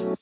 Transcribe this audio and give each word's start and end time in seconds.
And 0.00 0.14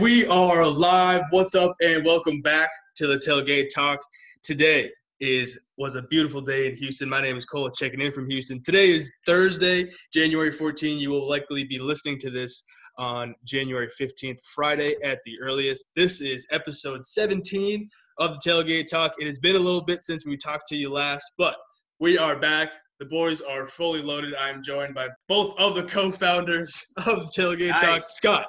we 0.00 0.24
are 0.28 0.64
live. 0.68 1.22
What's 1.30 1.56
up, 1.56 1.74
and 1.82 2.04
welcome 2.04 2.40
back 2.40 2.70
to 2.94 3.08
the 3.08 3.16
Tailgate 3.16 3.70
Talk. 3.74 3.98
Today 4.44 4.92
is 5.18 5.66
was 5.76 5.96
a 5.96 6.02
beautiful 6.02 6.40
day 6.40 6.68
in 6.68 6.76
Houston. 6.76 7.08
My 7.08 7.20
name 7.20 7.36
is 7.36 7.44
Cole, 7.44 7.70
checking 7.70 8.00
in 8.00 8.12
from 8.12 8.30
Houston. 8.30 8.62
Today 8.62 8.90
is 8.90 9.12
Thursday, 9.26 9.90
January 10.14 10.52
14. 10.52 11.00
You 11.00 11.10
will 11.10 11.28
likely 11.28 11.64
be 11.64 11.80
listening 11.80 12.18
to 12.18 12.30
this 12.30 12.64
on 12.98 13.34
January 13.44 13.88
15th, 14.00 14.40
Friday 14.54 14.94
at 15.02 15.18
the 15.24 15.40
earliest. 15.40 15.86
This 15.96 16.20
is 16.20 16.46
episode 16.52 17.04
17 17.04 17.90
of 18.18 18.32
the 18.32 18.50
Tailgate 18.50 18.86
Talk. 18.86 19.12
It 19.18 19.26
has 19.26 19.38
been 19.38 19.56
a 19.56 19.60
little 19.60 19.82
bit 19.82 20.00
since 20.00 20.26
we 20.26 20.36
talked 20.36 20.66
to 20.68 20.76
you 20.76 20.90
last, 20.90 21.32
but 21.38 21.56
we 22.00 22.18
are 22.18 22.38
back. 22.38 22.70
The 22.98 23.06
boys 23.06 23.40
are 23.40 23.66
fully 23.66 24.02
loaded. 24.02 24.34
I'm 24.34 24.62
joined 24.62 24.94
by 24.94 25.08
both 25.28 25.58
of 25.58 25.76
the 25.76 25.84
co-founders 25.84 26.84
of 27.06 27.20
the 27.20 27.32
Tailgate 27.36 27.70
Nice. 27.70 27.82
Talk, 27.82 28.02
Scott 28.08 28.46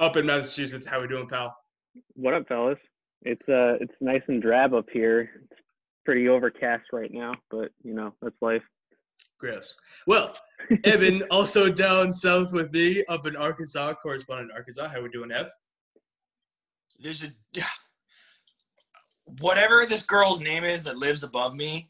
up 0.00 0.16
in 0.16 0.26
Massachusetts. 0.26 0.84
How 0.84 0.98
are 0.98 1.02
we 1.02 1.08
doing, 1.08 1.28
pal? 1.28 1.56
What 2.14 2.34
up, 2.34 2.48
fellas? 2.48 2.78
It's 3.22 3.48
uh, 3.48 3.78
it's 3.80 3.94
nice 4.00 4.22
and 4.28 4.42
drab 4.42 4.74
up 4.74 4.86
here. 4.92 5.30
It's 5.42 5.60
pretty 6.04 6.28
overcast 6.28 6.84
right 6.92 7.10
now, 7.12 7.34
but 7.50 7.70
you 7.84 7.94
know 7.94 8.12
that's 8.20 8.34
life. 8.40 8.62
Gross. 9.38 9.76
Well, 10.06 10.34
Evan 10.84 11.22
also 11.30 11.70
down 11.70 12.12
south 12.12 12.52
with 12.52 12.72
me 12.72 13.04
up 13.08 13.26
in 13.26 13.36
Arkansas, 13.36 13.94
correspondent 14.02 14.50
in 14.50 14.56
Arkansas. 14.56 14.88
How 14.88 15.00
we 15.00 15.08
doing, 15.08 15.30
Ev? 15.30 15.48
there's 17.00 17.22
a 17.22 17.28
whatever 19.40 19.86
this 19.86 20.02
girl's 20.02 20.40
name 20.40 20.64
is 20.64 20.84
that 20.84 20.98
lives 20.98 21.22
above 21.22 21.54
me 21.56 21.88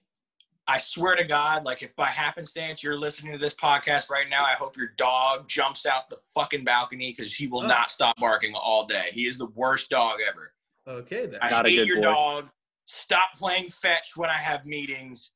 i 0.68 0.78
swear 0.78 1.16
to 1.16 1.24
god 1.24 1.64
like 1.64 1.82
if 1.82 1.94
by 1.96 2.06
happenstance 2.06 2.82
you're 2.82 2.98
listening 2.98 3.32
to 3.32 3.38
this 3.38 3.54
podcast 3.54 4.08
right 4.10 4.28
now 4.28 4.44
i 4.44 4.52
hope 4.54 4.76
your 4.76 4.92
dog 4.96 5.48
jumps 5.48 5.84
out 5.86 6.08
the 6.10 6.16
fucking 6.34 6.62
balcony 6.64 7.10
because 7.10 7.34
he 7.34 7.46
will 7.48 7.62
Oh. 7.64 7.66
not 7.66 7.90
stop 7.90 8.16
barking 8.18 8.54
all 8.54 8.86
day 8.86 9.06
he 9.12 9.26
is 9.26 9.38
the 9.38 9.46
worst 9.54 9.90
dog 9.90 10.18
ever 10.26 10.52
Okay, 10.86 11.26
then. 11.26 11.38
i 11.42 11.50
Not 11.50 11.66
a 11.66 11.70
hate 11.70 11.76
good 11.78 11.88
your 11.88 11.96
boy. 11.96 12.02
dog 12.02 12.48
stop 12.84 13.32
playing 13.34 13.68
fetch 13.68 14.16
when 14.16 14.30
i 14.30 14.36
have 14.38 14.64
meetings 14.66 15.32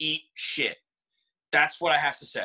eat 0.00 0.22
shit 0.34 0.76
that's 1.52 1.80
what 1.80 1.92
i 1.92 1.98
have 1.98 2.16
to 2.18 2.26
say 2.26 2.44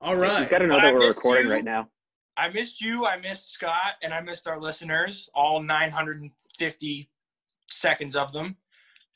All 0.00 0.16
right. 0.16 0.32
You 0.32 0.38
right. 0.40 0.50
gotta 0.50 0.66
know 0.66 0.80
that 0.80 0.92
we're 0.94 1.08
recording 1.08 1.46
you. 1.46 1.52
right 1.52 1.64
now. 1.64 1.88
I 2.36 2.48
missed 2.48 2.80
you. 2.80 3.04
I 3.04 3.18
missed 3.18 3.52
Scott, 3.52 3.94
and 4.02 4.14
I 4.14 4.22
missed 4.22 4.48
our 4.48 4.58
listeners, 4.58 5.28
all 5.34 5.60
950 5.60 7.06
seconds 7.72 8.16
of 8.16 8.32
them. 8.32 8.56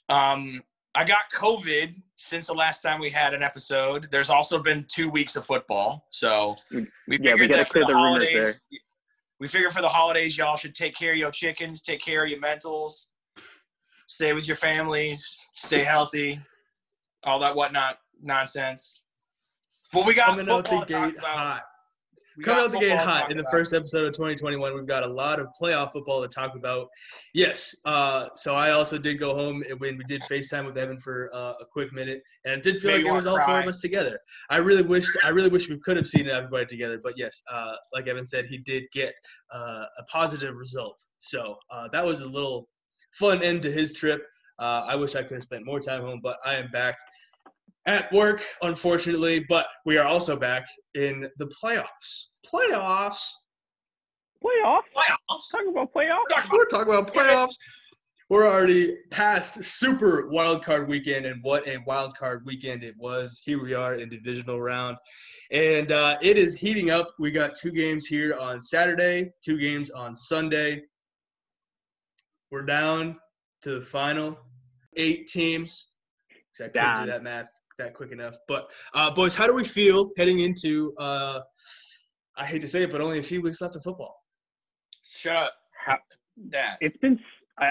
Um, 0.08 0.62
I 0.94 1.04
got 1.04 1.22
COVID 1.34 1.94
since 2.16 2.46
the 2.46 2.54
last 2.54 2.80
time 2.82 3.00
we 3.00 3.10
had 3.10 3.34
an 3.34 3.42
episode. 3.42 4.08
There's 4.10 4.30
also 4.30 4.62
been 4.62 4.86
two 4.88 5.08
weeks 5.10 5.34
of 5.36 5.44
football, 5.44 6.06
so 6.10 6.54
We- 6.70 6.86
we 7.08 7.18
yeah, 7.20 7.32
we 7.34 7.40
figured 7.40 7.50
gotta 7.50 7.56
that 7.62 7.66
for 7.68 7.72
clear 7.72 7.86
the 7.86 7.94
rumors 7.94 8.24
holidays. 8.24 8.60
there. 8.70 8.80
We 9.40 9.48
figure 9.48 9.70
for 9.70 9.82
the 9.82 9.88
holidays, 9.88 10.38
y'all 10.38 10.56
should 10.56 10.74
take 10.74 10.94
care 10.94 11.12
of 11.12 11.18
your 11.18 11.30
chickens, 11.32 11.82
take 11.82 12.00
care 12.00 12.22
of 12.24 12.30
your 12.30 12.40
mentals, 12.40 13.06
stay 14.06 14.32
with 14.32 14.46
your 14.46 14.56
families, 14.56 15.36
stay 15.52 15.82
healthy, 15.82 16.40
all 17.24 17.40
that 17.40 17.54
whatnot 17.56 17.98
nonsense. 18.22 19.00
But 19.92 20.06
we 20.06 20.14
got 20.14 20.26
Coming 20.28 20.48
out 20.48 20.64
the 20.64 20.70
football 20.70 20.86
to 20.86 20.92
talk 20.92 21.18
about. 21.18 21.36
hot. 21.36 21.64
We 22.36 22.42
Coming 22.42 22.64
out 22.64 22.72
the 22.72 22.78
gate 22.80 22.98
hot 22.98 23.30
in 23.30 23.36
the 23.36 23.42
about. 23.42 23.52
first 23.52 23.72
episode 23.72 24.06
of 24.06 24.12
2021. 24.12 24.74
We've 24.74 24.86
got 24.86 25.04
a 25.04 25.08
lot 25.08 25.38
of 25.38 25.48
playoff 25.60 25.92
football 25.92 26.20
to 26.20 26.28
talk 26.28 26.56
about. 26.56 26.88
Yes. 27.32 27.76
Uh, 27.84 28.28
so 28.34 28.56
I 28.56 28.70
also 28.70 28.98
did 28.98 29.20
go 29.20 29.34
home 29.34 29.62
and 29.68 29.78
when 29.78 29.96
we 29.96 30.04
did 30.04 30.22
FaceTime 30.22 30.66
with 30.66 30.76
Evan 30.76 30.98
for 30.98 31.30
uh, 31.32 31.54
a 31.60 31.64
quick 31.70 31.92
minute, 31.92 32.22
and 32.44 32.54
it 32.54 32.62
did 32.62 32.80
feel 32.80 32.90
Made 32.90 33.04
like 33.04 33.12
it 33.12 33.16
was 33.16 33.26
all 33.26 33.34
wanna 33.34 33.44
four 33.44 33.60
of 33.60 33.68
us 33.68 33.80
together. 33.80 34.18
I 34.50 34.56
really 34.56 34.82
wish 34.82 35.06
I 35.24 35.28
really 35.28 35.50
wish 35.50 35.68
we 35.68 35.78
could 35.78 35.96
have 35.96 36.08
seen 36.08 36.28
everybody 36.28 36.66
together. 36.66 37.00
But 37.02 37.14
yes, 37.16 37.40
uh, 37.50 37.76
like 37.92 38.08
Evan 38.08 38.24
said, 38.24 38.46
he 38.46 38.58
did 38.58 38.84
get 38.92 39.14
uh, 39.52 39.84
a 39.98 40.02
positive 40.10 40.56
result. 40.56 41.00
So 41.20 41.56
uh, 41.70 41.88
that 41.92 42.04
was 42.04 42.20
a 42.20 42.28
little 42.28 42.68
fun 43.12 43.42
end 43.42 43.62
to 43.62 43.70
his 43.70 43.92
trip. 43.92 44.24
Uh, 44.58 44.84
I 44.88 44.96
wish 44.96 45.14
I 45.14 45.22
could 45.22 45.34
have 45.34 45.42
spent 45.42 45.64
more 45.64 45.80
time 45.80 46.02
home, 46.02 46.20
but 46.22 46.36
I 46.44 46.54
am 46.54 46.70
back 46.70 46.96
at 47.86 48.12
work, 48.12 48.42
unfortunately. 48.62 49.44
But 49.48 49.66
we 49.84 49.96
are 49.96 50.06
also 50.06 50.38
back 50.38 50.66
in 50.94 51.28
the 51.38 51.46
playoffs. 51.46 52.30
Playoffs. 52.46 53.20
Playoffs. 54.42 54.82
Playoffs. 54.94 55.50
Talk 55.50 55.62
about 55.68 55.92
playoffs. 55.94 56.52
We're 56.52 56.66
talking 56.66 56.92
about 56.92 57.12
playoffs. 57.12 57.54
We're 58.30 58.46
already 58.46 58.96
past 59.10 59.62
super 59.64 60.28
wild 60.28 60.64
card 60.64 60.88
weekend, 60.88 61.26
and 61.26 61.42
what 61.42 61.68
a 61.68 61.78
wild 61.86 62.16
card 62.16 62.42
weekend 62.46 62.82
it 62.82 62.94
was. 62.96 63.40
Here 63.44 63.62
we 63.62 63.74
are 63.74 63.96
in 63.96 64.08
divisional 64.08 64.60
round, 64.62 64.96
and 65.50 65.92
uh, 65.92 66.16
it 66.22 66.38
is 66.38 66.58
heating 66.58 66.90
up. 66.90 67.14
We 67.18 67.30
got 67.30 67.54
two 67.54 67.70
games 67.70 68.06
here 68.06 68.36
on 68.40 68.62
Saturday, 68.62 69.30
two 69.44 69.58
games 69.58 69.90
on 69.90 70.16
Sunday. 70.16 70.84
We're 72.50 72.62
down 72.62 73.18
to 73.62 73.74
the 73.74 73.82
final 73.82 74.38
eight 74.96 75.26
teams. 75.26 75.90
I 76.60 76.68
couldn't 76.68 77.00
do 77.00 77.06
that 77.10 77.22
math 77.22 77.48
that 77.78 77.94
quick 77.94 78.12
enough. 78.12 78.36
But 78.48 78.70
uh, 78.94 79.10
boys, 79.10 79.34
how 79.34 79.46
do 79.46 79.54
we 79.54 79.64
feel 79.64 80.10
heading 80.16 80.40
into? 80.40 80.94
Uh, 80.98 81.40
I 82.36 82.44
hate 82.44 82.60
to 82.62 82.68
say 82.68 82.82
it, 82.82 82.90
but 82.90 83.00
only 83.00 83.18
a 83.18 83.22
few 83.22 83.40
weeks 83.42 83.60
left 83.60 83.76
of 83.76 83.82
football. 83.82 84.16
Shut 85.04 85.34
up. 85.36 85.52
How- 85.84 85.98
That. 86.50 86.78
It's 86.80 86.96
been 86.98 87.18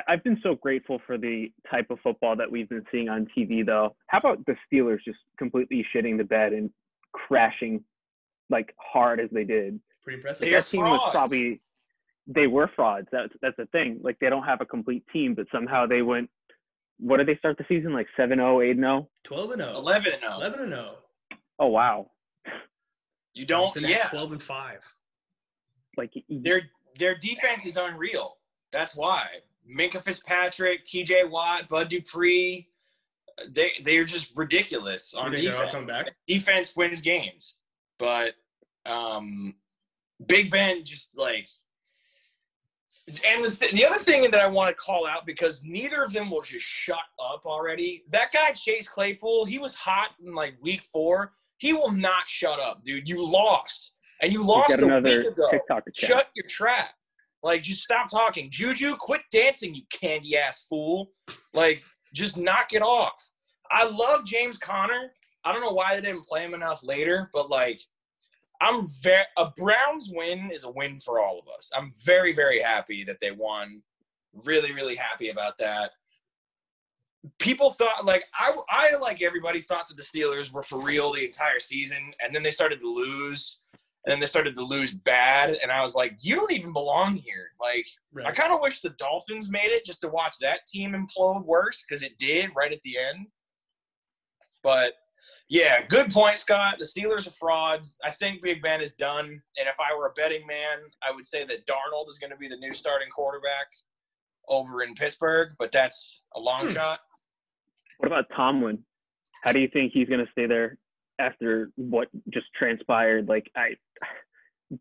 I've 0.08 0.24
been 0.24 0.40
so 0.42 0.56
grateful 0.56 1.02
for 1.06 1.18
the 1.18 1.52
type 1.70 1.88
of 1.92 2.00
football 2.00 2.38
that 2.38 2.50
we've 2.50 2.70
been 2.70 2.86
seeing 2.90 3.10
on 3.10 3.28
TV, 3.38 3.66
though. 3.66 3.94
How 4.08 4.20
about 4.20 4.46
the 4.46 4.56
Steelers 4.72 5.00
just 5.04 5.20
completely 5.38 5.86
shitting 5.94 6.18
the 6.18 6.24
bed 6.24 6.54
and 6.54 6.70
crashing 7.12 7.84
like 8.50 8.74
hard 8.78 9.20
as 9.20 9.30
they 9.32 9.44
did? 9.44 9.82
Pretty 10.02 10.18
impressive. 10.20 10.46
They 10.46 10.52
That 10.52 10.60
are 10.66 10.70
team 10.70 10.82
was 10.86 11.02
probably 11.12 11.62
they 12.28 12.48
were 12.48 12.70
frauds. 12.74 13.08
That's 13.12 13.34
that's 13.42 13.58
the 13.58 13.66
thing. 13.68 14.00
Like 14.02 14.18
they 14.20 14.30
don't 14.30 14.44
have 14.44 14.62
a 14.62 14.66
complete 14.66 15.04
team, 15.12 15.34
but 15.36 15.48
somehow 15.52 15.86
they 15.86 16.02
went. 16.02 16.30
What 17.00 17.18
did 17.18 17.28
they 17.28 17.36
start 17.38 17.58
the 17.58 17.66
season 17.68 17.94
like 17.94 18.08
7-0, 18.18 18.38
8-0? 18.38 19.08
12 19.24 19.52
and 19.52 19.62
0. 19.62 19.76
11 19.78 20.14
and 20.14 20.22
0. 20.22 20.34
11 20.36 20.60
and 20.62 20.72
0. 20.72 20.96
Oh 21.60 21.68
wow! 21.68 22.12
You 23.34 23.46
don't. 23.46 23.74
Finished 23.74 23.96
Yeah. 23.96 24.08
12 24.10 24.32
and 24.34 24.42
5. 24.42 24.96
Like 25.98 26.14
Their 26.30 26.64
their 26.98 27.16
defense 27.18 27.66
is 27.66 27.78
unreal. 27.78 28.38
That's 28.72 28.96
why. 28.96 29.26
Minkah 29.70 30.02
Fitzpatrick, 30.04 30.84
T.J. 30.84 31.26
Watt, 31.26 31.68
Bud 31.68 31.90
Dupree. 31.90 32.68
They 33.50 33.72
they're 33.84 34.04
just 34.04 34.36
ridiculous 34.36 35.14
on 35.14 35.32
You 35.32 35.38
think 35.38 35.50
they're 35.50 35.60
all 35.60 35.66
defense. 35.66 35.72
coming 35.74 35.88
back? 35.88 36.16
Defense 36.28 36.76
wins 36.76 37.02
games, 37.02 37.58
but 38.00 38.34
um, 38.86 39.56
Big 40.26 40.50
Ben 40.52 40.84
just 40.84 41.18
like. 41.18 41.48
And 43.08 43.44
the, 43.44 43.50
th- 43.50 43.74
the 43.74 43.86
other 43.86 43.98
thing 43.98 44.30
that 44.32 44.40
I 44.40 44.48
want 44.48 44.70
to 44.70 44.76
call 44.76 45.06
out 45.06 45.26
because 45.26 45.62
neither 45.66 46.04
of 46.04 46.14
them 46.14 46.32
will 46.32 46.42
just 46.42 46.66
shut 46.66 46.98
up 47.20 47.46
already. 47.46 48.06
That 48.10 48.32
guy 48.32 48.52
Chase 48.52 48.88
Claypool, 48.88 49.46
he 49.46 49.60
was 49.60 49.74
hot 49.74 50.12
in 50.26 50.34
like 50.34 50.56
week 50.62 50.84
four. 50.84 51.34
He 51.58 51.74
will 51.74 51.92
not 51.92 52.28
shut 52.28 52.60
up, 52.60 52.84
dude. 52.86 53.10
You 53.10 53.22
lost, 53.22 53.96
and 54.22 54.32
you 54.32 54.42
lost 54.42 54.70
a 54.84 55.02
week 55.02 55.26
ago. 55.28 55.48
Shut 56.08 56.28
your 56.34 56.46
trap. 56.48 56.92
Like, 57.42 57.62
just 57.62 57.84
stop 57.84 58.10
talking. 58.10 58.50
Juju, 58.50 58.96
quit 58.96 59.22
dancing, 59.32 59.76
you 59.76 59.84
candy 59.90 60.38
ass 60.38 60.66
fool. 60.70 61.12
Like, 61.54 61.84
just 62.14 62.38
knock 62.38 62.72
it 62.72 62.82
off. 62.82 63.30
I 63.70 63.84
love 63.86 64.26
James 64.26 64.58
Conner. 64.58 65.12
I 65.44 65.52
don't 65.52 65.62
know 65.62 65.74
why 65.74 65.96
they 65.96 66.02
didn't 66.02 66.24
play 66.24 66.42
him 66.42 66.54
enough 66.54 66.86
later, 66.86 67.30
but 67.34 67.50
like, 67.50 67.82
I'm 68.64 68.86
very 69.02 69.26
a 69.38 69.52
Browns 69.58 70.10
win 70.14 70.50
is 70.52 70.64
a 70.64 70.72
win 70.72 71.00
for 71.00 71.20
all 71.20 71.38
of 71.38 71.48
us. 71.54 71.70
I'm 71.76 71.92
very, 72.06 72.34
very 72.34 72.62
happy 72.62 73.04
that 73.04 73.20
they 73.20 73.32
won. 73.32 73.84
Really, 74.46 74.72
really 74.72 74.96
happy 74.96 75.30
about 75.30 75.58
that. 75.58 75.92
People 77.40 77.70
thought 77.70 78.06
like 78.06 78.24
I, 78.34 78.54
I 78.70 78.96
like 79.02 79.22
everybody 79.22 79.60
thought 79.60 79.88
that 79.90 79.98
the 79.98 80.04
Steelers 80.04 80.52
were 80.52 80.64
for 80.64 80.82
real 80.82 81.12
the 81.12 81.26
entire 81.26 81.60
season, 81.60 82.14
and 82.24 82.34
then 82.34 82.42
they 82.42 82.52
started 82.52 82.80
to 82.80 82.92
lose, 82.92 83.62
and 84.06 84.12
then 84.12 84.20
they 84.20 84.26
started 84.26 84.56
to 84.56 84.64
lose 84.64 84.94
bad, 84.94 85.58
and 85.62 85.72
I 85.72 85.82
was 85.82 85.96
like, 85.96 86.18
you 86.22 86.36
don't 86.36 86.52
even 86.52 86.74
belong 86.74 87.16
here. 87.16 87.52
Like, 87.62 87.86
I 88.26 88.32
kind 88.32 88.54
of 88.54 88.62
wish 88.62 88.82
the 88.82 88.90
Dolphins 88.92 89.50
made 89.50 89.72
it 89.72 89.86
just 89.86 90.02
to 90.02 90.10
watch 90.10 90.38
that 90.40 90.66
team 90.68 90.94
implode 90.94 91.46
worse 91.46 91.84
because 91.88 92.02
it 92.02 92.18
did 92.18 92.52
right 92.56 92.72
at 92.72 92.82
the 92.82 92.98
end. 92.98 93.28
But 94.62 94.94
yeah, 95.50 95.84
good 95.88 96.10
point, 96.12 96.38
Scott. 96.38 96.76
The 96.80 96.86
Steelers 96.86 97.28
are 97.28 97.32
frauds. 97.32 97.98
I 98.04 98.12
think 98.12 98.42
Big 98.42 98.62
Ben 98.62 98.82
is 98.82 98.94
done. 98.94 99.26
And 99.28 99.68
if 99.68 99.76
I 99.80 99.96
were 99.96 100.08
a 100.08 100.14
betting 100.14 100.46
man, 100.48 100.78
I 101.08 101.12
would 101.14 101.26
say 101.26 101.46
that 101.46 101.66
Darnold 101.68 102.08
is 102.10 102.18
going 102.18 102.32
to 102.32 102.38
be 102.38 102.48
the 102.48 102.58
new 102.58 102.74
starting 102.74 103.10
quarterback 103.10 103.68
over 104.50 104.84
in 104.84 104.94
Pittsburgh, 104.94 105.50
but 105.60 105.72
that's 105.72 106.24
a 106.36 106.40
long 106.40 106.68
Hmm. 106.68 106.74
shot. 106.74 107.00
What 107.98 108.08
about 108.08 108.26
Tomlin? 108.36 108.84
How 109.44 109.52
do 109.52 109.60
you 109.60 109.68
think 109.72 109.92
he's 109.94 110.08
going 110.10 110.26
to 110.26 110.32
stay 110.32 110.46
there 110.48 110.78
after 111.20 111.72
what 111.76 112.08
just 112.34 112.48
transpired? 112.56 113.28
Like 113.28 113.50
I, 113.56 113.76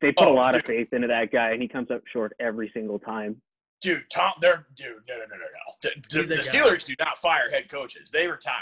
they 0.00 0.12
put 0.12 0.26
Oh, 0.26 0.32
a 0.32 0.34
lot 0.34 0.54
of 0.54 0.64
faith 0.64 0.88
into 0.92 1.08
that 1.08 1.30
guy, 1.32 1.50
and 1.50 1.60
he 1.60 1.68
comes 1.68 1.90
up 1.90 2.02
short 2.12 2.32
every 2.40 2.70
single 2.72 2.98
time. 2.98 3.40
dude, 3.82 4.04
Tom, 4.10 4.32
they're 4.40 4.66
dude, 4.76 5.02
no, 5.08 5.16
no, 5.16 5.24
no, 5.24 5.36
no, 5.36 5.36
no. 5.36 5.72
The, 5.82 5.90
the, 6.22 6.22
the. 6.28 6.34
Steelers 6.36 6.84
do 6.84 6.94
not 6.98 7.18
fire 7.18 7.50
head 7.50 7.68
coaches; 7.68 8.10
they 8.10 8.26
retire. 8.26 8.54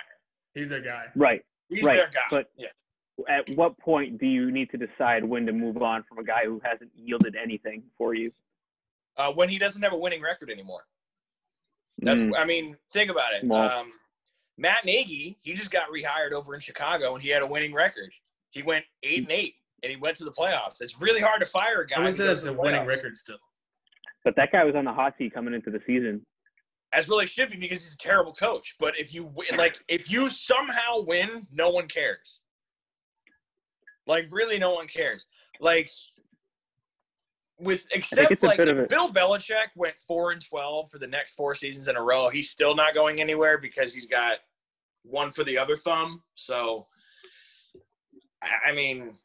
He's 0.55 0.69
their 0.69 0.81
guy. 0.83 1.05
Right. 1.15 1.43
He's 1.71 1.85
Right, 1.85 1.97
their 1.97 2.09
guy. 2.11 2.21
but- 2.31 2.51
yeah, 2.57 2.69
At 3.29 3.49
what 3.51 3.79
point 3.79 4.19
do 4.19 4.27
you 4.27 4.51
need 4.51 4.71
to 4.71 4.79
decide 4.79 5.25
when 5.25 5.45
to 5.47 5.53
move 5.53 5.83
on 5.83 6.03
from 6.05 6.19
a 6.19 6.25
guy 6.25 6.45
who 6.45 6.59
hasn't 6.65 6.91
yielded 6.97 7.37
anything 7.37 7.85
for 7.97 8.15
you? 8.15 8.33
uh, 9.17 9.31
when 9.33 9.49
he 9.51 9.59
doesn't 9.59 9.83
have 9.83 9.93
a 9.93 9.97
winning 9.97 10.23
record 10.23 10.49
anymore. 10.51 10.87
That's, 11.99 12.23
Mm, 12.23 12.33
I 12.39 12.45
mean, 12.47 12.79
think 12.91 13.11
about 13.11 13.35
it. 13.35 13.45
Well- 13.45 13.81
Um, 13.81 13.93
Matt 14.57 14.85
Nagy, 14.87 15.37
he 15.43 15.53
just 15.53 15.71
got 15.71 15.91
rehired 15.91 16.33
over 16.33 16.55
in 16.55 16.61
Chicago, 16.61 17.13
and 17.15 17.23
he 17.23 17.29
had 17.29 17.43
a 17.43 17.47
winning 17.47 17.75
record. 17.75 18.13
He 18.51 18.63
went 18.63 18.87
eight 19.03 19.19
and 19.25 19.31
eight, 19.33 19.57
and 19.83 19.91
he 19.91 19.97
went 19.97 20.17
to 20.19 20.25
the 20.25 20.33
playoffs. 20.33 20.81
It's 20.81 20.99
really 21.01 21.21
hard 21.21 21.41
to 21.41 21.47
fire 21.47 21.83
a 21.83 21.87
guy. 21.87 21.97
I 21.97 21.99
who 21.99 22.05
would 22.07 22.15
say 22.15 22.27
that's 22.27 22.47
a 22.47 22.53
winning 22.55 22.81
playoffs. 22.83 22.87
record 22.87 23.17
still. 23.19 23.39
but 24.25 24.37
that 24.37 24.53
guy 24.53 24.65
was 24.65 24.75
on 24.75 24.85
the 24.87 24.93
hot 24.93 25.15
seat 25.19 25.35
coming 25.35 25.53
into 25.53 25.71
the 25.71 25.83
season. 25.87 26.25
As 26.93 27.09
really 27.09 27.27
should 27.27 27.51
be 27.51 27.57
because 27.57 27.83
he's 27.83 27.95
a 27.95 27.99
terrible 27.99 28.33
coach. 28.33 28.77
But 28.79 28.99
if 28.99 29.15
you 29.15 29.25
win, 29.25 29.57
like 29.57 29.79
if 29.89 30.11
you 30.11 30.29
somehow 30.29 31.03
win, 31.07 31.47
no 31.53 31.71
one 31.71 31.87
cares. 31.87 32.41
Like 34.07 34.29
really, 34.31 34.59
no 34.59 34.73
one 34.75 34.87
cares. 34.87 35.27
Like 35.61 35.91
with 37.59 37.87
except 37.93 38.43
like 38.43 38.57
bit 38.57 38.69
of 38.69 38.79
if 38.79 38.85
a- 38.87 38.89
Bill 38.89 39.09
Belichick 39.11 39.69
went 39.77 39.97
four 39.99 40.33
and 40.33 40.45
twelve 40.45 40.91
for 40.91 40.99
the 40.99 41.07
next 41.07 41.35
four 41.35 41.55
seasons 41.55 41.89
in 41.89 41.97
a 41.97 42.03
row. 42.03 42.29
He's 42.29 42.51
still 42.51 42.75
not 42.75 42.95
going 42.95 43.21
anywhere 43.21 43.59
because 43.59 43.95
he's 43.95 44.07
got 44.07 44.39
one 45.03 45.31
for 45.31 45.45
the 45.45 45.59
other 45.59 45.77
thumb. 45.77 46.23
So 46.35 46.87
I 48.67 48.73
mean. 48.73 49.17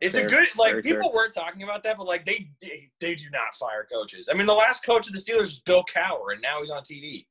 It's 0.00 0.16
a 0.16 0.24
good 0.24 0.48
like 0.56 0.72
very 0.72 0.82
fair. 0.82 0.94
people 0.94 1.12
weren't 1.12 1.34
talking 1.34 1.62
about 1.62 1.82
that, 1.82 1.98
but 1.98 2.06
like 2.06 2.24
they 2.24 2.48
they 2.60 2.88
they 3.00 3.14
do 3.14 3.26
not 3.30 3.54
fire 3.58 3.86
coaches. 3.90 4.28
I 4.32 4.36
mean, 4.36 4.46
the 4.46 4.54
last 4.54 4.84
coach 4.84 5.06
of 5.06 5.12
the 5.12 5.18
Steelers 5.18 5.38
was 5.40 5.60
Bill 5.60 5.84
Cowher, 5.94 6.32
and 6.32 6.40
now 6.40 6.60
he's 6.60 6.70
on 6.70 6.82
TV. 6.82 7.26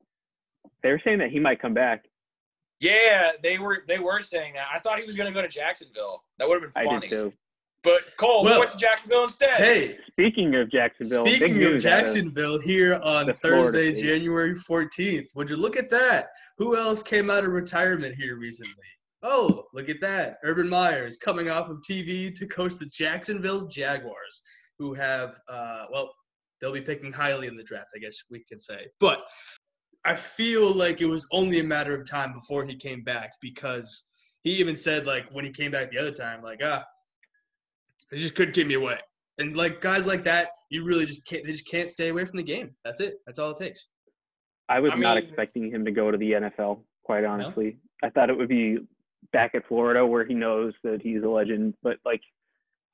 They 0.83 0.91
were 0.91 1.01
saying 1.03 1.19
that 1.19 1.31
he 1.31 1.39
might 1.39 1.59
come 1.61 1.73
back. 1.73 2.05
Yeah, 2.79 3.31
they 3.41 3.57
were 3.57 3.83
they 3.87 3.99
were 3.99 4.21
saying 4.21 4.53
that. 4.53 4.67
I 4.73 4.79
thought 4.79 4.99
he 4.99 5.05
was 5.05 5.15
going 5.15 5.27
to 5.27 5.33
go 5.33 5.41
to 5.41 5.47
Jacksonville. 5.47 6.23
That 6.37 6.47
would 6.47 6.61
have 6.61 6.63
been 6.63 6.71
funny. 6.71 6.87
I 6.87 6.91
funny. 6.91 7.07
did 7.07 7.15
too. 7.15 7.33
But 7.81 8.01
Cole 8.17 8.43
Well, 8.43 8.59
went 8.59 8.71
to 8.71 8.77
Jacksonville 8.77 9.23
instead. 9.23 9.51
Hey, 9.51 9.97
Speaking 10.11 10.53
of 10.55 10.69
Jacksonville, 10.69 11.25
speaking 11.25 11.51
of 11.51 11.57
news 11.57 11.85
out 11.85 11.89
Jacksonville 11.89 12.59
here 12.59 12.99
on 13.01 13.27
the 13.27 13.33
Florida 13.33 13.71
Thursday. 13.71 13.93
January 13.93 14.53
14th. 14.53 15.27
Would 15.35 15.49
you 15.49 15.55
look 15.55 15.77
at 15.77 15.89
that? 15.89 16.27
Who 16.57 16.75
else 16.75 17.01
came 17.01 17.29
out 17.29 17.45
of 17.45 17.51
retirement 17.51 18.15
here 18.15 18.35
recently? 18.35 18.73
Oh, 19.21 19.65
look 19.73 19.89
at 19.89 20.01
that. 20.01 20.37
Urban 20.43 20.69
Myers 20.69 21.17
coming 21.17 21.49
off 21.49 21.69
of 21.69 21.77
TV 21.89 22.33
to 22.35 22.47
coach 22.47 22.75
the 22.75 22.85
Jacksonville 22.85 23.67
Jaguars, 23.67 24.41
who 24.77 24.93
have, 24.93 25.37
uh, 25.49 25.85
well, 25.91 26.13
they'll 26.61 26.71
be 26.71 26.81
picking 26.81 27.11
highly 27.11 27.47
in 27.47 27.55
the 27.55 27.63
draft, 27.63 27.91
I 27.95 27.99
guess 27.99 28.17
we 28.29 28.43
can 28.47 28.59
say. 28.59 28.87
But 28.99 29.21
I 30.05 30.15
feel 30.15 30.73
like 30.73 31.01
it 31.01 31.05
was 31.05 31.27
only 31.31 31.59
a 31.59 31.63
matter 31.63 31.93
of 31.93 32.09
time 32.09 32.33
before 32.33 32.65
he 32.65 32.75
came 32.75 33.03
back 33.03 33.31
because 33.41 34.09
he 34.43 34.51
even 34.51 34.75
said, 34.77 35.05
like, 35.05 35.25
when 35.31 35.43
he 35.43 35.51
came 35.51 35.71
back 35.71 35.91
the 35.91 35.97
other 35.97 36.11
time, 36.11 36.41
like, 36.41 36.61
ah, 36.63 36.85
they 38.09 38.17
just 38.17 38.35
couldn't 38.35 38.53
keep 38.53 38.67
me 38.67 38.75
away. 38.75 38.97
And 39.37 39.55
like 39.55 39.79
guys 39.79 40.05
like 40.05 40.23
that, 40.23 40.49
you 40.69 40.83
really 40.83 41.05
just 41.05 41.25
can't. 41.25 41.45
They 41.45 41.53
just 41.53 41.67
can't 41.69 41.89
stay 41.89 42.09
away 42.09 42.25
from 42.25 42.37
the 42.37 42.43
game. 42.43 42.75
That's 42.83 42.99
it. 42.99 43.15
That's 43.25 43.39
all 43.39 43.51
it 43.51 43.57
takes. 43.57 43.87
I 44.67 44.79
was 44.81 44.91
I 44.91 44.95
not 44.97 45.15
mean- 45.15 45.25
expecting 45.25 45.71
him 45.71 45.85
to 45.85 45.91
go 45.91 46.11
to 46.11 46.17
the 46.17 46.31
NFL, 46.33 46.81
quite 47.03 47.23
honestly. 47.23 47.77
I 48.03 48.09
thought 48.09 48.29
it 48.29 48.37
would 48.37 48.49
be 48.49 48.79
back 49.31 49.55
at 49.55 49.67
Florida 49.67 50.05
where 50.05 50.25
he 50.25 50.33
knows 50.33 50.73
that 50.83 51.01
he's 51.01 51.23
a 51.23 51.29
legend, 51.29 51.73
but 51.83 51.97
like 52.05 52.21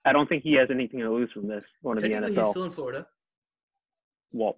I 0.06 0.14
don't 0.14 0.28
think 0.28 0.44
he 0.44 0.54
has 0.54 0.70
anything 0.72 1.00
to 1.00 1.12
lose 1.12 1.32
from 1.32 1.48
this 1.48 1.64
going 1.84 1.98
to 1.98 2.02
the 2.02 2.10
Technically, 2.10 2.36
he's 2.36 2.50
still 2.50 2.64
in 2.64 2.72
Florida. 2.72 3.08
well, 4.32 4.58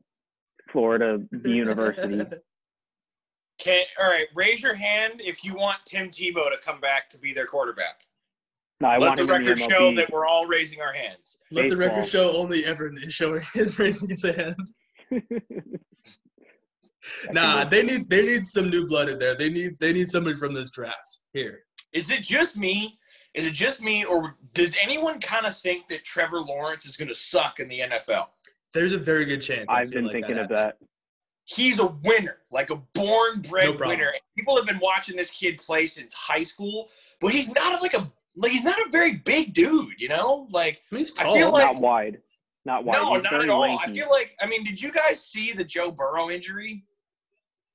Florida, 0.71 1.19
the 1.31 1.51
university. 1.51 2.17
Can 3.59 3.85
all 3.99 4.07
right, 4.07 4.27
raise 4.35 4.61
your 4.61 4.75
hand 4.75 5.13
if 5.17 5.43
you 5.43 5.55
want 5.55 5.79
Tim 5.85 6.09
Tebow 6.09 6.51
to 6.51 6.57
come 6.63 6.79
back 6.79 7.09
to 7.09 7.17
be 7.19 7.33
their 7.33 7.47
quarterback. 7.47 8.05
No, 8.79 8.89
I 8.89 8.97
Let 8.97 8.99
want 8.99 9.15
the 9.15 9.21
him 9.23 9.27
the 9.27 9.33
record 9.33 9.59
show 9.71 9.95
that 9.95 10.11
we're 10.11 10.27
all 10.27 10.45
raising 10.45 10.79
our 10.79 10.93
hands. 10.93 11.39
Let 11.49 11.69
the 11.69 11.77
record 11.77 12.05
show 12.05 12.37
only 12.37 12.63
Evan 12.65 12.99
is 13.01 13.13
showing 13.13 13.41
his 13.53 13.79
raising 13.79 14.09
his 14.09 14.23
hand. 14.23 14.55
Nah, 17.31 17.63
they 17.63 17.83
need 17.83 18.09
they 18.09 18.25
need 18.25 18.45
some 18.45 18.69
new 18.69 18.85
blood 18.85 19.07
in 19.07 19.17
there. 19.17 19.33
They 19.33 19.47
need 19.49 19.79
they 19.79 19.93
need 19.93 20.09
somebody 20.09 20.35
from 20.35 20.53
this 20.53 20.69
draft 20.71 21.16
here. 21.37 21.63
Is 21.93 22.09
it 22.09 22.21
just 22.23 22.57
me? 22.57 22.99
Is 23.33 23.45
it 23.45 23.53
just 23.53 23.81
me, 23.81 24.03
or 24.03 24.35
does 24.53 24.75
anyone 24.81 25.19
kind 25.19 25.45
of 25.45 25.55
think 25.55 25.87
that 25.89 26.03
Trevor 26.03 26.39
Lawrence 26.41 26.85
is 26.85 26.97
going 26.97 27.07
to 27.07 27.13
suck 27.13 27.59
in 27.59 27.67
the 27.67 27.81
NFL? 27.81 28.27
There's 28.73 28.93
a 28.93 28.97
very 28.97 29.25
good 29.25 29.41
chance. 29.41 29.71
I 29.71 29.81
I've 29.81 29.91
been 29.91 30.05
like 30.05 30.13
thinking 30.13 30.35
that 30.35 30.43
of 30.43 30.49
that. 30.49 30.77
He's 31.45 31.79
a 31.79 31.87
winner, 32.03 32.37
like 32.51 32.71
a 32.71 32.75
born 32.93 33.41
No 33.43 33.49
bred 33.49 33.65
problem. 33.77 33.89
winner. 33.89 34.11
People 34.35 34.55
have 34.57 34.65
been 34.65 34.79
watching 34.79 35.15
this 35.15 35.29
kid 35.29 35.57
play 35.57 35.85
since 35.85 36.13
high 36.13 36.41
school, 36.41 36.89
but 37.21 37.31
he's 37.31 37.53
not 37.53 37.81
like 37.81 37.93
a 37.93 38.11
like 38.35 38.51
he's 38.51 38.63
not 38.63 38.77
a 38.79 38.89
very 38.91 39.13
big 39.13 39.53
dude, 39.53 39.99
you 40.01 40.09
know? 40.09 40.47
Like 40.51 40.81
I 40.91 40.95
mean, 40.95 41.05
he's 41.05 41.17
I 41.19 41.23
tall. 41.23 41.35
feel 41.35 41.51
like- 41.51 41.63
not 41.63 41.79
wide. 41.79 42.21
Not 42.65 42.83
wide. 42.83 42.95
no, 42.97 43.13
He's 43.13 43.23
not 43.23 43.31
very 43.31 43.43
at 43.45 43.49
all. 43.49 43.79
I 43.81 43.87
feel 43.87 44.09
like 44.09 44.31
I 44.41 44.45
mean, 44.47 44.63
did 44.65 44.81
you 44.81 44.91
guys 44.91 45.23
see 45.23 45.53
the 45.53 45.63
Joe 45.63 45.91
Burrow 45.91 46.29
injury? 46.29 46.83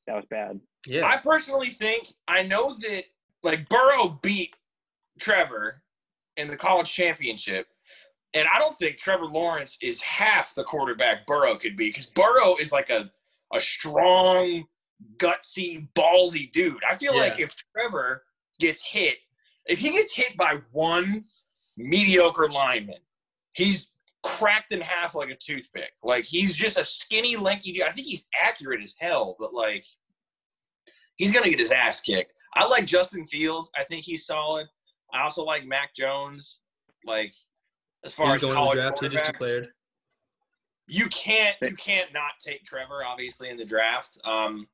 that 0.07 0.17
was 0.17 0.25
bad. 0.29 0.61
yeah. 0.87 1.07
I 1.07 1.17
personally 1.17 1.71
think 1.71 2.09
I 2.29 2.43
know 2.43 2.75
that 2.75 3.05
like 3.43 3.69
Burrow 3.69 4.19
beat 4.23 4.55
Trevor 5.19 5.83
in 6.37 6.49
the 6.49 6.57
college 6.57 6.93
championship, 6.93 7.67
and 8.35 8.47
I 8.55 8.59
don't 8.59 8.75
think 8.75 8.97
Trevor 8.97 9.27
Lawrence 9.27 9.77
is 9.83 10.01
half 10.01 10.55
the 10.55 10.65
quarterback 10.65 11.27
Burrow 11.27 11.57
could 11.57 11.77
be 11.77 11.89
because 11.89 12.07
Burrow 12.07 12.57
is 12.57 12.73
like 12.73 12.91
a 12.91 13.11
a 13.53 13.61
strong, 13.61 14.65
gutsy, 15.19 15.87
ballsy 15.95 16.51
dude. 16.53 16.81
I 16.89 16.97
feel 16.97 17.15
like 17.15 17.39
if 17.39 17.55
Trevor 17.75 18.23
gets 18.59 18.83
hit, 18.83 19.19
if 19.67 19.79
he 19.79 19.91
gets 19.91 20.15
hit 20.15 20.37
by 20.37 20.59
one 20.73 21.25
mediocre 21.77 22.49
lineman, 22.51 22.97
he's 23.55 23.93
cracked 24.23 24.73
in 24.73 24.81
half 24.81 25.15
like 25.15 25.31
a 25.31 25.37
toothpick. 25.37 25.93
Like 26.03 26.25
he's 26.25 26.55
just 26.55 26.79
a 26.79 26.85
skinny, 26.85 27.37
lanky 27.37 27.73
dude. 27.73 27.83
I 27.83 27.91
think 27.91 28.07
he's 28.07 28.29
accurate 28.41 28.81
as 28.83 28.95
hell, 28.99 29.37
but 29.39 29.53
like 29.53 29.85
he's 31.17 31.33
gonna 31.33 31.51
get 31.51 31.59
his 31.59 31.73
ass 31.73 32.01
kicked. 32.01 32.33
I 32.55 32.67
like 32.67 32.87
Justin 32.87 33.25
Fields. 33.25 33.71
I 33.77 33.85
think 33.85 34.05
he's 34.05 34.27
solid. 34.27 34.67
I 35.13 35.23
also 35.23 35.45
like 35.45 35.67
Mac 35.67 35.95
Jones. 35.95 36.61
Like 37.05 37.35
as 38.05 38.13
far 38.13 38.27
He's 38.29 38.37
as 38.37 38.43
going 38.43 38.55
to 38.55 38.61
the 38.61 38.61
college 38.61 38.77
draft. 38.79 39.01
He 39.01 39.09
just 39.09 39.25
quarterbacks. 39.25 39.33
declared. 39.33 39.69
You 40.87 41.07
can't 41.09 41.57
you 41.63 41.75
can't 41.75 42.13
not 42.13 42.33
take 42.41 42.65
Trevor 42.65 43.05
obviously 43.05 43.49
in 43.49 43.57
the 43.57 43.65
draft. 43.65 44.19
Um, 44.25 44.69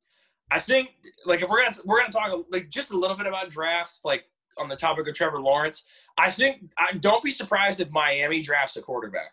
I 0.51 0.59
think 0.59 0.91
like 1.27 1.43
if 1.43 1.49
we're 1.51 1.63
gonna 1.63 1.77
we're 1.85 2.01
gonna 2.01 2.13
talk 2.13 2.45
like 2.51 2.69
just 2.71 2.91
a 2.91 2.97
little 2.97 3.17
bit 3.17 3.27
about 3.27 3.51
drafts 3.51 4.05
like 4.05 4.25
on 4.59 4.69
the 4.69 4.77
topic 4.77 5.07
of 5.07 5.15
Trevor 5.15 5.41
Lawrence. 5.41 5.87
I 6.17 6.31
think 6.31 6.71
I 6.79 6.93
don't 6.95 7.23
be 7.23 7.31
surprised 7.31 7.81
if 7.81 7.91
Miami 7.91 8.43
drafts 8.43 8.77
a 8.77 8.83
quarterback. 8.83 9.33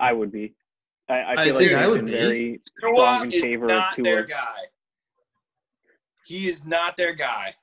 I 0.00 0.12
would 0.12 0.30
be. 0.32 0.54
I, 1.08 1.14
I 1.14 1.32
I 1.32 1.44
feel 1.44 1.58
think 1.58 1.72
like 1.72 1.80
I 1.82 1.86
would 1.88 1.96
been 1.98 2.06
be. 2.06 2.12
very 2.12 2.60
Tua 2.80 2.90
strong 2.96 3.24
in 3.26 3.32
is 3.32 3.42
favor 3.44 3.64
of 3.64 3.70
not 3.70 3.94
their 4.02 4.24
guy. 4.24 4.58
He 6.24 6.48
is 6.48 6.66
not 6.66 6.96
their 6.96 7.12
guy 7.14 7.54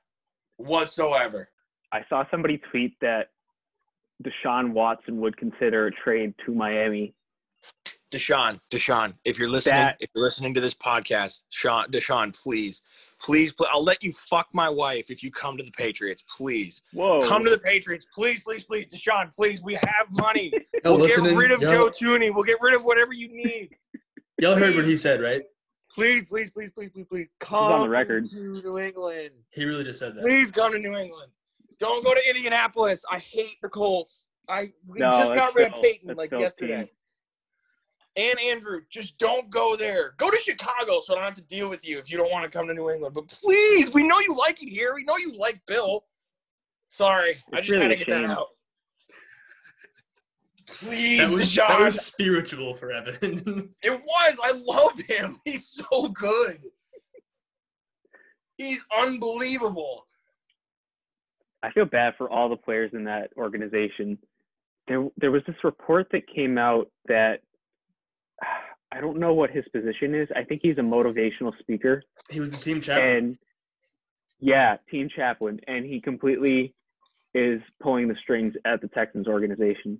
whatsoever. 0.56 1.48
I 1.92 2.04
saw 2.08 2.24
somebody 2.30 2.60
tweet 2.70 2.96
that 3.00 3.30
Deshaun 4.22 4.72
Watson 4.72 5.20
would 5.20 5.36
consider 5.36 5.88
a 5.88 5.90
trade 5.90 6.34
to 6.46 6.54
Miami. 6.54 7.14
Deshaun, 8.10 8.60
Deshaun, 8.70 9.14
if 9.24 9.38
you're 9.38 9.48
listening, 9.48 9.74
That- 9.74 9.96
if 9.98 10.10
you're 10.14 10.22
listening 10.22 10.52
to 10.54 10.60
this 10.60 10.74
podcast, 10.74 11.44
Sean, 11.48 11.90
Deshaun, 11.90 12.38
please, 12.42 12.82
please, 13.18 13.54
pl- 13.54 13.66
I'll 13.70 13.82
let 13.82 14.02
you 14.02 14.12
fuck 14.12 14.48
my 14.52 14.68
wife 14.68 15.10
if 15.10 15.22
you 15.22 15.30
come 15.30 15.56
to 15.56 15.62
the 15.64 15.70
Patriots. 15.70 16.22
Please 16.28 16.82
Whoa! 16.92 17.22
come 17.22 17.42
to 17.42 17.48
the 17.50 17.58
Patriots, 17.58 18.06
please, 18.12 18.40
please, 18.42 18.64
please, 18.64 18.86
Deshaun, 18.86 19.34
please. 19.34 19.62
We 19.62 19.74
have 19.74 20.10
money. 20.10 20.52
Yo, 20.84 20.98
we'll 20.98 21.06
get 21.06 21.20
rid 21.34 21.52
of 21.52 21.62
y'all, 21.62 21.88
Joe 21.88 21.90
Thuney. 21.90 22.32
We'll 22.34 22.44
get 22.44 22.60
rid 22.60 22.74
of 22.74 22.84
whatever 22.84 23.14
you 23.14 23.28
need. 23.28 23.76
y'all 24.38 24.56
heard 24.56 24.76
what 24.76 24.84
he 24.84 24.96
said, 24.98 25.22
right? 25.22 25.42
Please, 25.94 26.24
please, 26.28 26.50
please, 26.50 26.70
please, 26.70 26.90
please, 26.90 27.06
please, 27.06 27.28
come 27.38 27.58
on 27.70 27.82
the 27.82 27.88
record. 27.88 28.24
to 28.30 28.36
New 28.62 28.78
England. 28.78 29.30
He 29.50 29.64
really 29.64 29.84
just 29.84 29.98
said 29.98 30.14
that. 30.14 30.22
Please 30.22 30.50
come 30.50 30.72
to 30.72 30.78
New 30.78 30.96
England. 30.96 31.30
Don't 31.78 32.02
go 32.04 32.14
to 32.14 32.20
Indianapolis. 32.28 33.04
I 33.10 33.18
hate 33.18 33.56
the 33.60 33.68
Colts. 33.68 34.24
I 34.48 34.72
we 34.86 34.98
No, 35.00 35.10
just 35.10 35.28
that's 35.28 35.38
got 35.38 35.54
rid 35.54 35.66
of 35.68 35.72
Phil- 35.74 35.82
Peyton 35.82 36.06
that's 36.08 36.16
like 36.16 36.30
Phil's 36.30 36.42
yesterday. 36.42 36.78
team. 36.78 36.88
And 38.16 38.40
Andrew, 38.40 38.80
just 38.90 39.18
don't 39.18 39.48
go 39.50 39.76
there. 39.76 40.14
Go 40.18 40.30
to 40.30 40.36
Chicago 40.38 41.00
so 41.00 41.14
I 41.14 41.16
don't 41.16 41.24
have 41.24 41.34
to 41.34 41.42
deal 41.42 41.68
with 41.70 41.86
you 41.86 41.98
if 41.98 42.10
you 42.10 42.18
don't 42.18 42.30
want 42.30 42.44
to 42.44 42.50
come 42.50 42.66
to 42.68 42.74
New 42.74 42.90
England. 42.90 43.14
But 43.14 43.28
please, 43.28 43.92
we 43.92 44.02
know 44.06 44.20
you 44.20 44.34
like 44.36 44.62
it 44.62 44.68
here. 44.68 44.94
We 44.94 45.04
know 45.04 45.16
you 45.16 45.30
like 45.30 45.60
Bill. 45.66 46.04
Sorry, 46.88 47.36
I 47.52 47.58
It's 47.58 47.68
just 47.68 47.70
really 47.70 47.82
had 47.82 47.88
to 47.88 47.94
a 47.94 47.98
get 47.98 48.08
that 48.08 48.20
shame. 48.22 48.30
out. 48.30 48.48
Please, 50.72 51.18
That 51.18 51.30
was, 51.30 51.52
Deshaun. 51.52 51.68
that 51.68 51.80
was 51.80 52.00
spiritual 52.00 52.74
for 52.74 52.90
Evan. 52.92 53.68
It 53.82 53.90
was. 53.90 54.38
I 54.42 54.52
love 54.64 54.98
him. 55.00 55.36
He's 55.44 55.68
so 55.68 56.08
good. 56.08 56.60
He's 58.56 58.84
unbelievable. 58.96 60.06
I 61.62 61.70
feel 61.72 61.84
bad 61.84 62.14
for 62.18 62.30
all 62.30 62.48
the 62.48 62.56
players 62.56 62.90
in 62.92 63.04
that 63.04 63.30
organization. 63.36 64.18
There, 64.88 65.08
there 65.16 65.30
was 65.30 65.42
this 65.46 65.56
report 65.62 66.08
that 66.12 66.22
came 66.32 66.58
out 66.58 66.90
that 67.06 67.40
I 68.94 69.00
don't 69.00 69.18
know 69.18 69.32
what 69.32 69.50
his 69.50 69.64
position 69.72 70.14
is. 70.14 70.28
I 70.36 70.44
think 70.44 70.60
he's 70.62 70.76
a 70.76 70.82
motivational 70.82 71.52
speaker. 71.60 72.02
He 72.28 72.40
was 72.40 72.50
the 72.52 72.58
team 72.58 72.80
chaplain. 72.82 73.16
And 73.16 73.38
yeah, 74.38 74.76
team 74.90 75.08
chaplain. 75.14 75.60
And 75.66 75.86
he 75.86 75.98
completely 76.00 76.74
is 77.34 77.62
pulling 77.82 78.08
the 78.08 78.16
strings 78.22 78.52
at 78.66 78.82
the 78.82 78.88
Texans 78.88 79.26
organization. 79.28 79.98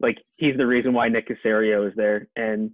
Like 0.00 0.18
he's 0.36 0.56
the 0.56 0.66
reason 0.66 0.92
why 0.92 1.08
Nick 1.08 1.28
Caserio 1.28 1.88
is 1.88 1.94
there. 1.96 2.28
And 2.36 2.70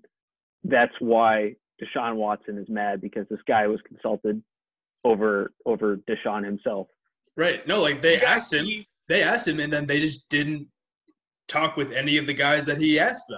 that's 0.65 0.93
why 0.99 1.55
Deshaun 1.83 2.17
Watson 2.17 2.59
is 2.59 2.69
mad 2.69 3.01
because 3.01 3.27
this 3.31 3.41
guy 3.47 3.67
was 3.67 3.81
consulted 3.87 4.43
over 5.05 5.53
over 5.67 5.97
Deshaun 6.09 6.45
himself. 6.45 6.89
Right. 7.37 7.67
No, 7.67 7.81
like 7.83 8.03
they 8.03 8.21
You 8.21 8.27
asked 8.27 8.53
him. 8.53 8.67
see- 8.67 8.87
They 9.09 9.23
asked 9.23 9.47
him, 9.49 9.61
and 9.61 9.71
then 9.73 9.87
they 9.87 10.01
just 10.01 10.31
didn't 10.31 10.69
talk 11.49 11.77
with 11.77 11.93
any 11.93 12.17
of 12.17 12.27
the 12.27 12.33
guys 12.33 12.65
that 12.67 12.79
he 12.79 12.99
asked 12.99 13.27
though. 13.29 13.37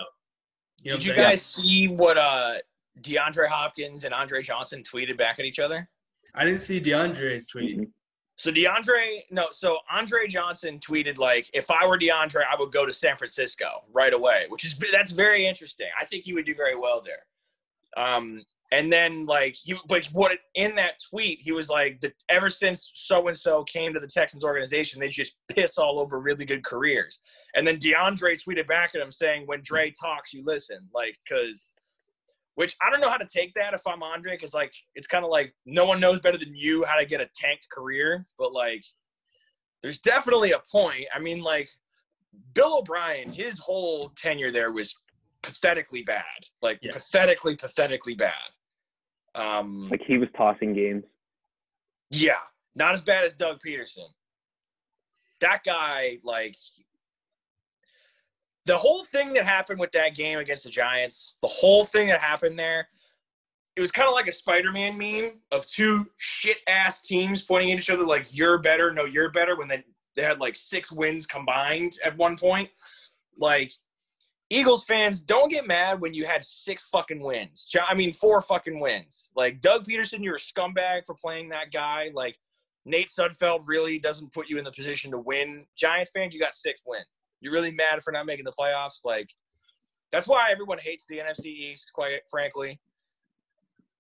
You 0.83 0.91
know 0.93 0.97
Did 0.99 1.07
you 1.07 1.15
saying? 1.15 1.29
guys 1.29 1.43
see 1.43 1.89
what 1.89 2.17
uh 2.19 2.55
DeAndre 3.01 3.49
Hopkins 3.49 4.05
and 4.05 4.15
Andre 4.15 4.43
Johnson 4.43 4.83
tweeted 4.83 5.17
back 5.19 5.39
at 5.39 5.45
each 5.45 5.59
other? 5.59 5.89
I 6.35 6.45
didn't 6.45 6.61
see 6.61 6.81
DeAndre's 6.81 7.47
tweet. 7.49 7.79
Mhm. 7.79 7.91
So 8.37 8.51
DeAndre, 8.51 9.23
no, 9.31 9.47
so 9.51 9.79
Andre 9.91 10.27
Johnson 10.29 10.79
tweeted 10.79 11.19
like, 11.19 11.49
if 11.55 11.71
I 11.71 11.87
were 11.87 11.99
DeAndre, 11.99 12.43
I 12.51 12.55
would 12.59 12.71
go 12.71 12.85
to 12.85 12.93
San 12.93 13.17
Francisco 13.17 13.85
right 13.93 14.13
away, 14.13 14.45
which 14.51 14.65
is 14.65 14.79
that's 14.93 15.11
very 15.11 15.47
interesting. 15.47 15.89
I 15.99 16.05
think 16.05 16.25
he 16.25 16.35
would 16.35 16.45
do 16.45 16.55
very 16.55 16.77
well 16.77 17.03
there. 17.03 17.25
Um, 17.97 18.45
and 18.73 18.93
then 18.93 19.25
like 19.25 19.57
he, 19.57 19.75
but 19.89 20.05
what 20.07 20.39
in 20.55 20.75
that 20.75 21.01
tweet 21.09 21.41
he 21.41 21.53
was 21.53 21.71
like, 21.71 21.99
that 22.03 22.13
ever 22.29 22.51
since 22.51 22.91
so 22.95 23.29
and 23.29 23.37
so 23.37 23.65
came 23.65 23.95
to 23.95 24.01
the 24.01 24.07
Texans 24.07 24.45
organization, 24.45 25.01
they 25.01 25.09
just 25.09 25.37
piss 25.49 25.79
all 25.79 25.99
over 25.99 26.21
really 26.21 26.45
good 26.45 26.63
careers. 26.63 27.23
And 27.55 27.67
then 27.67 27.79
DeAndre 27.79 28.39
tweeted 28.43 28.67
back 28.67 28.95
at 28.95 29.01
him 29.01 29.11
saying, 29.11 29.45
when 29.47 29.63
Dre 29.63 29.93
talks, 29.99 30.35
you 30.35 30.43
listen, 30.45 30.81
like 30.95 31.17
because. 31.27 31.73
Which 32.57 32.75
I 32.85 32.91
don't 32.91 33.01
know 33.01 33.11
how 33.11 33.19
to 33.19 33.27
take 33.27 33.53
that 33.55 33.75
if 33.75 33.87
I'm 33.87 34.03
Andre, 34.03 34.33
because 34.33 34.53
like 34.55 34.73
it's 34.95 35.07
kind 35.07 35.25
of 35.25 35.31
like 35.31 35.55
no 35.67 35.85
one 35.85 36.01
knows 36.01 36.21
better 36.21 36.39
than 36.39 36.55
you 36.57 36.85
how 36.85 36.99
to 36.99 37.07
get 37.07 37.21
a 37.21 37.29
tanked 37.35 37.69
career, 37.71 38.27
but 38.39 38.53
like 38.53 38.83
there's 39.83 39.99
definitely 39.99 40.53
a 40.53 40.61
point. 40.73 41.05
I 41.15 41.19
mean, 41.21 41.43
like 41.43 41.69
Bill 42.55 42.79
O'Brien, 42.79 43.31
his 43.31 43.59
whole 43.59 44.09
tenure 44.17 44.51
there 44.51 44.73
was 44.73 44.97
pathetically 45.43 46.03
bad, 46.03 46.25
like 46.63 46.79
Yeah. 46.83 46.93
pathetically, 46.93 47.57
pathetically 47.57 48.15
bad. 48.15 48.33
Um, 49.35 49.89
Like 49.91 50.03
he 50.07 50.17
was 50.19 50.29
tossing 50.37 50.73
games. 50.73 51.05
yeah, 52.11 52.41
not 52.75 52.95
as 52.95 53.03
bad 53.03 53.25
as 53.25 53.35
Doug 53.35 53.61
Pederson. 53.61 54.09
That 55.41 55.63
guy, 55.65 56.19
like, 56.25 56.57
the 58.67 58.77
whole 58.77 59.05
thing 59.05 59.33
that 59.33 59.45
happened 59.45 59.81
with 59.81 59.93
that 59.93 60.15
game 60.15 60.39
against 60.39 60.65
the 60.65 60.71
Giants, 60.71 61.37
the 61.41 61.49
whole 61.49 61.85
thing 61.85 62.09
that 62.09 62.21
happened 62.21 62.59
there, 62.59 62.89
it 63.77 63.81
was 63.81 63.93
kind 63.93 64.09
of 64.09 64.15
like 64.15 64.27
a 64.27 64.33
Spider-Man 64.33 64.99
meme 64.99 65.41
of 65.53 65.67
two 65.67 66.05
shit 66.17 66.59
ass 66.67 67.03
teams 67.03 67.45
pointing 67.45 67.73
at 67.73 67.79
each 67.79 67.91
other 67.91 68.05
like 68.05 68.27
"you're 68.37 68.59
better," 68.59 68.93
no, 68.93 69.05
you're 69.05 69.31
better. 69.31 69.57
When 69.57 69.69
they 69.69 69.85
they 70.17 70.23
had 70.23 70.41
like 70.41 70.57
six 70.57 70.91
wins 70.91 71.27
combined 71.27 71.99
at 72.05 72.17
one 72.17 72.37
point, 72.37 72.69
like. 73.39 73.73
Eagles 74.49 74.85
fans, 74.85 75.23
don't 75.23 75.51
get 75.51 75.67
mad 75.67 76.01
when 76.01 76.15
you 76.15 76.25
had 76.25 76.45
six 76.45 76.85
fucking 76.85 77.21
wins. 77.21 77.67
I 77.85 77.95
mean, 77.95 78.13
four 78.13 78.41
fucking 78.41 78.79
wins. 78.79 79.29
Like 79.35 79.61
Doug 79.61 79.83
Pederson, 79.85 80.23
you're 80.23 80.37
a 80.37 80.39
scumbag 80.39 81.05
for 81.05 81.17
playing 81.17 81.49
that 81.49 81.73
guy. 81.73 82.13
Like 82.15 82.39
Nate 82.85 83.09
Sudfeld 83.09 83.63
really 83.67 83.99
doesn't 83.99 84.33
put 84.33 84.49
you 84.49 84.57
in 84.57 84.63
the 84.63 84.71
position 84.71 85.11
to 85.11 85.19
win. 85.19 85.67
Giants 85.77 86.13
fans, 86.15 86.33
you 86.33 86.39
got 86.39 86.55
six 86.55 86.81
wins. 86.87 87.19
You're 87.41 87.53
really 87.53 87.73
mad 87.73 88.03
for 88.03 88.13
not 88.13 88.27
making 88.27 88.45
the 88.45 88.53
playoffs. 88.53 89.05
Like 89.05 89.31
that's 90.13 90.27
why 90.27 90.51
everyone 90.51 90.79
hates 90.79 91.05
the 91.07 91.19
NFC 91.19 91.47
East, 91.47 91.93
quite 91.95 92.21
frankly. 92.31 92.81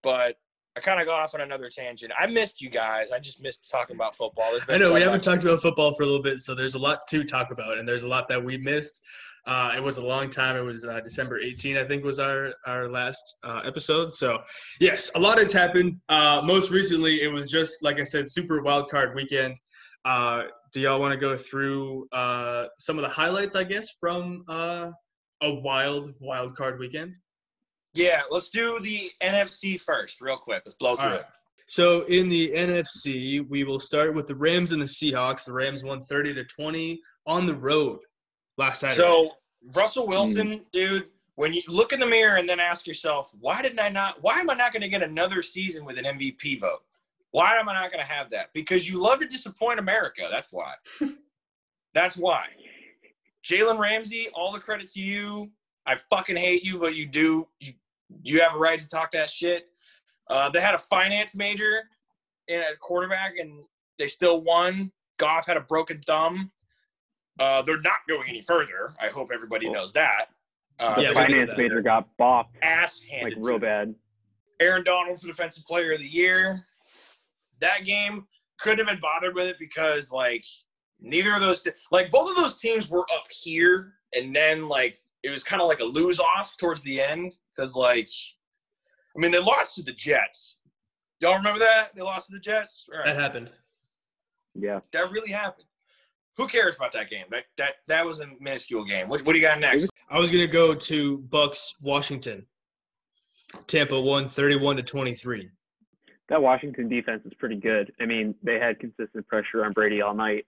But 0.02 0.36
I 0.76 0.80
kind 0.80 1.00
of 1.00 1.06
got 1.06 1.20
off 1.20 1.34
on 1.34 1.40
another 1.40 1.70
tangent. 1.70 2.12
I 2.18 2.26
missed 2.26 2.60
you 2.60 2.68
guys. 2.68 3.10
I 3.10 3.18
just 3.18 3.42
missed 3.42 3.70
talking 3.70 3.96
about 3.96 4.14
football. 4.14 4.44
I 4.68 4.76
know 4.76 4.92
we 4.92 5.00
haven't 5.00 5.22
talked 5.22 5.42
about 5.42 5.62
football 5.62 5.94
for 5.94 6.02
a 6.02 6.06
little 6.06 6.22
bit, 6.22 6.40
so 6.40 6.54
there's 6.54 6.74
a 6.74 6.78
lot 6.78 7.06
to 7.08 7.24
talk 7.24 7.50
about, 7.50 7.78
and 7.78 7.88
there's 7.88 8.02
a 8.02 8.08
lot 8.08 8.28
that 8.28 8.42
we 8.44 8.58
missed. 8.58 9.00
Uh, 9.46 9.72
it 9.76 9.82
was 9.82 9.96
a 9.96 10.04
long 10.04 10.28
time. 10.28 10.56
It 10.56 10.62
was 10.62 10.84
uh, 10.84 11.00
December 11.00 11.38
18, 11.38 11.76
I 11.78 11.84
think, 11.84 12.04
was 12.04 12.18
our 12.18 12.52
our 12.66 12.90
last 12.90 13.36
uh, 13.44 13.62
episode. 13.64 14.12
So, 14.12 14.42
yes, 14.80 15.10
a 15.14 15.20
lot 15.20 15.38
has 15.38 15.52
happened. 15.52 16.00
Uh, 16.08 16.42
most 16.44 16.70
recently, 16.70 17.22
it 17.22 17.32
was 17.32 17.50
just 17.50 17.82
like 17.82 17.98
I 17.98 18.04
said, 18.04 18.28
Super 18.28 18.60
Wild 18.60 18.90
Card 18.90 19.14
Weekend. 19.14 19.56
Do 20.76 20.82
y'all 20.82 21.00
want 21.00 21.12
to 21.12 21.16
go 21.16 21.38
through 21.38 22.06
uh, 22.12 22.66
some 22.76 22.98
of 22.98 23.02
the 23.02 23.08
highlights, 23.08 23.54
I 23.54 23.64
guess, 23.64 23.92
from 23.98 24.44
uh, 24.46 24.90
a 25.40 25.54
wild 25.54 26.12
wild 26.20 26.54
card 26.54 26.78
weekend? 26.78 27.14
Yeah, 27.94 28.20
let's 28.30 28.50
do 28.50 28.78
the 28.80 29.10
NFC 29.22 29.80
first, 29.80 30.20
real 30.20 30.36
quick. 30.36 30.64
Let's 30.66 30.76
blow 30.76 30.94
through 30.94 31.08
All 31.08 31.16
it. 31.16 31.26
So 31.66 32.04
in 32.08 32.28
the 32.28 32.50
NFC, 32.50 33.48
we 33.48 33.64
will 33.64 33.80
start 33.80 34.14
with 34.14 34.26
the 34.26 34.34
Rams 34.34 34.72
and 34.72 34.82
the 34.82 34.84
Seahawks. 34.84 35.46
The 35.46 35.54
Rams 35.54 35.82
won 35.82 36.02
30 36.02 36.34
to 36.34 36.44
20 36.44 37.00
on 37.26 37.46
the 37.46 37.54
road 37.54 38.00
last 38.58 38.80
Saturday. 38.80 38.98
So 38.98 39.30
Russell 39.74 40.06
Wilson, 40.06 40.60
dude, 40.72 41.06
when 41.36 41.54
you 41.54 41.62
look 41.68 41.94
in 41.94 42.00
the 42.00 42.04
mirror 42.04 42.36
and 42.36 42.46
then 42.46 42.60
ask 42.60 42.86
yourself, 42.86 43.32
why 43.40 43.62
didn't 43.62 43.80
I 43.80 43.88
not? 43.88 44.22
Why 44.22 44.40
am 44.40 44.50
I 44.50 44.54
not 44.54 44.74
going 44.74 44.82
to 44.82 44.90
get 44.90 45.02
another 45.02 45.40
season 45.40 45.86
with 45.86 45.98
an 45.98 46.04
MVP 46.04 46.60
vote? 46.60 46.82
Why 47.32 47.56
am 47.56 47.68
I 47.68 47.74
not 47.74 47.90
going 47.90 48.04
to 48.04 48.10
have 48.10 48.30
that? 48.30 48.52
Because 48.54 48.88
you 48.88 48.98
love 48.98 49.20
to 49.20 49.26
disappoint 49.26 49.78
America. 49.78 50.28
That's 50.30 50.52
why. 50.52 50.74
That's 51.94 52.16
why. 52.16 52.48
Jalen 53.44 53.78
Ramsey, 53.78 54.28
all 54.34 54.52
the 54.52 54.58
credit 54.58 54.88
to 54.92 55.02
you. 55.02 55.50
I 55.86 55.96
fucking 55.96 56.36
hate 56.36 56.64
you, 56.64 56.78
but 56.78 56.94
you 56.94 57.06
do. 57.06 57.46
You, 57.60 57.72
you 58.22 58.40
have 58.40 58.54
a 58.54 58.58
right 58.58 58.78
to 58.78 58.88
talk 58.88 59.12
that 59.12 59.30
shit. 59.30 59.68
Uh, 60.28 60.50
they 60.50 60.60
had 60.60 60.74
a 60.74 60.78
finance 60.78 61.34
major 61.34 61.82
and 62.48 62.62
a 62.62 62.76
quarterback, 62.76 63.34
and 63.38 63.62
they 63.98 64.08
still 64.08 64.42
won. 64.42 64.90
Goff 65.18 65.46
had 65.46 65.56
a 65.56 65.60
broken 65.60 65.98
thumb. 66.00 66.50
Uh, 67.38 67.62
they're 67.62 67.80
not 67.80 67.98
going 68.08 68.28
any 68.28 68.42
further. 68.42 68.94
I 69.00 69.08
hope 69.08 69.30
everybody 69.32 69.68
knows 69.68 69.92
that. 69.92 70.30
Uh, 70.78 70.96
The 70.96 71.02
Yeah, 71.02 71.08
they're 71.08 71.08
we 71.08 71.14
gonna 71.14 71.28
get 71.28 71.48
finance 71.48 71.58
major 71.58 71.82
got 71.82 72.08
bopped 72.18 72.48
Ass 72.62 73.00
ass 73.12 73.22
like 73.22 73.34
real 73.36 73.58
to 73.58 73.66
bad. 73.66 73.94
Aaron 74.60 74.84
Donald 74.84 75.20
for 75.20 75.26
defensive 75.26 75.64
player 75.64 75.92
of 75.92 75.98
the 75.98 76.08
year. 76.08 76.64
That 77.60 77.84
game 77.84 78.26
couldn't 78.58 78.78
have 78.78 78.88
been 78.88 79.00
bothered 79.00 79.34
with 79.34 79.46
it 79.46 79.56
because 79.58 80.10
like 80.10 80.44
neither 81.00 81.34
of 81.34 81.40
those 81.40 81.66
like 81.90 82.10
both 82.10 82.30
of 82.30 82.36
those 82.36 82.58
teams 82.58 82.88
were 82.88 83.04
up 83.14 83.24
here 83.30 83.94
and 84.14 84.34
then 84.34 84.68
like 84.68 84.98
it 85.22 85.30
was 85.30 85.42
kind 85.42 85.60
of 85.60 85.68
like 85.68 85.80
a 85.80 85.84
lose 85.84 86.20
off 86.20 86.56
towards 86.56 86.82
the 86.82 87.00
end 87.00 87.36
because 87.54 87.74
like 87.74 88.08
I 89.16 89.20
mean 89.20 89.30
they 89.30 89.38
lost 89.38 89.74
to 89.76 89.82
the 89.82 89.92
Jets. 89.92 90.60
Y'all 91.20 91.36
remember 91.36 91.58
that 91.58 91.94
they 91.94 92.02
lost 92.02 92.26
to 92.26 92.34
the 92.34 92.40
Jets? 92.40 92.86
All 92.92 92.98
right. 92.98 93.06
that 93.06 93.16
happened. 93.16 93.50
Yeah. 94.54 94.80
That 94.92 95.10
really 95.10 95.32
happened. 95.32 95.66
Who 96.36 96.46
cares 96.46 96.76
about 96.76 96.92
that 96.92 97.08
game? 97.08 97.24
That 97.30 97.44
that 97.56 97.74
that 97.88 98.04
was 98.04 98.20
a 98.20 98.26
minuscule 98.40 98.84
game. 98.84 99.08
What, 99.08 99.22
what 99.22 99.32
do 99.32 99.38
you 99.38 99.44
got 99.44 99.58
next? 99.58 99.88
I 100.10 100.18
was 100.18 100.30
gonna 100.30 100.46
go 100.46 100.74
to 100.74 101.18
Bucs 101.30 101.82
Washington. 101.82 102.46
Tampa 103.66 103.98
won 103.98 104.28
31 104.28 104.76
to 104.76 104.82
23. 104.82 105.48
That 106.28 106.42
Washington 106.42 106.88
defense 106.88 107.22
is 107.24 107.32
pretty 107.34 107.56
good. 107.56 107.92
I 108.00 108.06
mean, 108.06 108.34
they 108.42 108.58
had 108.58 108.80
consistent 108.80 109.26
pressure 109.28 109.64
on 109.64 109.72
Brady 109.72 110.02
all 110.02 110.14
night. 110.14 110.46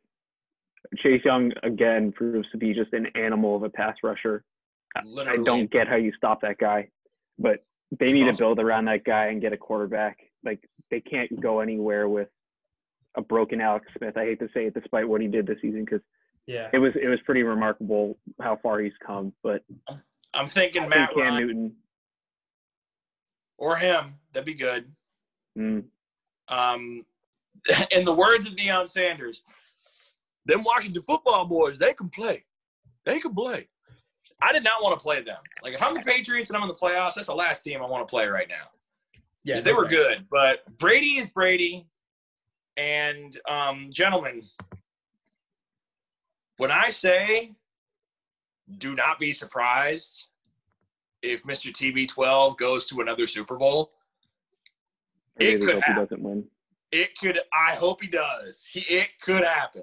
Chase 0.96 1.22
Young 1.24 1.52
again 1.62 2.12
proves 2.12 2.50
to 2.50 2.56
be 2.58 2.72
just 2.74 2.92
an 2.92 3.06
animal 3.14 3.56
of 3.56 3.62
a 3.62 3.68
pass 3.70 3.96
rusher. 4.02 4.42
I 4.96 5.36
don't 5.44 5.70
get 5.70 5.86
how 5.86 5.96
you 5.96 6.12
stop 6.16 6.40
that 6.40 6.58
guy, 6.58 6.88
but 7.38 7.64
they 7.98 8.06
It's 8.06 8.12
need 8.12 8.22
awesome. 8.22 8.34
to 8.36 8.42
build 8.42 8.58
around 8.60 8.86
that 8.86 9.04
guy 9.04 9.26
and 9.26 9.40
get 9.40 9.52
a 9.52 9.56
quarterback. 9.56 10.18
Like 10.44 10.68
they 10.90 11.00
can't 11.00 11.40
go 11.40 11.60
anywhere 11.60 12.08
with 12.08 12.28
a 13.16 13.22
broken 13.22 13.60
Alex 13.60 13.86
Smith. 13.96 14.16
I 14.16 14.24
hate 14.24 14.38
to 14.40 14.48
say 14.54 14.66
it, 14.66 14.74
despite 14.74 15.06
what 15.08 15.20
he 15.20 15.28
did 15.28 15.46
this 15.46 15.60
season, 15.60 15.84
because 15.84 16.00
Yeah. 16.46 16.70
it 16.72 16.78
was 16.78 16.92
it 17.00 17.08
was 17.08 17.20
pretty 17.24 17.42
remarkable 17.42 18.18
how 18.40 18.56
far 18.56 18.80
he's 18.80 18.92
come. 19.04 19.32
But 19.42 19.62
I'm 20.34 20.46
thinking 20.46 20.82
I 20.84 20.88
Matt 20.88 21.08
think 21.10 21.22
Cam 21.24 21.34
Ryan 21.34 21.46
Newton. 21.46 21.76
or 23.58 23.76
him. 23.76 24.14
That'd 24.32 24.46
be 24.46 24.54
good. 24.54 24.92
Mm, 25.58 25.84
Um, 26.48 27.04
in 27.90 28.04
the 28.04 28.14
words 28.14 28.46
of 28.46 28.54
Deion 28.54 28.86
Sanders, 28.86 29.42
them 30.46 30.62
Washington 30.62 31.02
football 31.02 31.44
boys, 31.46 31.78
they 31.78 31.92
can 31.92 32.08
play. 32.08 32.44
They 33.04 33.18
can 33.20 33.34
play. 33.34 33.68
I 34.40 34.52
did 34.52 34.62
not 34.62 34.82
want 34.82 34.98
to 34.98 35.02
play 35.02 35.20
them. 35.20 35.38
Like 35.62 35.74
if 35.74 35.82
I'm 35.82 35.94
the 35.94 36.00
Patriots 36.00 36.48
and 36.50 36.56
I'm 36.56 36.62
in 36.62 36.68
the 36.68 36.74
playoffs, 36.74 37.14
that's 37.14 37.26
the 37.26 37.34
last 37.34 37.62
team 37.64 37.82
I 37.82 37.86
want 37.86 38.06
to 38.06 38.10
play 38.10 38.26
right 38.28 38.48
now. 38.48 38.54
Yeah, 39.44 39.54
Because 39.54 39.64
they 39.64 39.72
no 39.72 39.78
were 39.78 39.88
thanks. 39.88 39.96
good. 40.04 40.26
But 40.30 40.58
Brady 40.78 41.18
is 41.18 41.28
Brady. 41.30 41.86
And 42.76 43.36
um, 43.48 43.88
gentlemen, 43.92 44.42
when 46.58 46.70
I 46.70 46.90
say 46.90 47.54
do 48.78 48.94
not 48.94 49.18
be 49.18 49.32
surprised 49.32 50.26
if 51.22 51.42
Mr. 51.42 51.72
TB12 51.72 52.56
goes 52.58 52.84
to 52.86 53.00
another 53.00 53.26
Super 53.26 53.56
Bowl, 53.56 53.92
I 55.40 55.44
It 55.44 55.46
really 55.54 55.58
could 55.66 55.74
hope 55.74 55.84
he 55.84 55.92
happen. 55.92 56.04
doesn't 56.04 56.22
win. 56.22 56.44
it 56.92 57.18
could 57.18 57.38
i 57.52 57.72
hope 57.74 58.00
he 58.00 58.06
does 58.08 58.64
he, 58.70 58.80
it 58.80 59.08
could 59.20 59.44
happen 59.44 59.82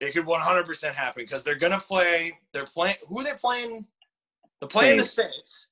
it 0.00 0.12
could 0.12 0.26
100% 0.26 0.92
happen 0.92 1.22
because 1.24 1.42
they're 1.42 1.54
gonna 1.56 1.80
play 1.80 2.38
they're 2.52 2.66
playing 2.66 2.96
who 3.08 3.20
are 3.20 3.24
they 3.24 3.32
playing 3.38 3.86
they're 4.60 4.68
playing 4.68 4.96
the 4.98 5.04
saints 5.04 5.68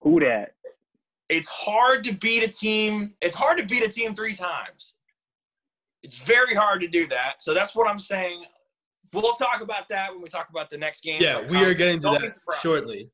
Who 0.00 0.20
that? 0.20 0.54
It's 1.28 1.48
hard 1.48 2.04
to 2.04 2.12
beat 2.12 2.42
a 2.44 2.48
team. 2.48 3.14
It's 3.20 3.34
hard 3.34 3.58
to 3.58 3.64
beat 3.66 3.82
a 3.82 3.88
team 3.88 4.14
three 4.14 4.34
times. 4.34 4.94
It's 6.04 6.14
very 6.24 6.54
hard 6.54 6.80
to 6.82 6.86
do 6.86 7.06
that. 7.08 7.42
So 7.42 7.52
that's 7.52 7.74
what 7.74 7.88
I'm 7.88 7.98
saying. 7.98 8.44
We'll 9.12 9.32
talk 9.32 9.60
about 9.60 9.88
that 9.88 10.12
when 10.12 10.22
we 10.22 10.28
talk 10.28 10.48
about 10.50 10.70
the 10.70 10.78
next 10.78 11.02
game. 11.02 11.20
Yeah, 11.20 11.40
we 11.48 11.64
are 11.64 11.74
getting 11.74 11.98
to 12.00 12.10
that 12.10 12.34
shortly. 12.62 13.10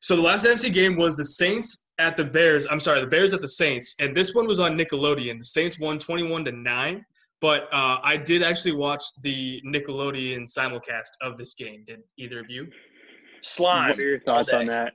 So 0.00 0.16
the 0.16 0.22
last 0.22 0.44
NFC 0.44 0.72
game 0.74 0.96
was 0.96 1.16
the 1.16 1.24
Saints 1.24 1.86
at 2.02 2.16
the 2.16 2.24
Bears. 2.24 2.66
I'm 2.70 2.80
sorry, 2.80 3.00
the 3.00 3.06
Bears 3.06 3.32
at 3.32 3.40
the 3.40 3.48
Saints, 3.48 3.94
and 4.00 4.14
this 4.14 4.34
one 4.34 4.46
was 4.46 4.60
on 4.60 4.76
Nickelodeon. 4.76 5.38
The 5.38 5.44
Saints 5.44 5.80
won 5.80 5.98
21 5.98 6.44
to 6.46 6.52
nine. 6.52 7.04
But 7.40 7.64
uh, 7.72 7.98
I 8.04 8.18
did 8.18 8.42
actually 8.44 8.76
watch 8.76 9.02
the 9.22 9.60
Nickelodeon 9.66 10.42
simulcast 10.42 11.10
of 11.22 11.36
this 11.38 11.54
game. 11.54 11.82
Did 11.84 12.00
either 12.16 12.38
of 12.38 12.48
you? 12.48 12.68
Slime. 13.40 13.88
What 13.90 13.98
are 13.98 14.02
your 14.02 14.20
thoughts 14.20 14.50
on 14.52 14.66
that? 14.66 14.92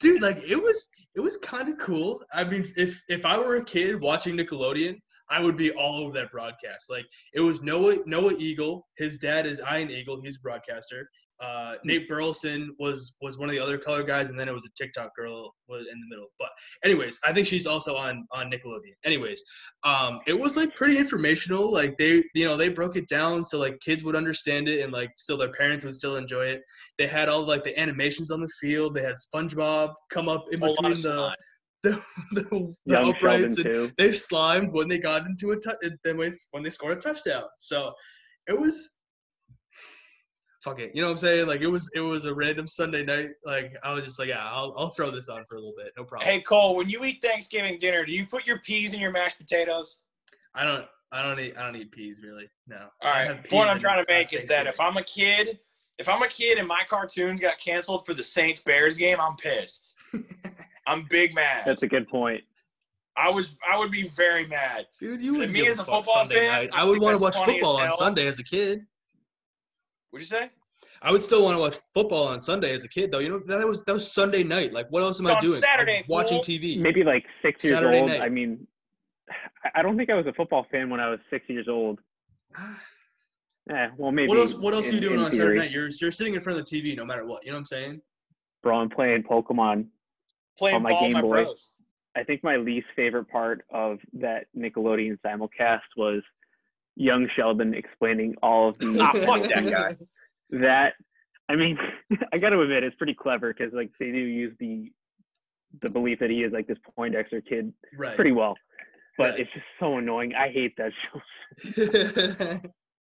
dude 0.00 0.22
like 0.22 0.36
it 0.46 0.56
was 0.56 0.90
it 1.14 1.20
was 1.20 1.36
kind 1.38 1.68
of 1.68 1.78
cool 1.78 2.20
i 2.32 2.44
mean 2.44 2.64
if 2.76 3.02
if 3.08 3.24
i 3.24 3.38
were 3.38 3.56
a 3.56 3.64
kid 3.64 4.00
watching 4.00 4.36
nickelodeon 4.36 5.00
i 5.30 5.42
would 5.42 5.56
be 5.56 5.70
all 5.72 6.02
over 6.02 6.12
that 6.12 6.30
broadcast. 6.30 6.90
Like 6.90 7.06
it 7.32 7.40
was 7.40 7.62
noah 7.62 7.96
noah 8.06 8.34
eagle. 8.38 8.86
His 8.96 9.18
dad 9.18 9.46
is 9.46 9.60
ian 9.60 9.90
eagle. 9.90 10.20
He's 10.22 10.36
a 10.36 10.40
broadcaster. 10.40 11.08
Uh, 11.40 11.74
nate 11.84 12.08
burleson 12.08 12.74
was 12.78 13.16
was 13.20 13.36
one 13.36 13.48
of 13.48 13.54
the 13.54 13.60
other 13.60 13.76
color 13.76 14.04
guys 14.04 14.30
and 14.30 14.38
then 14.38 14.48
it 14.48 14.54
was 14.54 14.64
a 14.64 14.68
tiktok 14.80 15.10
girl 15.16 15.52
was 15.68 15.84
in 15.92 16.00
the 16.00 16.06
middle. 16.08 16.28
But 16.38 16.50
anyways 16.84 17.18
i 17.24 17.32
think 17.32 17.46
she's 17.46 17.66
also 17.66 17.96
on 17.96 18.26
on 18.32 18.50
nickelodeon. 18.50 18.94
Anyways 19.04 19.42
um 19.82 20.20
it 20.26 20.38
was 20.38 20.56
like 20.56 20.74
pretty 20.74 20.96
informational. 20.96 21.72
Like 21.72 21.98
they 21.98 22.22
you 22.34 22.44
know 22.44 22.56
they 22.56 22.68
broke 22.68 22.96
it 22.96 23.08
down 23.08 23.44
so 23.44 23.58
like 23.58 23.80
kids 23.80 24.04
would 24.04 24.16
understand 24.16 24.68
it 24.68 24.84
and 24.84 24.92
like 24.92 25.10
still 25.16 25.36
their 25.36 25.52
parents 25.52 25.84
would 25.84 25.96
still 25.96 26.16
enjoy 26.16 26.46
it. 26.46 26.62
They 26.98 27.08
had 27.08 27.28
all 27.28 27.44
like 27.44 27.64
the 27.64 27.78
animations 27.78 28.30
on 28.30 28.40
the 28.40 28.50
field. 28.60 28.94
They 28.94 29.02
had 29.02 29.16
SpongeBob 29.16 29.94
come 30.12 30.28
up 30.28 30.44
in 30.52 30.60
between 30.60 31.02
the. 31.02 31.34
The, 31.84 32.02
the, 32.32 32.74
the 32.86 33.00
uprights 33.00 33.58
and 33.58 33.92
they 33.96 34.10
slimed 34.10 34.72
when 34.72 34.88
they 34.88 34.98
got 34.98 35.26
into 35.26 35.52
a 35.52 35.60
tou- 35.60 35.96
then 36.02 36.16
when 36.16 36.32
when 36.50 36.62
they 36.62 36.70
scored 36.70 36.98
a 36.98 37.00
touchdown. 37.00 37.44
So 37.58 37.92
it 38.46 38.58
was 38.58 38.96
fuck 40.62 40.80
it, 40.80 40.92
you 40.94 41.02
know 41.02 41.08
what 41.08 41.12
I'm 41.12 41.18
saying? 41.18 41.46
Like 41.46 41.60
it 41.60 41.66
was 41.66 41.90
it 41.94 42.00
was 42.00 42.24
a 42.24 42.34
random 42.34 42.66
Sunday 42.66 43.04
night. 43.04 43.28
Like 43.44 43.76
I 43.84 43.92
was 43.92 44.04
just 44.04 44.18
like, 44.18 44.28
yeah, 44.28 44.42
I'll 44.42 44.74
I'll 44.76 44.88
throw 44.88 45.10
this 45.10 45.28
on 45.28 45.44
for 45.48 45.56
a 45.56 45.58
little 45.58 45.74
bit, 45.76 45.92
no 45.96 46.04
problem. 46.04 46.28
Hey 46.28 46.40
Cole, 46.40 46.74
when 46.74 46.88
you 46.88 47.04
eat 47.04 47.20
Thanksgiving 47.22 47.78
dinner, 47.78 48.04
do 48.04 48.12
you 48.12 48.26
put 48.26 48.46
your 48.46 48.58
peas 48.60 48.94
in 48.94 49.00
your 49.00 49.12
mashed 49.12 49.38
potatoes? 49.38 49.98
I 50.54 50.64
don't 50.64 50.86
I 51.12 51.22
don't 51.22 51.38
eat 51.38 51.56
I 51.58 51.62
don't 51.64 51.76
eat 51.76 51.92
peas 51.92 52.20
really. 52.22 52.48
No. 52.66 52.88
All 53.02 53.10
I 53.10 53.10
right. 53.10 53.26
have 53.28 53.42
The 53.42 53.48
point 53.50 53.68
I'm 53.68 53.78
trying 53.78 54.04
to 54.04 54.10
make 54.10 54.32
is 54.32 54.46
that 54.46 54.66
if 54.66 54.80
I'm 54.80 54.96
a 54.96 55.04
kid, 55.04 55.58
if 55.98 56.08
I'm 56.08 56.22
a 56.22 56.28
kid 56.28 56.58
and 56.58 56.66
my 56.66 56.82
cartoons 56.88 57.40
got 57.40 57.60
canceled 57.60 58.06
for 58.06 58.14
the 58.14 58.22
Saints 58.22 58.60
Bears 58.60 58.96
game, 58.96 59.18
I'm 59.20 59.36
pissed. 59.36 59.92
I'm 60.86 61.06
big 61.10 61.34
mad. 61.34 61.62
That's 61.66 61.82
a 61.82 61.86
good 61.86 62.08
point. 62.08 62.42
I 63.16 63.30
was 63.30 63.56
I 63.68 63.78
would 63.78 63.90
be 63.90 64.08
very 64.08 64.46
mad. 64.46 64.86
Dude, 64.98 65.22
you 65.22 65.34
would 65.36 65.50
me 65.52 65.60
give 65.60 65.68
as 65.68 65.74
a 65.78 65.84
football 65.84 66.02
Sunday 66.14 66.34
fan, 66.34 66.52
night. 66.62 66.70
I 66.72 66.82
I 66.82 66.84
would 66.84 67.00
want 67.00 67.16
to 67.16 67.22
watch 67.22 67.34
that's 67.34 67.44
funny 67.44 67.58
as 67.58 67.64
football 67.64 67.80
on. 67.80 67.90
Sunday 67.92 68.26
as 68.26 68.38
a 68.38 68.44
kid. 68.44 68.80
What'd 70.10 70.28
you 70.28 70.36
say? 70.36 70.50
I 71.00 71.12
would 71.12 71.22
still 71.22 71.44
want 71.44 71.56
to 71.56 71.60
watch 71.60 71.76
football 71.92 72.26
on 72.28 72.40
Sunday 72.40 72.72
as 72.72 72.84
a 72.84 72.88
kid, 72.88 73.12
though. 73.12 73.18
You 73.18 73.28
know 73.28 73.38
that 73.46 73.66
was 73.68 73.84
that 73.84 73.92
was 73.92 74.10
Sunday 74.12 74.42
night. 74.42 74.72
Like, 74.72 74.88
what 74.90 75.02
else 75.02 75.20
am 75.20 75.26
It's 75.26 75.36
I 75.36 75.40
doing? 75.40 75.60
Saturday, 75.60 75.98
I'm 75.98 76.04
watching. 76.08 76.40
TV. 76.40 76.78
Maybe 76.80 77.04
like 77.04 77.24
six 77.42 77.62
years 77.62 77.76
Saturday 77.78 78.00
old. 78.00 78.10
night. 78.10 78.22
I 78.22 78.28
mean, 78.28 78.66
I- 79.64 79.70
I 79.80 79.82
don't 79.82 79.96
think 79.96 80.10
I 80.10 80.14
was 80.14 80.26
a 80.26 80.32
football 80.32 80.66
fan 80.70 80.90
when 80.90 81.00
I 81.00 81.08
was 81.10 81.20
six 81.30 81.48
years 81.48 81.68
old. 81.68 82.00
Eh, 83.70 83.88
well, 83.96 84.12
maybe. 84.12 84.28
what 84.28 84.36
else? 84.36 84.52
What 84.52 84.74
else 84.74 84.90
are 84.90 84.94
you 84.94 85.00
doing 85.00 85.14
in 85.18 85.24
on 85.24 85.32
Saturday 85.32 85.58
night? 85.58 85.70
You're 85.70 85.88
you're 85.98 86.10
sitting 86.10 86.34
in 86.34 86.42
front 86.42 86.58
of 86.58 86.66
the 86.66 86.70
TV 86.70 86.94
no 86.94 87.02
matter 87.06 87.24
what. 87.24 87.42
You 87.46 87.50
know 87.50 87.56
what 87.56 87.60
I'm 87.60 87.64
saying? 87.64 88.02
Bro, 88.62 88.76
I'm 88.78 88.90
playing 88.90 89.22
Pokemon. 89.22 89.86
Playing 90.58 90.76
On 90.76 90.82
my 90.82 90.90
ball, 90.90 91.00
Game 91.02 91.12
my 91.12 91.20
Boy. 91.22 91.44
bros. 91.44 91.68
I 92.16 92.22
think 92.22 92.44
my 92.44 92.56
least 92.56 92.86
favorite 92.94 93.28
part 93.28 93.64
of 93.72 93.98
that 94.14 94.46
Nickelodeon 94.56 95.18
simulcast 95.26 95.80
was 95.96 96.22
young 96.96 97.28
Sheldon 97.34 97.74
explaining 97.74 98.36
all 98.42 98.68
of 98.68 98.78
the 98.78 98.96
Ah, 99.00 99.12
fuck 99.12 99.48
that 99.48 99.64
guy. 99.70 99.96
that 100.50 100.92
I 101.48 101.56
mean, 101.56 101.76
I 102.32 102.38
got 102.38 102.50
to 102.50 102.60
admit 102.60 102.84
it's 102.84 102.96
pretty 102.96 103.14
clever 103.14 103.52
because 103.52 103.72
like 103.74 103.90
they 103.98 104.12
do 104.12 104.18
use 104.18 104.54
the 104.60 104.92
the 105.82 105.88
belief 105.90 106.20
that 106.20 106.30
he 106.30 106.44
is 106.44 106.52
like 106.52 106.68
this 106.68 106.78
Poindexter 106.94 107.40
kid 107.40 107.72
Right. 107.96 108.14
pretty 108.14 108.30
well, 108.32 108.56
but 109.18 109.30
Right. 109.30 109.40
it's 109.40 109.52
just 109.52 109.66
so 109.80 109.98
annoying. 109.98 110.34
I 110.36 110.50
hate 110.50 110.76
that 110.76 110.92
show. 111.12 111.20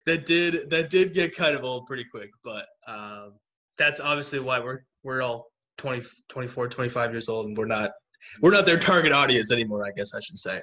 that 0.06 0.24
did 0.26 0.70
that 0.70 0.88
did 0.88 1.12
get 1.12 1.36
kind 1.36 1.54
of 1.54 1.64
old 1.64 1.86
pretty 1.86 2.04
quick, 2.04 2.30
but 2.42 2.66
um, 2.86 3.34
that's 3.76 4.00
obviously 4.00 4.40
why 4.40 4.58
we're 4.58 4.80
we're 5.02 5.20
all 5.20 5.51
20, 5.78 6.02
24, 6.28 6.68
25 6.68 7.10
years 7.12 7.28
old, 7.28 7.46
and 7.46 7.56
we're 7.56 7.66
not 7.66 7.90
we're 8.40 8.52
not 8.52 8.66
their 8.66 8.78
target 8.78 9.12
audience 9.12 9.50
anymore. 9.52 9.86
I 9.86 9.90
guess 9.96 10.14
I 10.14 10.20
should 10.20 10.38
say. 10.38 10.60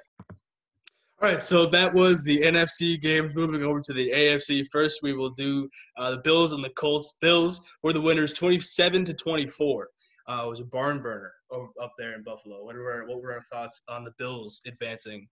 All 1.22 1.30
right, 1.30 1.43
so 1.43 1.65
that 1.65 1.93
was 1.93 2.24
the 2.24 2.41
NFC 2.43 3.00
games. 3.02 3.36
Moving 3.36 3.63
over 3.63 3.82
to 3.82 3.93
the 3.93 4.10
AFC 4.10 4.65
first, 4.72 5.02
we 5.04 5.12
will 5.12 5.32
do 5.32 5.67
uh, 5.98 6.12
the 6.12 6.19
Bills 6.19 6.54
and 6.54 6.63
the 6.63 6.69
Colts. 6.72 7.15
Bills 7.19 7.62
were 7.84 7.91
the 7.91 8.00
winners, 8.00 8.32
twenty-seven 8.32 9.04
to 9.06 9.13
twenty-four. 9.13 9.89
Uh, 10.30 10.43
it 10.45 10.50
was 10.50 10.60
a 10.60 10.65
barn 10.65 11.02
burner 11.02 11.34
up 11.52 11.91
there 11.98 12.13
in 12.13 12.24
Buffalo. 12.24 12.63
What 12.63 12.76
were 12.76 12.91
our, 12.91 13.08
what 13.08 13.22
were 13.22 13.34
our 13.34 13.41
thoughts 13.52 13.82
on 13.89 14.04
the 14.04 14.13
Bills 14.17 14.62
advancing 14.67 15.28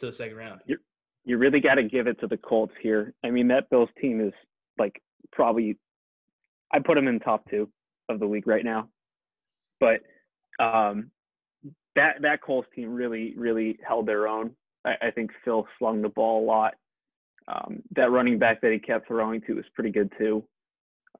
to 0.00 0.06
the 0.06 0.12
second 0.12 0.36
round? 0.36 0.60
You 1.24 1.36
really 1.38 1.60
got 1.60 1.74
to 1.76 1.84
give 1.84 2.06
it 2.06 2.18
to 2.20 2.26
the 2.26 2.36
Colts 2.36 2.74
here. 2.82 3.14
I 3.24 3.30
mean, 3.30 3.48
that 3.48 3.70
Bills 3.70 3.88
team 4.00 4.20
is 4.20 4.32
like 4.78 5.00
probably 5.32 5.78
I 6.72 6.80
put 6.80 6.96
them 6.96 7.08
in 7.08 7.18
top 7.18 7.48
two 7.48 7.70
of 8.08 8.20
the 8.20 8.26
league 8.26 8.46
right 8.46 8.64
now, 8.64 8.88
but 9.80 10.00
um, 10.62 11.10
that 11.96 12.16
that 12.22 12.42
Colts 12.42 12.68
team 12.74 12.92
really 12.92 13.34
really 13.36 13.78
held 13.86 14.06
their 14.06 14.28
own. 14.28 14.52
I, 14.84 14.94
I 15.02 15.10
think 15.10 15.30
Phil 15.44 15.66
slung 15.78 16.02
the 16.02 16.08
ball 16.08 16.44
a 16.44 16.46
lot. 16.46 16.74
Um, 17.48 17.82
that 17.96 18.10
running 18.10 18.38
back 18.38 18.60
that 18.60 18.70
he 18.70 18.78
kept 18.78 19.08
throwing 19.08 19.40
to 19.42 19.54
was 19.54 19.64
pretty 19.74 19.90
good 19.90 20.12
too. 20.16 20.44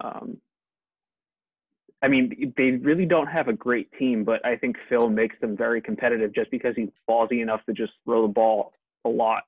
Um, 0.03 0.37
I 2.03 2.09
mean, 2.09 2.55
they 2.57 2.71
really 2.71 3.05
don't 3.05 3.27
have 3.27 3.49
a 3.49 3.53
great 3.53 3.91
team, 3.99 4.25
but 4.25 4.45
I 4.47 4.57
think 4.57 4.77
Phil 4.89 5.11
makes 5.11 5.37
them 5.41 5.57
very 5.57 5.83
competitive 5.83 6.33
just 6.35 6.51
because 6.51 6.75
he's 6.75 6.89
ballsy 7.09 7.43
enough 7.43 7.61
to 7.67 7.75
just 7.75 7.93
throw 8.05 8.23
the 8.23 8.33
ball 8.33 8.73
a 9.05 9.09
lot. 9.09 9.43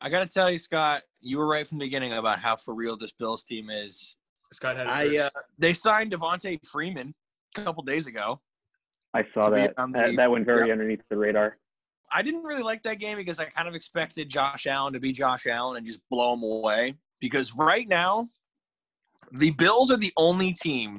I 0.00 0.08
got 0.08 0.20
to 0.20 0.26
tell 0.26 0.50
you, 0.50 0.58
Scott, 0.58 1.02
you 1.20 1.38
were 1.38 1.48
right 1.48 1.66
from 1.66 1.78
the 1.78 1.86
beginning 1.86 2.12
about 2.12 2.38
how 2.38 2.56
for 2.56 2.74
real 2.74 2.96
this 2.96 3.12
Bills 3.12 3.42
team 3.42 3.70
is. 3.70 4.14
Scott 4.52 4.76
had 4.76 4.86
it 4.86 4.90
I 4.90 5.24
uh, 5.24 5.30
they 5.58 5.72
signed 5.72 6.12
Devonta 6.12 6.64
Freeman 6.64 7.08
a 7.08 7.14
couple 7.62 7.82
days 7.82 8.06
ago. 8.06 8.40
I 9.14 9.24
saw 9.32 9.50
that. 9.50 9.74
the- 9.76 9.86
that. 9.94 10.16
That 10.16 10.30
went 10.30 10.44
very 10.44 10.72
underneath 10.72 11.02
the 11.08 11.16
radar. 11.16 11.58
I 12.12 12.22
didn't 12.22 12.44
really 12.44 12.62
like 12.62 12.82
that 12.84 13.00
game 13.00 13.16
because 13.16 13.40
I 13.40 13.46
kind 13.46 13.66
of 13.66 13.74
expected 13.74 14.28
Josh 14.28 14.66
Allen 14.66 14.92
to 14.92 15.00
be 15.00 15.12
Josh 15.12 15.46
Allen 15.46 15.76
and 15.76 15.86
just 15.86 16.00
blow 16.10 16.34
him 16.34 16.42
away. 16.42 16.94
Because 17.20 17.54
right 17.54 17.88
now, 17.88 18.28
the 19.32 19.50
Bills 19.50 19.90
are 19.90 19.96
the 19.96 20.12
only 20.16 20.52
team 20.52 20.96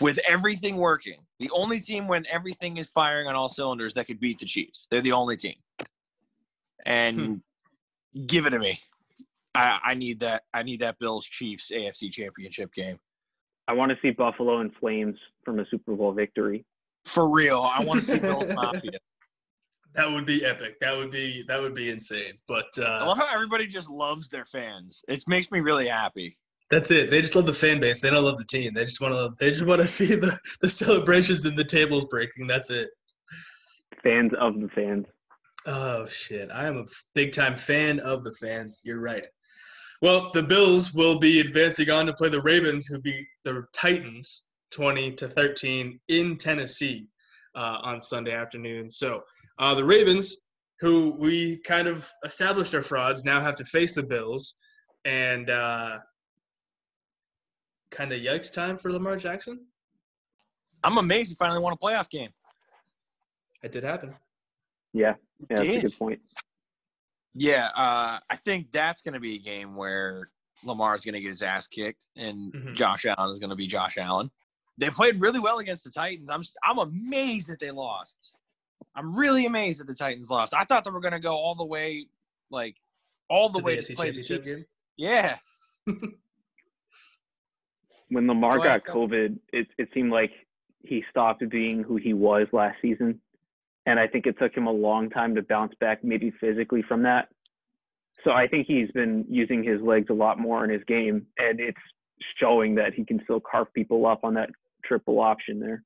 with 0.00 0.18
everything 0.28 0.76
working. 0.76 1.18
The 1.38 1.50
only 1.50 1.80
team 1.80 2.06
when 2.06 2.24
everything 2.30 2.76
is 2.76 2.88
firing 2.90 3.26
on 3.26 3.34
all 3.34 3.48
cylinders 3.48 3.94
that 3.94 4.06
could 4.06 4.20
beat 4.20 4.38
the 4.38 4.46
Chiefs. 4.46 4.86
They're 4.90 5.00
the 5.00 5.12
only 5.12 5.36
team. 5.36 5.56
And 6.86 7.18
hmm. 8.14 8.24
give 8.26 8.46
it 8.46 8.50
to 8.50 8.58
me. 8.58 8.78
I, 9.54 9.80
I 9.84 9.94
need 9.94 10.20
that. 10.20 10.44
I 10.54 10.62
need 10.62 10.80
that 10.80 10.98
Bills 10.98 11.26
Chiefs 11.26 11.70
AFC 11.74 12.12
Championship 12.12 12.72
game 12.72 12.98
I 13.68 13.72
want 13.72 13.90
to 13.90 13.98
see 14.02 14.10
Buffalo 14.10 14.58
and 14.60 14.72
Flames 14.80 15.16
from 15.44 15.60
a 15.60 15.66
Super 15.70 15.94
Bowl 15.94 16.12
victory. 16.12 16.64
for 17.04 17.28
real. 17.28 17.60
I 17.62 17.84
want 17.84 18.00
to 18.00 18.06
see 18.06 18.18
Bills 18.18 18.52
Mafia. 18.54 18.98
That 19.94 20.10
would 20.10 20.26
be 20.26 20.44
epic. 20.44 20.78
That 20.80 20.96
would 20.96 21.10
be 21.10 21.42
that 21.48 21.60
would 21.60 21.74
be 21.74 21.90
insane. 21.90 22.34
But 22.46 22.66
I 22.78 23.00
uh, 23.00 23.06
love 23.06 23.18
how 23.18 23.26
everybody 23.32 23.66
just 23.66 23.88
loves 23.90 24.28
their 24.28 24.44
fans. 24.44 25.02
It 25.08 25.24
makes 25.26 25.50
me 25.50 25.60
really 25.60 25.88
happy. 25.88 26.38
that's 26.70 26.90
it. 26.92 27.10
They 27.10 27.20
just 27.20 27.34
love 27.34 27.46
the 27.46 27.52
fan 27.52 27.80
base. 27.80 28.00
They 28.00 28.10
don't 28.10 28.24
love 28.24 28.38
the 28.38 28.44
team. 28.44 28.72
They 28.74 28.84
just 28.84 29.00
want 29.00 29.14
to. 29.14 29.34
They 29.38 29.50
just 29.50 29.66
want 29.66 29.80
to 29.80 29.88
see 29.98 30.14
the 30.14 30.38
the 30.60 30.68
celebrations 30.68 31.44
and 31.44 31.58
the 31.58 31.64
tables 31.64 32.06
breaking. 32.06 32.46
That's 32.46 32.70
it. 32.70 32.90
Fans 34.02 34.32
of 34.40 34.60
the 34.60 34.68
fans. 34.68 35.06
Oh 35.66 36.06
shit! 36.06 36.50
I 36.52 36.66
am 36.66 36.78
a 36.78 36.84
big 37.14 37.32
time 37.32 37.54
fan 37.54 37.98
of 38.00 38.22
the 38.24 38.32
fans. 38.34 38.82
You're 38.84 39.00
right. 39.00 39.26
Well, 40.02 40.30
the 40.32 40.42
Bills 40.42 40.94
will 40.94 41.18
be 41.18 41.40
advancing 41.40 41.90
on 41.90 42.06
to 42.06 42.14
play 42.14 42.30
the 42.30 42.40
Ravens, 42.40 42.86
who 42.86 42.98
beat 43.00 43.26
the 43.44 43.64
Titans 43.74 44.44
twenty 44.70 45.12
to 45.12 45.28
thirteen 45.28 46.00
in 46.08 46.36
Tennessee 46.36 47.08
uh, 47.54 47.78
on 47.82 48.00
Sunday 48.00 48.32
afternoon. 48.32 48.88
So 48.88 49.22
uh, 49.58 49.74
the 49.74 49.84
Ravens, 49.84 50.36
who 50.80 51.16
we 51.18 51.58
kind 51.58 51.86
of 51.86 52.08
established 52.24 52.72
are 52.74 52.82
frauds, 52.82 53.24
now 53.24 53.40
have 53.40 53.56
to 53.56 53.64
face 53.64 53.94
the 53.94 54.02
Bills, 54.02 54.56
and 55.04 55.50
uh, 55.50 55.98
kind 57.90 58.12
of 58.12 58.20
yikes 58.20 58.52
time 58.52 58.78
for 58.78 58.90
Lamar 58.90 59.16
Jackson. 59.16 59.66
I'm 60.82 60.96
amazed 60.96 61.30
he 61.30 61.36
finally 61.36 61.60
won 61.60 61.74
a 61.74 61.76
playoff 61.76 62.08
game. 62.08 62.30
It 63.62 63.72
did 63.72 63.84
happen. 63.84 64.14
Yeah, 64.94 65.14
yeah, 65.50 65.56
that's 65.56 65.76
a 65.76 65.80
good 65.82 65.98
point. 65.98 66.20
Yeah, 67.34 67.66
uh, 67.76 68.18
I 68.28 68.36
think 68.44 68.72
that's 68.72 69.02
going 69.02 69.14
to 69.14 69.20
be 69.20 69.36
a 69.36 69.38
game 69.38 69.76
where 69.76 70.30
Lamar 70.64 70.94
is 70.94 71.02
going 71.02 71.14
to 71.14 71.20
get 71.20 71.28
his 71.28 71.42
ass 71.42 71.66
kicked 71.68 72.06
and 72.16 72.52
Mhm. 72.52 72.74
Josh 72.74 73.06
Allen 73.06 73.30
is 73.30 73.38
going 73.38 73.50
to 73.50 73.56
be 73.56 73.66
Josh 73.66 73.96
Allen. 73.98 74.30
they 74.78 74.88
played 74.90 75.20
really 75.20 75.38
well 75.40 75.58
against 75.58 75.84
the 75.84 75.90
Titans. 75.90 76.30
I'm 76.30 76.42
I'm 76.64 76.78
amazed 76.78 77.48
that 77.48 77.60
they 77.60 77.70
lost. 77.70 78.32
I'm 78.96 79.14
really 79.16 79.44
amazed 79.46 79.78
that 79.80 79.86
the 79.86 79.94
Titans 79.94 80.30
lost. 80.30 80.54
I 80.54 80.64
thought 80.64 80.84
they 80.84 80.90
were 80.90 81.00
going 81.00 81.12
to 81.12 81.20
go 81.20 81.34
all 81.36 81.54
the 81.54 81.64
way, 81.64 82.06
like 82.50 82.76
all 83.28 83.48
the 83.48 83.58
To 83.58 83.62
the 83.62 83.66
way 83.66 83.76
AFC 83.78 83.86
to 83.88 83.94
play 83.94 84.10
the 84.10 84.22
Championship 84.22 84.44
Chiefs. 84.44 84.56
game? 84.56 84.66
Yeah, 84.96 85.38
When 88.08 88.26
Lamar 88.26 88.58
Go 88.58 88.64
got 88.64 88.80
Scott. 88.82 88.96
COVID, 88.96 89.38
it 89.52 89.68
it 89.78 89.88
seemed 89.94 90.10
like 90.10 90.32
he 90.82 91.04
stopped 91.10 91.46
being 91.48 91.82
who 91.82 91.96
he 91.96 92.12
was 92.12 92.48
last 92.52 92.76
season, 92.82 93.20
and 93.86 93.98
I 93.98 94.06
think 94.06 94.26
it 94.26 94.38
took 94.38 94.54
him 94.54 94.66
a 94.66 94.72
long 94.72 95.10
time 95.10 95.34
to 95.34 95.42
bounce 95.42 95.74
back, 95.80 96.04
maybe 96.04 96.32
physically 96.40 96.82
from 96.82 97.02
that. 97.02 97.28
So 98.24 98.32
I 98.32 98.46
think 98.46 98.66
he's 98.66 98.90
been 98.90 99.24
using 99.28 99.64
his 99.64 99.80
legs 99.80 100.08
a 100.10 100.14
lot 100.14 100.38
more 100.38 100.64
in 100.64 100.70
his 100.70 100.82
game, 100.86 101.26
and 101.38 101.58
it's 101.58 101.78
showing 102.38 102.74
that 102.74 102.92
he 102.94 103.04
can 103.04 103.20
still 103.24 103.40
carve 103.40 103.72
people 103.74 104.06
up 104.06 104.24
on 104.24 104.34
that 104.34 104.50
triple 104.84 105.20
option 105.20 105.58
there. 105.58 105.82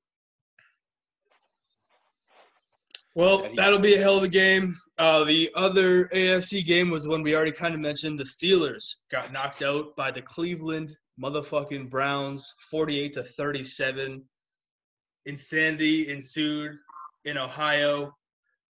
Well, 3.15 3.49
that'll 3.55 3.79
be 3.79 3.95
a 3.95 3.99
hell 3.99 4.17
of 4.17 4.25
a 4.25 4.29
game. 4.29 4.77
Uh, 4.99 5.23
the 5.23 5.49
other 5.55 6.07
AFC 6.07 6.67
game 6.67 6.91
was 6.91 7.05
the 7.05 7.11
one 7.11 7.23
we 7.23 7.37
already 7.37 7.53
kind 7.53 7.73
of 7.73 7.81
mentioned. 7.81 8.19
The 8.19 8.25
Steelers 8.25 8.97
got 9.13 9.33
knocked 9.33 9.63
out 9.63 9.95
by 9.95 10.11
the 10.11 10.23
Cleveland 10.23 10.97
motherfucking 11.23 11.91
Browns, 11.91 12.55
48 12.71 13.13
to 13.13 13.23
37. 13.23 14.23
Insanity 15.27 16.09
ensued 16.11 16.73
in 17.25 17.39
Ohio. 17.39 18.15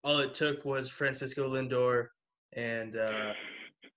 All 0.02 0.18
it 0.18 0.34
took 0.34 0.64
was 0.64 0.90
Francisco 0.90 1.48
Lindor 1.50 2.06
and 2.54 2.96
uh, 2.96 3.32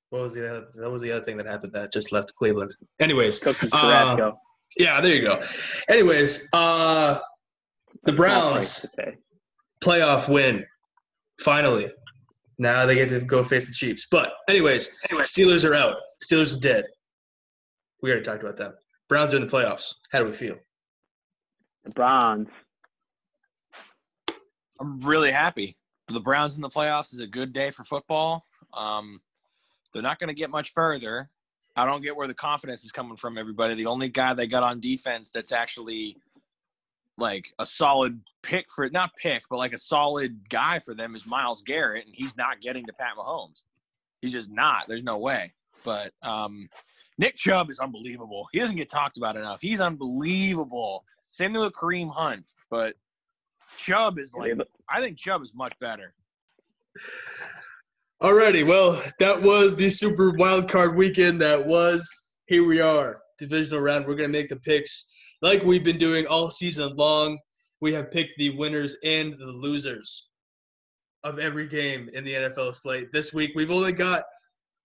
what 0.09 0.21
was 0.21 0.33
the 0.33 0.49
other, 0.49 0.67
that 0.75 0.89
was 0.89 1.01
the 1.01 1.11
other 1.11 1.23
thing 1.23 1.37
that 1.37 1.45
happened 1.45 1.73
that 1.73 1.91
just 1.91 2.11
left 2.11 2.33
Cleveland. 2.35 2.71
Anyways, 2.99 3.39
Uh, 3.73 4.31
yeah, 4.77 5.01
there 5.01 5.13
you 5.15 5.21
go. 5.21 5.41
Anyways, 5.89 6.49
uh, 6.53 7.19
the 8.03 8.13
Browns 8.13 8.81
to 8.81 8.89
pay. 8.97 9.17
playoff 9.83 10.31
win. 10.31 10.65
Finally. 11.41 11.91
Now 12.57 12.85
they 12.85 12.95
get 12.95 13.09
to 13.09 13.19
go 13.19 13.43
face 13.43 13.67
the 13.67 13.73
Chiefs. 13.73 14.07
But 14.09 14.33
anyways, 14.49 14.89
Steelers 15.09 15.69
are 15.69 15.75
out. 15.75 15.97
Steelers 16.23 16.57
are 16.57 16.61
dead. 16.61 16.85
We 18.01 18.09
already 18.09 18.23
talked 18.25 18.41
about 18.41 18.57
them. 18.57 18.73
Browns 19.09 19.33
are 19.33 19.37
in 19.37 19.43
the 19.45 19.49
playoffs. 19.49 19.93
How 20.11 20.19
do 20.19 20.25
we 20.25 20.31
feel? 20.31 20.55
The 21.83 21.91
Browns. 21.91 22.47
I'm 24.79 24.99
really 24.99 25.31
happy. 25.31 25.75
The 26.07 26.19
Browns 26.19 26.55
in 26.55 26.61
the 26.61 26.69
playoffs 26.69 27.13
is 27.13 27.19
a 27.19 27.27
good 27.27 27.53
day 27.53 27.71
for 27.71 27.83
football. 27.83 28.43
Um, 28.73 29.19
they're 29.93 30.03
not 30.03 30.19
going 30.19 30.29
to 30.29 30.33
get 30.33 30.49
much 30.49 30.73
further. 30.73 31.29
I 31.75 31.85
don't 31.85 32.01
get 32.01 32.15
where 32.15 32.27
the 32.27 32.33
confidence 32.33 32.83
is 32.83 32.91
coming 32.91 33.17
from. 33.17 33.37
Everybody, 33.37 33.75
the 33.75 33.85
only 33.85 34.09
guy 34.09 34.33
they 34.33 34.47
got 34.47 34.63
on 34.63 34.79
defense 34.79 35.29
that's 35.29 35.51
actually 35.51 36.17
like 37.17 37.51
a 37.59 37.65
solid 37.65 38.19
pick 38.43 38.65
for 38.73 38.89
not 38.89 39.11
pick, 39.15 39.43
but 39.49 39.57
like 39.57 39.73
a 39.73 39.77
solid 39.77 40.39
guy 40.49 40.79
for 40.79 40.93
them 40.93 41.15
is 41.15 41.25
Myles 41.25 41.61
Garrett, 41.61 42.05
and 42.05 42.15
he's 42.15 42.37
not 42.37 42.61
getting 42.61 42.85
to 42.85 42.93
Pat 42.93 43.13
Mahomes. 43.17 43.63
He's 44.21 44.31
just 44.31 44.49
not. 44.49 44.87
There's 44.87 45.03
no 45.03 45.17
way. 45.17 45.53
But 45.83 46.11
um, 46.23 46.69
Nick 47.17 47.35
Chubb 47.35 47.69
is 47.69 47.79
unbelievable. 47.79 48.47
He 48.51 48.59
doesn't 48.59 48.75
get 48.75 48.89
talked 48.89 49.17
about 49.17 49.35
enough. 49.35 49.61
He's 49.61 49.81
unbelievable. 49.81 51.03
Same 51.31 51.53
thing 51.53 51.61
with 51.61 51.73
Kareem 51.73 52.09
Hunt, 52.09 52.45
but 52.69 52.95
Chubb 53.77 54.19
is 54.19 54.33
like 54.33 54.53
I 54.89 55.01
think 55.01 55.17
Chubb 55.17 55.43
is 55.43 55.53
much 55.55 55.73
better. 55.79 56.13
Alrighty, 58.21 58.65
well, 58.65 58.99
that 59.19 59.41
was 59.41 59.75
the 59.75 59.89
super 59.89 60.31
wild 60.31 60.69
card 60.69 60.95
weekend. 60.95 61.39
That 61.39 61.65
was 61.65 62.33
here 62.47 62.65
we 62.65 62.81
are, 62.81 63.21
divisional 63.37 63.79
round. 63.79 64.07
We're 64.07 64.15
gonna 64.15 64.29
make 64.29 64.49
the 64.49 64.57
picks 64.57 65.11
like 65.41 65.63
we've 65.63 65.83
been 65.83 65.99
doing 65.99 66.25
all 66.25 66.49
season 66.49 66.95
long. 66.95 67.37
We 67.79 67.93
have 67.93 68.11
picked 68.11 68.37
the 68.37 68.57
winners 68.57 68.97
and 69.03 69.33
the 69.33 69.45
losers 69.45 70.29
of 71.23 71.37
every 71.37 71.67
game 71.67 72.09
in 72.13 72.23
the 72.23 72.33
NFL 72.33 72.75
slate. 72.75 73.11
This 73.13 73.33
week 73.33 73.51
we've 73.55 73.71
only 73.71 73.93
got 73.93 74.23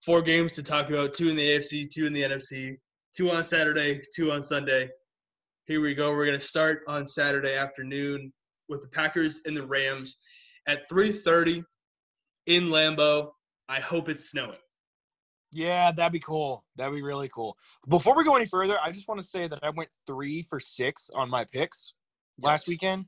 four 0.05 0.21
games 0.21 0.53
to 0.53 0.63
talk 0.63 0.89
about: 0.89 1.15
two 1.15 1.29
in 1.29 1.35
the 1.35 1.57
AFC, 1.57 1.89
two 1.89 2.05
in 2.05 2.13
the 2.13 2.21
NFC, 2.21 2.77
two 3.17 3.31
on 3.31 3.43
Saturday, 3.43 3.99
two 4.15 4.31
on 4.31 4.43
Sunday. 4.43 4.89
Here 5.65 5.81
we 5.81 5.95
go. 5.95 6.13
We're 6.13 6.25
gonna 6.25 6.39
start 6.39 6.83
on 6.87 7.05
Saturday 7.05 7.55
afternoon 7.55 8.31
with 8.73 8.81
the 8.81 8.87
Packers 8.89 9.41
and 9.45 9.55
the 9.55 9.65
Rams 9.65 10.17
at 10.67 10.89
3:30 10.89 11.63
in 12.47 12.65
Lambeau. 12.65 13.31
I 13.69 13.79
hope 13.79 14.09
it's 14.09 14.29
snowing. 14.29 14.57
Yeah, 15.53 15.91
that'd 15.91 16.11
be 16.11 16.19
cool. 16.19 16.65
That'd 16.75 16.95
be 16.95 17.03
really 17.03 17.29
cool. 17.29 17.55
Before 17.87 18.15
we 18.15 18.23
go 18.23 18.35
any 18.35 18.47
further, 18.47 18.77
I 18.83 18.91
just 18.91 19.07
want 19.07 19.21
to 19.21 19.27
say 19.27 19.47
that 19.47 19.59
I 19.63 19.69
went 19.69 19.89
three 20.07 20.41
for 20.41 20.59
six 20.59 21.09
on 21.13 21.29
my 21.29 21.45
picks 21.45 21.93
last 22.39 22.67
weekend. 22.67 23.05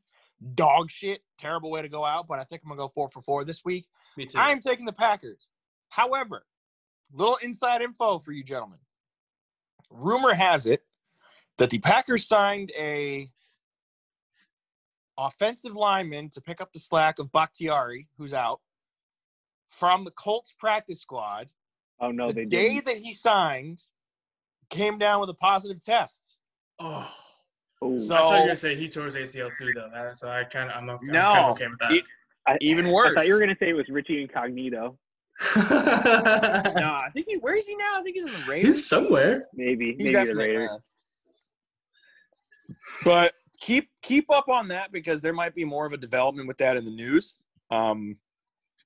Dog 0.53 0.91
shit, 0.91 1.21
terrible 1.39 1.71
way 1.71 1.81
to 1.81 1.89
go 1.89 2.05
out, 2.05 2.27
but 2.27 2.39
I 2.39 2.43
think 2.43 2.61
I'm 2.63 2.69
gonna 2.69 2.77
go 2.77 2.89
four 2.89 3.09
for 3.09 3.21
four 3.21 3.43
this 3.43 3.65
week. 3.65 3.87
Me 4.15 4.25
too. 4.25 4.37
I'm 4.37 4.59
taking 4.59 4.85
the 4.85 4.93
Packers. 4.93 5.49
However, 5.89 6.45
little 7.11 7.37
inside 7.37 7.81
info 7.81 8.19
for 8.19 8.31
you 8.31 8.43
gentlemen. 8.43 8.79
Rumor 9.89 10.33
has 10.33 10.67
it 10.67 10.83
that 11.57 11.69
the 11.69 11.79
Packers 11.79 12.27
signed 12.27 12.71
a 12.77 13.31
offensive 15.17 15.73
lineman 15.75 16.29
to 16.31 16.41
pick 16.41 16.61
up 16.61 16.71
the 16.73 16.79
slack 16.79 17.19
of 17.19 17.31
Bakhtiari, 17.31 18.07
who's 18.17 18.33
out, 18.33 18.59
from 19.71 20.03
the 20.03 20.11
Colts 20.11 20.53
practice 20.57 20.99
squad. 21.01 21.49
Oh 21.99 22.11
no, 22.11 22.27
the 22.27 22.33
they 22.33 22.45
day 22.45 22.73
didn't. 22.75 22.85
that 22.87 22.97
he 22.97 23.13
signed, 23.13 23.81
came 24.69 24.97
down 24.97 25.21
with 25.21 25.29
a 25.29 25.33
positive 25.35 25.81
test. 25.81 26.21
oh, 26.79 27.09
Ooh. 27.83 27.99
So- 27.99 28.15
I 28.15 28.17
thought 28.17 28.33
you 28.35 28.39
were 28.41 28.45
gonna 28.47 28.55
say 28.55 28.75
he 28.75 28.89
tore 28.89 29.05
his 29.05 29.15
ACL 29.15 29.51
too, 29.57 29.71
though. 29.73 30.09
So 30.13 30.29
I 30.29 30.43
kind 30.43 30.69
of, 30.69 30.75
I'm, 30.77 30.89
okay- 30.89 31.07
I'm 31.07 31.13
No. 31.13 31.21
kind 31.33 31.45
of 31.45 31.51
okay 31.51 31.67
with 31.67 31.79
that. 31.79 31.91
It- 31.91 32.05
I, 32.47 32.57
even 32.61 32.91
worse. 32.91 33.11
I 33.11 33.15
thought 33.15 33.27
you 33.27 33.33
were 33.33 33.39
gonna 33.39 33.55
say 33.59 33.69
it 33.69 33.73
was 33.73 33.89
Richie 33.89 34.21
Incognito. 34.21 34.97
No, 35.55 36.93
I 36.93 37.09
think 37.13 37.25
he. 37.27 37.37
Where 37.37 37.55
is 37.55 37.65
he 37.65 37.75
now? 37.75 37.93
I 37.99 38.03
think 38.03 38.15
he's 38.15 38.25
in 38.25 38.31
the 38.31 38.45
Raiders. 38.47 38.67
He's 38.67 38.87
somewhere. 38.87 39.47
Maybe, 39.53 39.95
He's 39.97 40.13
maybe 40.13 40.29
the 40.29 40.35
Raiders. 40.35 40.69
But 43.03 43.33
keep 43.65 43.89
keep 44.03 44.29
up 44.29 44.47
on 44.47 44.67
that 44.67 44.91
because 44.91 45.21
there 45.21 45.33
might 45.33 45.55
be 45.55 45.65
more 45.65 45.87
of 45.87 45.93
a 45.93 45.97
development 45.97 46.47
with 46.47 46.57
that 46.59 46.77
in 46.77 46.85
the 46.85 46.91
news. 46.91 47.35
Um, 47.71 48.17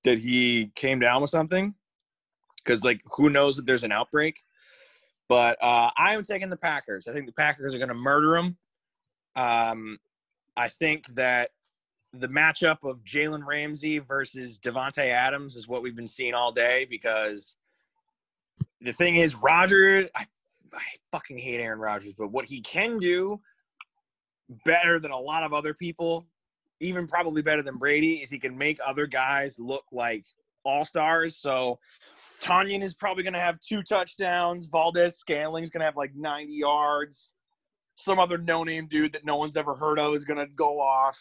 that 0.06 0.18
he 0.18 0.72
came 0.76 1.00
down 1.00 1.22
with 1.22 1.30
something, 1.30 1.76
because 2.64 2.86
like 2.86 3.02
who 3.18 3.30
knows 3.30 3.60
if 3.60 3.66
there's 3.66 3.84
an 3.84 3.92
outbreak. 3.92 4.40
But 5.28 5.58
uh, 5.62 5.92
I 5.98 6.14
am 6.14 6.24
taking 6.24 6.50
the 6.50 6.56
Packers. 6.56 7.08
I 7.08 7.14
think 7.14 7.26
the 7.26 7.34
Packers 7.34 7.76
are 7.76 7.78
going 7.78 7.90
to 7.90 7.94
murder 7.94 8.38
him. 8.38 8.58
Um, 9.36 10.00
I 10.56 10.70
think 10.70 11.08
that 11.08 11.50
the 12.14 12.30
matchup 12.30 12.78
of 12.84 13.04
Jalen 13.04 13.46
Ramsey 13.46 14.00
versus 14.00 14.58
Davante 14.58 15.06
Adams 15.06 15.58
is 15.58 15.68
what 15.68 15.84
we've 15.84 15.96
been 15.96 16.08
seeing 16.08 16.34
all 16.34 16.52
day 16.54 16.88
because 16.90 17.58
the 18.82 18.94
thing 18.94 19.18
is, 19.18 19.36
Roger, 19.36 20.10
I, 20.16 20.26
I 20.74 20.82
fucking 21.12 21.38
hate 21.38 21.60
Aaron 21.60 21.80
Rodgers, 21.80 22.14
but 22.14 22.32
what 22.32 22.48
he 22.48 22.62
can 22.62 22.98
do 22.98 23.40
better 24.66 25.00
than 25.00 25.12
a 25.12 25.20
lot 25.20 25.44
of 25.44 25.54
other 25.54 25.74
people, 25.74 26.26
even 26.80 27.08
probably 27.08 27.42
better 27.42 27.62
than 27.62 27.78
Brady, 27.78 28.16
is 28.16 28.30
he 28.30 28.40
can 28.40 28.58
make 28.58 28.80
other 28.86 29.08
guys 29.08 29.60
look 29.60 29.84
like 29.92 30.26
all 30.64 30.86
stars. 30.86 31.38
So 31.38 31.80
Tonyan 32.42 32.82
is 32.82 32.94
probably 32.94 33.24
going 33.24 33.34
to 33.34 33.40
have 33.40 33.60
two 33.60 33.84
touchdowns. 33.84 34.66
Valdes-Scantling's 34.68 35.70
going 35.70 35.82
to 35.82 35.86
have 35.86 35.98
like 35.98 36.16
90 36.16 36.54
yards. 36.54 37.34
Some 37.96 38.20
other 38.20 38.38
no 38.38 38.64
name 38.64 38.88
dude 38.88 39.14
that 39.14 39.26
no 39.26 39.36
one's 39.36 39.58
ever 39.58 39.76
heard 39.76 40.00
of 40.00 40.14
is 40.16 40.26
going 40.26 40.40
to 40.40 40.52
go 40.54 40.80
off. 40.80 41.20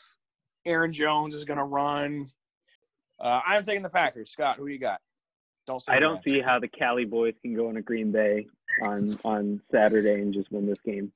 Aaron 0.64 0.92
Jones 0.92 1.34
is 1.34 1.44
going 1.44 1.58
to 1.58 1.64
run. 1.64 2.30
Uh, 3.18 3.40
I'm 3.44 3.62
taking 3.64 3.82
the 3.82 3.88
Packers. 3.88 4.30
Scott, 4.30 4.56
who 4.56 4.68
you 4.68 4.78
got? 4.78 5.00
Don't 5.66 5.82
say 5.82 5.92
I 5.92 5.98
don't 5.98 6.22
see 6.22 6.40
how 6.40 6.58
the 6.58 6.68
Cali 6.68 7.04
boys 7.04 7.34
can 7.42 7.54
go 7.54 7.68
into 7.68 7.82
Green 7.82 8.10
Bay 8.10 8.46
on 8.82 9.18
on 9.24 9.60
Saturday 9.70 10.14
and 10.14 10.32
just 10.32 10.50
win 10.50 10.66
this 10.66 10.80
game. 10.80 11.12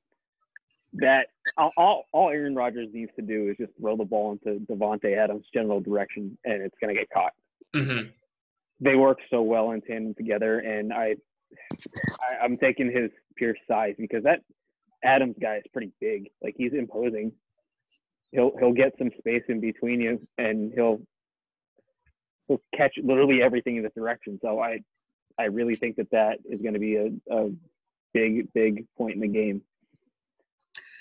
That 0.95 1.27
all 1.57 2.05
all, 2.13 2.29
Aaron 2.29 2.55
Rodgers 2.55 2.89
needs 2.93 3.11
to 3.15 3.21
do 3.23 3.49
is 3.49 3.57
just 3.57 3.71
throw 3.79 3.97
the 3.97 4.05
ball 4.05 4.33
into 4.33 4.59
Davante 4.65 5.17
Adams' 5.17 5.45
general 5.53 5.79
direction, 5.79 6.37
and 6.45 6.61
it's 6.61 6.75
gonna 6.79 6.93
get 6.93 7.09
caught. 7.09 7.33
Mm-hmm. 7.75 8.09
They 8.79 8.95
work 8.95 9.17
so 9.29 9.41
well 9.41 9.71
in 9.71 9.81
tandem 9.81 10.13
together, 10.13 10.59
and 10.59 10.93
I, 10.93 11.15
I 11.73 12.43
I'm 12.43 12.57
taking 12.57 12.91
his 12.91 13.09
pure 13.35 13.55
size 13.67 13.95
because 13.97 14.23
that 14.23 14.41
Adams 15.03 15.35
guy 15.41 15.57
is 15.57 15.63
pretty 15.73 15.91
big. 15.99 16.29
Like 16.43 16.55
he's 16.57 16.73
imposing. 16.73 17.31
He'll 18.31 18.51
he'll 18.59 18.73
get 18.73 18.93
some 18.97 19.11
space 19.17 19.43
in 19.49 19.59
between 19.59 19.99
you, 19.99 20.27
and 20.37 20.71
he'll 20.73 21.01
he'll 22.47 22.61
catch 22.75 22.93
literally 23.03 23.41
everything 23.41 23.77
in 23.77 23.83
this 23.83 23.93
direction. 23.95 24.39
So 24.41 24.59
I 24.59 24.79
I 25.37 25.45
really 25.45 25.75
think 25.75 25.95
that 25.97 26.11
that 26.11 26.39
is 26.49 26.61
going 26.61 26.73
to 26.73 26.79
be 26.79 26.95
a, 26.97 27.09
a 27.31 27.49
big 28.13 28.51
big 28.53 28.85
point 28.97 29.15
in 29.15 29.21
the 29.21 29.27
game. 29.27 29.61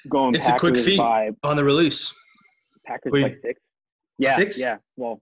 Going 0.08 0.34
It's 0.34 0.48
a 0.48 0.58
quick 0.58 0.74
Packers 0.74 0.84
feat. 0.86 0.98
by 0.98 1.30
On 1.42 1.56
the 1.56 1.64
release. 1.64 2.14
Packers 2.86 3.12
Wait. 3.12 3.22
by 3.22 3.48
six. 3.48 3.60
Yeah, 4.18 4.32
Six? 4.34 4.60
yeah. 4.60 4.76
Well, 4.96 5.20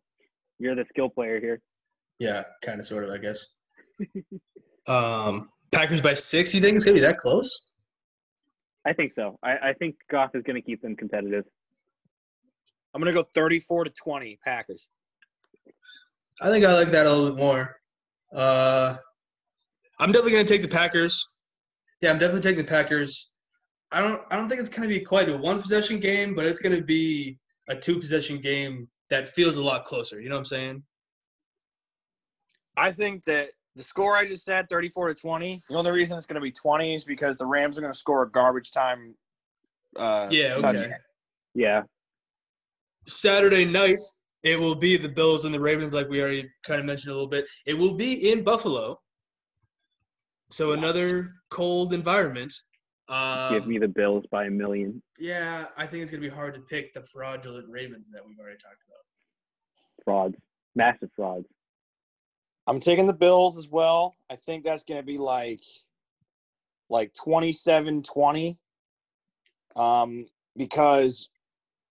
you're 0.59 0.75
the 0.75 0.85
skill 0.89 1.09
player 1.09 1.41
here. 1.41 1.61
Yeah, 2.19 2.45
kind 2.63 2.81
of, 2.81 2.87
sort 2.87 3.05
of, 3.05 3.11
I 3.11 3.19
guess. 3.19 3.47
um, 4.89 5.49
Packers 5.73 6.01
by 6.01 6.15
six. 6.15 6.55
You 6.55 6.61
think 6.61 6.77
it's 6.77 6.85
gonna 6.85 6.95
be 6.95 7.01
that 7.01 7.19
close? 7.19 7.69
I 8.87 8.93
think 8.95 9.13
so. 9.15 9.39
I, 9.43 9.51
I 9.71 9.73
think 9.79 9.97
Goff 10.11 10.31
is 10.35 10.43
going 10.43 10.57
to 10.57 10.63
keep 10.63 10.81
them 10.81 10.97
competitive. 10.97 11.45
I'm 12.95 13.01
gonna 13.01 13.13
go 13.13 13.23
34 13.35 13.85
to 13.85 13.91
20 13.91 14.39
Packers. 14.43 14.89
I 16.43 16.49
think 16.49 16.65
I 16.65 16.73
like 16.75 16.89
that 16.89 17.07
a 17.07 17.11
little 17.11 17.31
bit 17.31 17.39
more. 17.39 17.77
Uh, 18.35 18.97
I'm 19.99 20.11
definitely 20.13 20.33
going 20.33 20.47
to 20.47 20.51
take 20.53 20.63
the 20.63 20.69
Packers. 20.69 21.23
Yeah, 22.01 22.11
I'm 22.11 22.19
definitely 22.19 22.41
taking 22.41 22.65
the 22.65 22.71
Packers. 22.71 23.30
I 23.93 24.01
don't. 24.01 24.23
I 24.31 24.37
don't 24.37 24.49
think 24.49 24.61
it's 24.61 24.69
going 24.69 24.89
to 24.89 24.95
be 24.95 25.05
quite 25.05 25.29
a 25.29 25.37
one 25.37 25.61
possession 25.61 25.99
game, 25.99 26.35
but 26.35 26.47
it's 26.47 26.61
going 26.61 26.77
to 26.77 26.85
be 26.85 27.39
a 27.69 27.75
two 27.75 27.99
possession 27.99 28.41
game 28.41 28.89
that 29.11 29.29
feels 29.29 29.57
a 29.57 29.63
lot 29.63 29.85
closer. 29.85 30.21
You 30.21 30.29
know 30.29 30.37
what 30.37 30.41
I'm 30.41 30.45
saying? 30.47 30.83
I 32.77 32.93
think 32.93 33.25
that 33.25 33.51
the 33.77 33.83
score 33.83 34.17
I 34.17 34.25
just 34.25 34.45
said, 34.45 34.69
34 34.69 35.09
to 35.09 35.15
20. 35.15 35.63
The 35.69 35.75
only 35.75 35.91
reason 35.91 36.17
it's 36.17 36.27
going 36.27 36.37
to 36.37 36.41
be 36.41 36.53
20 36.53 36.95
is 36.95 37.05
because 37.05 37.37
the 37.37 37.47
Rams 37.47 37.79
are 37.79 37.81
going 37.81 37.93
to 37.93 37.99
score 37.99 38.23
a 38.23 38.31
garbage 38.31 38.71
time. 38.71 39.15
Uh, 39.97 40.29
Yeah. 40.31 40.55
Okay. 40.55 40.61
touchdown. 40.61 40.99
Yeah. 41.55 41.83
Saturday 43.07 43.65
night, 43.65 43.99
it 44.43 44.59
will 44.59 44.75
be 44.75 44.97
the 44.97 45.09
Bills 45.09 45.45
and 45.45 45.55
the 45.55 45.61
Ravens, 45.61 45.93
like 45.93 46.09
we 46.09 46.23
already 46.23 46.49
kind 46.65 46.81
of 46.81 46.87
mentioned 46.87 47.11
a 47.11 47.15
little 47.15 47.29
bit. 47.29 47.47
It 47.67 47.75
will 47.75 47.95
be 47.95 48.31
in 48.31 48.45
Buffalo, 48.45 49.01
so 50.51 50.73
another 50.73 51.33
cold 51.51 51.93
environment. 51.93 52.53
Um, 53.11 53.53
Give 53.53 53.67
me 53.67 53.79
the 53.79 53.89
Bills 53.89 54.25
by 54.31 54.45
a 54.47 54.51
million. 54.51 55.03
Yeah, 55.19 55.67
I 55.77 55.87
think 55.87 56.03
it's 56.03 56.11
gonna 56.11 56.21
be 56.21 56.29
hard 56.29 56.55
to 56.55 56.61
pick 56.61 56.95
the 56.95 57.03
fraudulent 57.03 57.69
Ravens 57.69 58.09
that 58.13 58.25
we've 58.27 58.39
already 58.39 58.59
talked 58.59 58.83
about. 58.87 59.05
Frauds. 60.05 60.37
Massive 60.77 61.11
frauds. 61.17 61.47
I'm 62.67 62.79
taking 62.79 63.07
the 63.07 63.13
Bills 63.13 63.59
as 63.59 63.69
well. 63.69 64.15
I 64.31 64.37
think 64.37 64.65
that's 64.65 64.85
going 64.85 65.01
to 65.01 65.07
be 65.07 65.19
like 65.19 65.61
like 66.89 67.13
27-20 67.15 68.57
um, 69.77 70.27
because 70.57 71.31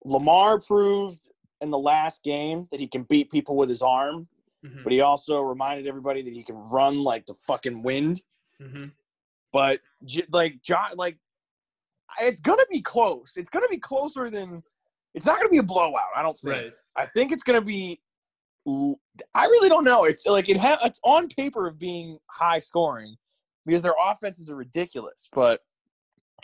Lamar 0.06 0.60
proved 0.60 1.20
in 1.62 1.70
the 1.70 1.78
last 1.78 2.24
game 2.24 2.68
that 2.72 2.80
he 2.80 2.88
can 2.88 3.04
beat 3.04 3.30
people 3.32 3.56
with 3.56 3.70
his 3.70 3.82
arm, 3.82 4.28
Mhm, 4.66 4.84
but 4.84 4.92
he 4.92 5.02
also 5.02 5.42
reminded 5.42 5.88
everybody 5.88 6.22
that 6.22 6.34
he 6.34 6.44
can 6.44 6.56
run 6.56 7.00
like 7.04 7.26
the 7.26 7.34
fucking 7.34 7.82
wind. 7.82 8.22
mhm. 8.62 8.92
But 9.52 9.80
like 10.32 10.62
John, 10.62 10.92
like 10.96 11.18
it's 12.22 12.40
gonna 12.40 12.66
be 12.72 12.82
close. 12.82 13.34
It's 13.36 13.50
gonna 13.50 13.68
be 13.70 13.78
closer 13.78 14.30
than. 14.30 14.64
It's 15.16 15.26
not 15.26 15.38
gonna 15.38 15.50
be 15.50 15.58
a 15.58 15.64
blowout. 15.64 16.12
I 16.16 16.22
don't 16.22 16.38
think. 16.38 16.56
Right. 16.56 16.74
I 16.96 17.06
think 17.06 17.32
it's 17.32 17.44
gonna 17.44 17.62
be. 17.62 18.00
I 18.68 19.46
really 19.46 19.70
don't 19.70 19.84
know. 19.84 20.06
It's 20.06 20.28
like 20.28 20.50
it 20.50 20.58
ha- 20.58 20.80
It's 20.84 21.00
on 21.04 21.28
paper 21.30 21.68
of 21.68 21.80
being 21.80 22.20
high 22.28 22.60
scoring 22.60 23.16
because 23.66 23.82
their 23.82 23.96
offenses 24.04 24.50
are 24.50 24.56
ridiculous, 24.56 25.30
but 25.34 25.62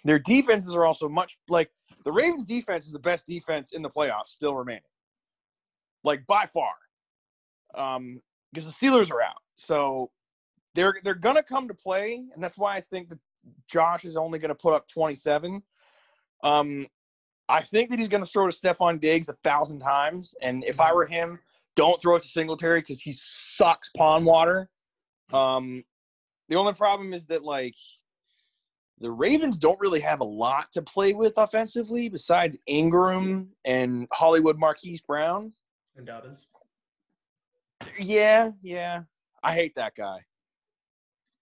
their 0.03 0.19
defenses 0.19 0.75
are 0.75 0.85
also 0.85 1.07
much 1.07 1.37
like 1.49 1.69
the 2.03 2.11
Ravens' 2.11 2.45
defense 2.45 2.85
is 2.85 2.91
the 2.91 2.99
best 2.99 3.27
defense 3.27 3.71
in 3.71 3.81
the 3.81 3.89
playoffs 3.89 4.27
still 4.27 4.55
remaining, 4.55 4.83
like 6.03 6.25
by 6.27 6.45
far. 6.45 6.73
Um, 7.75 8.21
because 8.53 8.73
the 8.73 8.87
Steelers 8.87 9.11
are 9.11 9.21
out, 9.21 9.41
so 9.55 10.09
they're 10.75 10.95
they're 11.03 11.15
gonna 11.15 11.41
come 11.41 11.67
to 11.67 11.73
play, 11.73 12.21
and 12.33 12.43
that's 12.43 12.57
why 12.57 12.75
I 12.75 12.81
think 12.81 13.09
that 13.09 13.19
Josh 13.67 14.05
is 14.05 14.15
only 14.15 14.37
gonna 14.37 14.55
put 14.55 14.73
up 14.73 14.87
27. 14.87 15.63
Um, 16.43 16.87
I 17.49 17.61
think 17.61 17.89
that 17.89 17.97
he's 17.97 18.09
gonna 18.09 18.25
throw 18.25 18.49
to 18.49 18.55
Stefon 18.55 18.99
Diggs 18.99 19.29
a 19.29 19.33
thousand 19.43 19.79
times, 19.79 20.35
and 20.41 20.63
if 20.65 20.79
I 20.79 20.93
were 20.93 21.05
him, 21.05 21.39
don't 21.75 21.99
throw 21.99 22.15
it 22.15 22.21
to 22.21 22.27
Singletary 22.27 22.81
because 22.81 23.01
he 23.01 23.13
sucks 23.13 23.89
pond 23.89 24.25
water. 24.25 24.69
Um, 25.33 25.83
the 26.49 26.55
only 26.55 26.73
problem 26.73 27.13
is 27.13 27.25
that 27.27 27.43
like 27.43 27.75
the 28.99 29.11
Ravens 29.11 29.57
don't 29.57 29.79
really 29.79 29.99
have 30.01 30.19
a 30.19 30.25
lot 30.25 30.71
to 30.73 30.81
play 30.81 31.13
with 31.13 31.33
offensively 31.37 32.09
besides 32.09 32.57
Ingram 32.67 33.49
and 33.65 34.07
Hollywood 34.13 34.57
Marquise 34.57 35.01
Brown. 35.01 35.51
And 35.97 36.05
Dobbins. 36.05 36.47
Yeah, 37.99 38.51
yeah. 38.61 39.03
I 39.43 39.53
hate 39.53 39.75
that 39.75 39.95
guy. 39.95 40.19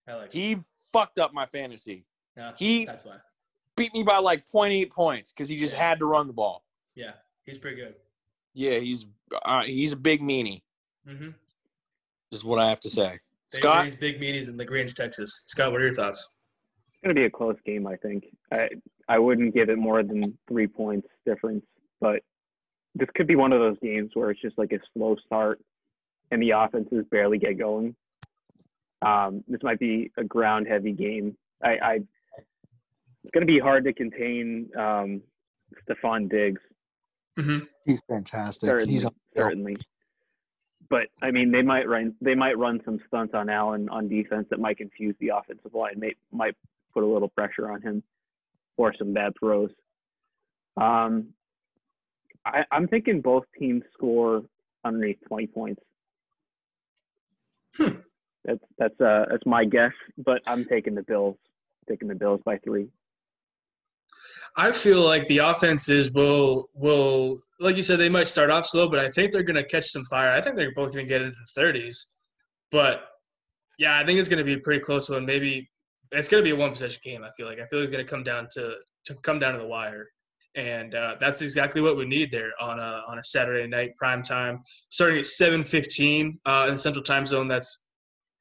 I 0.07 0.13
like. 0.15 0.25
it. 0.27 0.33
He 0.33 0.57
fucked 0.91 1.19
up 1.19 1.33
my 1.33 1.45
fantasy. 1.45 2.05
Yeah, 2.37 2.51
he- 2.57 2.85
That's 2.85 3.05
why. 3.05 3.17
Beat 3.75 3.93
me 3.93 4.03
by 4.03 4.17
like 4.19 4.45
0.8 4.45 4.91
points 4.91 5.31
because 5.31 5.49
he 5.49 5.57
just 5.57 5.73
Yeah. 5.73 5.89
had 5.89 5.99
to 5.99 6.05
run 6.05 6.27
the 6.27 6.33
ball. 6.33 6.63
Yeah, 6.95 7.13
he's 7.43 7.57
pretty 7.57 7.77
good. 7.77 7.95
Yeah, 8.53 8.77
he's 8.79 9.05
uh, 9.45 9.63
he's 9.63 9.93
a 9.93 9.97
big 9.97 10.21
meanie. 10.21 10.61
Mm-hmm. 11.07 11.29
Is 12.31 12.43
what 12.43 12.59
I 12.59 12.69
have 12.69 12.79
to 12.81 12.89
say. 12.89 13.19
They 13.51 13.57
Scott? 13.59 13.83
raise 13.83 13.95
big 13.95 14.19
meanies 14.21 14.47
in 14.49 14.57
Lagrange, 14.57 14.93
Texas. 14.93 15.41
Scott, 15.47 15.71
what 15.71 15.81
are 15.81 15.85
your 15.85 15.95
thoughts? 15.95 16.35
It's 16.87 16.99
going 17.03 17.15
to 17.15 17.19
be 17.19 17.25
a 17.25 17.29
close 17.31 17.57
game, 17.65 17.87
I 17.87 17.95
think. 17.95 18.25
I 18.51 18.69
I 19.07 19.17
wouldn't 19.17 19.55
give 19.55 19.69
it 19.69 19.77
more 19.79 20.03
than 20.03 20.37
three 20.47 20.67
points 20.67 21.07
difference, 21.25 21.65
but 21.99 22.21
this 22.93 23.09
could 23.15 23.25
be 23.25 23.35
one 23.35 23.53
of 23.53 23.59
those 23.59 23.77
games 23.81 24.11
where 24.13 24.29
it's 24.29 24.41
just 24.41 24.57
like 24.59 24.71
a 24.71 24.79
slow 24.95 25.15
start 25.25 25.59
and 26.29 26.39
the 26.41 26.51
offenses 26.51 27.05
barely 27.09 27.39
get 27.39 27.57
going. 27.57 27.95
Um, 29.05 29.43
this 29.47 29.61
might 29.63 29.79
be 29.79 30.11
a 30.17 30.23
ground 30.23 30.67
heavy 30.67 30.91
game. 30.91 31.35
I, 31.63 31.69
I 31.69 31.93
it's 33.23 33.31
going 33.31 33.45
to 33.45 33.51
be 33.51 33.59
hard 33.59 33.85
to 33.85 33.93
contain 33.93 34.69
um, 34.77 35.21
Stefon 35.87 36.29
Diggs. 36.29 36.61
Mm-hmm. 37.39 37.65
He's 37.85 38.01
fantastic. 38.07 38.67
Certainly, 38.67 38.93
He's 38.93 39.05
certainly. 39.35 39.77
But 40.89 41.07
I 41.21 41.31
mean, 41.31 41.51
they 41.51 41.61
might 41.61 41.87
run 41.87 42.13
they 42.21 42.35
might 42.35 42.57
run 42.57 42.81
some 42.85 42.99
stunts 43.07 43.33
on 43.33 43.49
Allen 43.49 43.89
on 43.89 44.07
defense 44.07 44.47
that 44.49 44.59
might 44.59 44.77
confuse 44.77 45.15
the 45.19 45.29
offensive 45.29 45.73
line. 45.73 45.93
May 45.97 46.13
might 46.31 46.55
put 46.93 47.03
a 47.03 47.07
little 47.07 47.29
pressure 47.29 47.71
on 47.71 47.81
him, 47.81 48.03
or 48.77 48.93
some 48.97 49.13
bad 49.13 49.33
throws. 49.39 49.71
Um, 50.77 51.29
I, 52.45 52.63
I'm 52.71 52.87
thinking 52.87 53.21
both 53.21 53.45
teams 53.57 53.83
score 53.93 54.43
underneath 54.83 55.17
20 55.27 55.47
points. 55.47 55.81
Hmm. 57.77 57.87
That's 58.45 58.63
that's 58.77 58.99
uh 58.99 59.25
that's 59.29 59.45
my 59.45 59.65
guess, 59.65 59.93
but 60.17 60.41
I'm 60.47 60.65
taking 60.65 60.95
the 60.95 61.03
Bills. 61.03 61.37
Taking 61.89 62.07
the 62.07 62.15
Bills 62.15 62.41
by 62.45 62.57
three. 62.57 62.87
I 64.55 64.71
feel 64.71 65.01
like 65.01 65.27
the 65.27 65.39
offenses 65.39 66.11
will 66.11 66.69
will 66.73 67.39
like 67.59 67.77
you 67.77 67.83
said 67.83 67.99
they 67.99 68.09
might 68.09 68.27
start 68.27 68.49
off 68.49 68.65
slow, 68.65 68.89
but 68.89 68.99
I 68.99 69.09
think 69.09 69.31
they're 69.31 69.43
gonna 69.43 69.63
catch 69.63 69.85
some 69.85 70.05
fire. 70.05 70.31
I 70.31 70.41
think 70.41 70.57
they're 70.57 70.73
both 70.73 70.93
gonna 70.93 71.05
get 71.05 71.21
into 71.21 71.35
the 71.35 71.61
thirties. 71.61 72.13
But 72.71 73.01
yeah, 73.79 73.97
I 73.97 74.05
think 74.05 74.19
it's 74.19 74.29
gonna 74.29 74.43
be 74.43 74.53
a 74.53 74.59
pretty 74.59 74.81
close 74.81 75.09
one. 75.09 75.25
Maybe 75.25 75.69
it's 76.11 76.29
gonna 76.29 76.43
be 76.43 76.51
a 76.51 76.55
one 76.55 76.71
possession 76.71 77.01
game. 77.03 77.23
I 77.23 77.31
feel 77.31 77.47
like 77.47 77.59
I 77.59 77.65
feel 77.67 77.79
like 77.79 77.87
it's 77.87 77.91
gonna 77.91 78.03
come 78.03 78.23
down 78.23 78.47
to 78.53 78.75
to 79.05 79.15
come 79.15 79.39
down 79.39 79.53
to 79.53 79.59
the 79.59 79.67
wire, 79.67 80.09
and 80.55 80.93
uh, 80.93 81.15
that's 81.19 81.41
exactly 81.41 81.81
what 81.81 81.97
we 81.97 82.05
need 82.05 82.31
there 82.31 82.51
on 82.59 82.79
a 82.79 83.01
on 83.07 83.19
a 83.19 83.23
Saturday 83.23 83.67
night 83.67 83.95
prime 83.97 84.21
time, 84.21 84.61
starting 84.89 85.19
at 85.19 85.25
seven 85.25 85.63
fifteen 85.63 86.39
uh, 86.45 86.65
in 86.67 86.73
the 86.73 86.79
Central 86.79 87.03
Time 87.03 87.25
Zone. 87.25 87.47
That's 87.47 87.82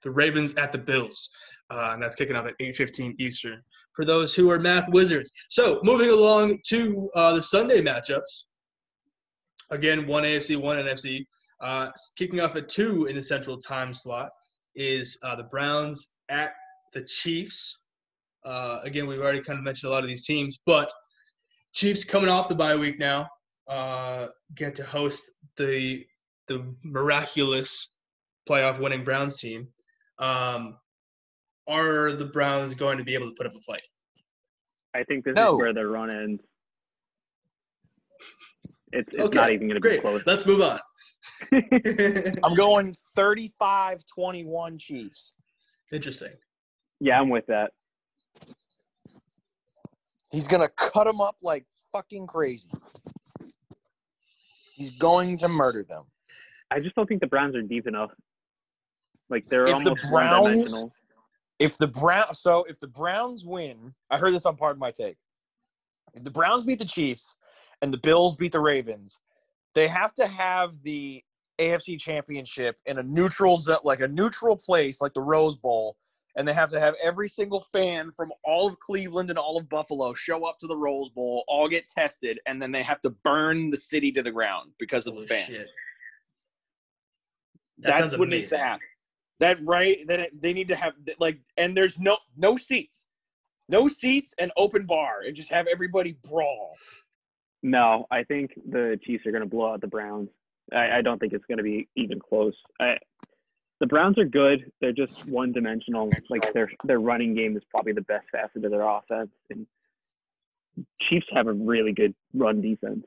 the 0.02 0.10
Ravens 0.10 0.54
at 0.54 0.72
the 0.72 0.78
Bills, 0.78 1.30
uh, 1.70 1.90
and 1.92 2.02
that's 2.02 2.14
kicking 2.14 2.36
off 2.36 2.46
at 2.46 2.54
eight 2.60 2.76
fifteen 2.76 3.14
Eastern 3.18 3.62
for 3.94 4.04
those 4.04 4.34
who 4.34 4.50
are 4.50 4.58
math 4.58 4.88
wizards. 4.90 5.30
So 5.48 5.80
moving 5.82 6.10
along 6.10 6.58
to 6.68 7.10
uh, 7.14 7.34
the 7.34 7.42
Sunday 7.42 7.82
matchups. 7.82 8.44
Again, 9.70 10.06
one 10.06 10.24
AFC, 10.24 10.56
one 10.56 10.76
NFC. 10.76 11.26
Uh, 11.60 11.90
kicking 12.16 12.40
off 12.40 12.56
at 12.56 12.68
two 12.68 13.06
in 13.06 13.14
the 13.14 13.22
Central 13.22 13.56
Time 13.56 13.92
slot 13.92 14.30
is 14.74 15.18
uh, 15.24 15.36
the 15.36 15.44
Browns 15.44 16.16
at 16.28 16.52
the 16.92 17.02
Chiefs. 17.02 17.84
Uh, 18.44 18.80
again, 18.82 19.06
we've 19.06 19.20
already 19.20 19.40
kind 19.40 19.58
of 19.58 19.64
mentioned 19.64 19.88
a 19.88 19.92
lot 19.92 20.02
of 20.02 20.08
these 20.08 20.26
teams, 20.26 20.58
but 20.66 20.92
Chiefs 21.72 22.04
coming 22.04 22.28
off 22.28 22.48
the 22.48 22.54
bye 22.54 22.76
week 22.76 22.98
now 22.98 23.28
uh, 23.68 24.26
get 24.54 24.74
to 24.76 24.84
host 24.84 25.22
the 25.56 26.04
the 26.48 26.74
miraculous 26.82 27.88
playoff 28.48 28.80
winning 28.80 29.04
Browns 29.04 29.36
team. 29.36 29.68
Um, 30.22 30.78
are 31.66 32.12
the 32.12 32.24
Browns 32.24 32.74
going 32.74 32.96
to 32.98 33.04
be 33.04 33.14
able 33.14 33.28
to 33.28 33.34
put 33.34 33.44
up 33.46 33.56
a 33.56 33.60
fight? 33.60 33.82
I 34.94 35.02
think 35.04 35.24
this 35.24 35.34
No. 35.34 35.54
is 35.54 35.58
where 35.58 35.72
the 35.74 35.84
run 35.86 36.14
ends. 36.14 36.42
It's, 38.92 39.08
it's 39.12 39.22
Okay, 39.24 39.34
not 39.36 39.50
even 39.50 39.68
going 39.68 39.80
to 39.82 39.88
be 39.90 39.98
close. 39.98 40.24
Let's 40.26 40.46
move 40.46 40.60
on. 40.60 40.78
I'm 42.44 42.54
going 42.54 42.94
35-21 43.16 44.78
Chiefs. 44.78 45.32
Interesting. 45.92 46.32
yeah, 47.00 47.18
I'm 47.20 47.28
with 47.28 47.46
that. 47.46 47.72
He's 50.30 50.46
gonna 50.48 50.70
cut 50.78 51.04
them 51.04 51.20
up 51.20 51.36
like 51.42 51.66
fucking 51.92 52.26
crazy. 52.26 52.70
He's 54.74 54.90
going 54.92 55.36
to 55.38 55.48
murder 55.48 55.84
them. 55.84 56.04
I 56.70 56.80
just 56.80 56.94
don't 56.94 57.06
think 57.06 57.20
the 57.20 57.26
Browns 57.26 57.54
are 57.54 57.60
deep 57.60 57.86
enough. 57.86 58.10
Like 59.30 59.48
they're 59.48 59.62
If 59.64 59.68
the 59.68 59.90
almost 59.90 60.10
Browns- 60.10 60.42
one-dimensional. 60.42 60.92
If 61.58 61.78
the 61.78 61.86
Brown, 61.86 62.34
so 62.34 62.64
if 62.64 62.78
the 62.80 62.88
Browns 62.88 63.44
win, 63.46 63.94
I 64.10 64.18
heard 64.18 64.32
this 64.34 64.46
on 64.46 64.56
part 64.56 64.72
of 64.72 64.78
my 64.78 64.90
take. 64.90 65.16
If 66.14 66.24
the 66.24 66.30
Browns 66.30 66.64
beat 66.64 66.78
the 66.80 66.84
Chiefs 66.84 67.36
and 67.82 67.92
the 67.92 67.98
Bills 67.98 68.36
beat 68.36 68.52
the 68.52 68.60
Ravens, 68.60 69.20
they 69.74 69.86
have 69.86 70.12
to 70.14 70.26
have 70.26 70.72
the 70.82 71.22
AFC 71.60 71.98
Championship 72.00 72.76
in 72.86 72.98
a 72.98 73.02
neutral, 73.02 73.56
zo- 73.56 73.78
like 73.84 74.00
a 74.00 74.08
neutral 74.08 74.56
place, 74.56 75.00
like 75.00 75.14
the 75.14 75.20
Rose 75.20 75.54
Bowl, 75.56 75.96
and 76.36 76.48
they 76.48 76.52
have 76.52 76.70
to 76.70 76.80
have 76.80 76.94
every 77.00 77.28
single 77.28 77.62
fan 77.72 78.10
from 78.10 78.32
all 78.44 78.66
of 78.66 78.78
Cleveland 78.80 79.30
and 79.30 79.38
all 79.38 79.56
of 79.56 79.68
Buffalo 79.68 80.14
show 80.14 80.44
up 80.44 80.58
to 80.58 80.66
the 80.66 80.76
Rose 80.76 81.10
Bowl, 81.10 81.44
all 81.46 81.68
get 81.68 81.86
tested, 81.86 82.40
and 82.46 82.60
then 82.60 82.72
they 82.72 82.82
have 82.82 83.00
to 83.02 83.10
burn 83.22 83.70
the 83.70 83.76
city 83.76 84.10
to 84.12 84.22
the 84.22 84.32
ground 84.32 84.72
because 84.78 85.06
of 85.06 85.14
Holy 85.14 85.26
the 85.26 85.34
fans. 85.34 85.46
shit. 85.46 85.58
That 87.78 87.88
That's 87.88 87.98
sounds 87.98 88.18
what 88.18 88.28
needs 88.28 88.48
to 88.50 88.58
happen. 88.58 88.80
That 89.42 89.58
right? 89.66 90.06
That 90.06 90.30
they 90.32 90.52
need 90.52 90.68
to 90.68 90.76
have 90.76 90.92
like, 91.18 91.40
and 91.56 91.76
there's 91.76 91.98
no 91.98 92.16
no 92.36 92.56
seats, 92.56 93.04
no 93.68 93.88
seats, 93.88 94.32
and 94.38 94.52
open 94.56 94.86
bar, 94.86 95.22
and 95.26 95.34
just 95.34 95.50
have 95.50 95.66
everybody 95.66 96.16
brawl. 96.30 96.76
No, 97.60 98.06
I 98.08 98.22
think 98.22 98.52
the 98.70 99.00
Chiefs 99.02 99.26
are 99.26 99.32
going 99.32 99.42
to 99.42 99.48
blow 99.48 99.72
out 99.72 99.80
the 99.80 99.88
Browns. 99.88 100.28
I, 100.72 100.98
I 100.98 101.02
don't 101.02 101.18
think 101.18 101.32
it's 101.32 101.44
going 101.46 101.58
to 101.58 101.64
be 101.64 101.88
even 101.96 102.20
close. 102.20 102.54
I, 102.80 102.98
the 103.80 103.88
Browns 103.88 104.16
are 104.16 104.24
good. 104.24 104.70
They're 104.80 104.92
just 104.92 105.26
one 105.26 105.50
dimensional. 105.50 106.08
Like 106.30 106.52
their 106.52 106.70
their 106.84 107.00
running 107.00 107.34
game 107.34 107.56
is 107.56 107.64
probably 107.68 107.94
the 107.94 108.02
best 108.02 108.26
facet 108.30 108.64
of 108.64 108.70
their 108.70 108.88
offense, 108.88 109.32
and 109.50 109.66
Chiefs 111.08 111.26
have 111.32 111.48
a 111.48 111.52
really 111.52 111.92
good 111.92 112.14
run 112.32 112.62
defense. 112.62 113.04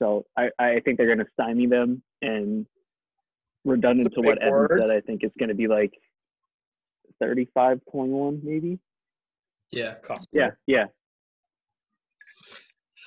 So 0.00 0.26
I, 0.36 0.50
I 0.58 0.80
think 0.80 0.98
they're 0.98 1.14
going 1.14 1.24
to 1.24 1.32
stymie 1.32 1.66
them. 1.66 2.02
And 2.22 2.66
redundant 3.64 4.14
to 4.14 4.20
what 4.20 4.38
Evan 4.38 4.52
word. 4.52 4.78
said, 4.80 4.90
I 4.90 5.00
think 5.00 5.22
it's 5.22 5.36
going 5.38 5.48
to 5.48 5.54
be 5.54 5.68
like 5.68 5.92
thirty-five 7.20 7.84
point 7.86 8.10
one, 8.10 8.40
maybe. 8.42 8.78
Yeah. 9.70 9.94
Yeah, 10.32 10.50
yeah. 10.66 10.86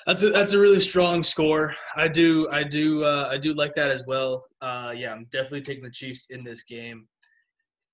That's 0.05 0.23
a, 0.23 0.29
that's 0.29 0.53
a 0.53 0.59
really 0.59 0.81
strong 0.81 1.23
score. 1.23 1.73
I 1.95 2.07
do 2.07 2.47
I 2.51 2.63
do 2.63 3.03
uh, 3.03 3.29
I 3.31 3.37
do 3.37 3.53
like 3.53 3.73
that 3.75 3.89
as 3.89 4.03
well. 4.05 4.45
Uh, 4.61 4.93
yeah, 4.95 5.13
I'm 5.13 5.25
definitely 5.31 5.61
taking 5.61 5.83
the 5.83 5.89
Chiefs 5.89 6.29
in 6.29 6.43
this 6.43 6.63
game. 6.63 7.07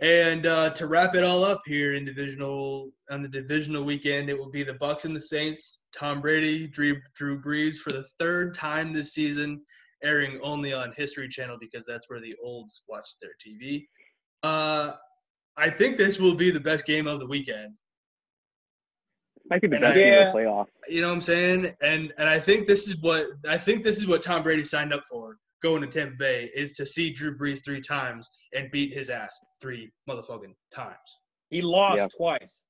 And 0.02 0.46
uh, 0.46 0.70
to 0.72 0.88
wrap 0.88 1.14
it 1.14 1.24
all 1.24 1.44
up 1.44 1.62
here 1.66 1.94
in 1.94 2.06
divisional 2.06 2.92
on 3.12 3.22
the 3.22 3.28
divisional 3.28 3.84
weekend, 3.84 4.30
it 4.30 4.40
will 4.40 4.50
be 4.50 4.64
the 4.64 4.74
Bucs 4.76 5.06
and 5.06 5.16
the 5.16 5.20
Saints. 5.22 5.84
Tom 5.94 6.22
Brady, 6.22 6.68
Drew, 6.68 7.02
Drew 7.16 7.42
Brees 7.42 7.76
for 7.76 7.92
the 7.92 8.06
third 8.18 8.54
time 8.54 8.94
this 8.94 9.14
season, 9.14 9.62
airing 10.04 10.40
only 10.42 10.74
on 10.74 10.94
History 10.96 11.28
Channel 11.28 11.58
because 11.60 11.86
that's 11.86 12.10
where 12.10 12.20
the 12.20 12.36
olds 12.42 12.84
watch 12.88 13.10
their 13.22 13.32
TV. 13.46 13.86
Uh, 14.44 14.94
I 15.58 15.70
think 15.70 15.98
this 15.98 16.20
will 16.20 16.36
be 16.36 16.52
the 16.52 16.60
best 16.60 16.86
game 16.86 17.08
of 17.08 17.20
the 17.20 17.28
weekend. 17.28 17.76
Might 19.50 19.62
be 19.62 19.68
the 19.68 19.76
And 19.76 19.82
best 19.84 19.92
I- 19.98 20.00
game 20.00 20.14
of 20.14 20.34
the 20.34 20.40
playoffs. 20.40 20.68
You 20.88 21.02
know 21.02 21.08
what 21.10 21.16
I'm 21.16 21.22
saying? 21.22 21.74
And 21.82 22.14
and 22.18 22.30
I 22.30 22.40
think 22.40 22.68
this 22.68 22.88
is 22.88 23.02
what 23.02 23.26
I 23.48 23.58
think 23.58 23.84
this 23.84 23.98
is 23.98 24.08
what 24.08 24.22
Tom 24.22 24.44
Brady 24.44 24.64
signed 24.64 24.94
up 24.94 25.04
for 25.10 25.38
going 25.62 25.82
to 25.82 25.88
Tampa 25.88 26.16
Bay 26.18 26.50
is 26.56 26.72
to 26.74 26.86
see 26.86 27.12
Drew 27.12 27.38
Brees 27.38 27.64
three 27.66 27.82
times 27.82 28.30
and 28.54 28.72
beat 28.72 28.94
his 28.94 29.10
ass 29.10 29.38
three 29.62 29.92
motherfucking 30.10 30.54
times. 30.74 30.96
He 31.50 31.62
lost 31.62 31.98
Yeah. 31.98 32.08
twice. 32.16 32.62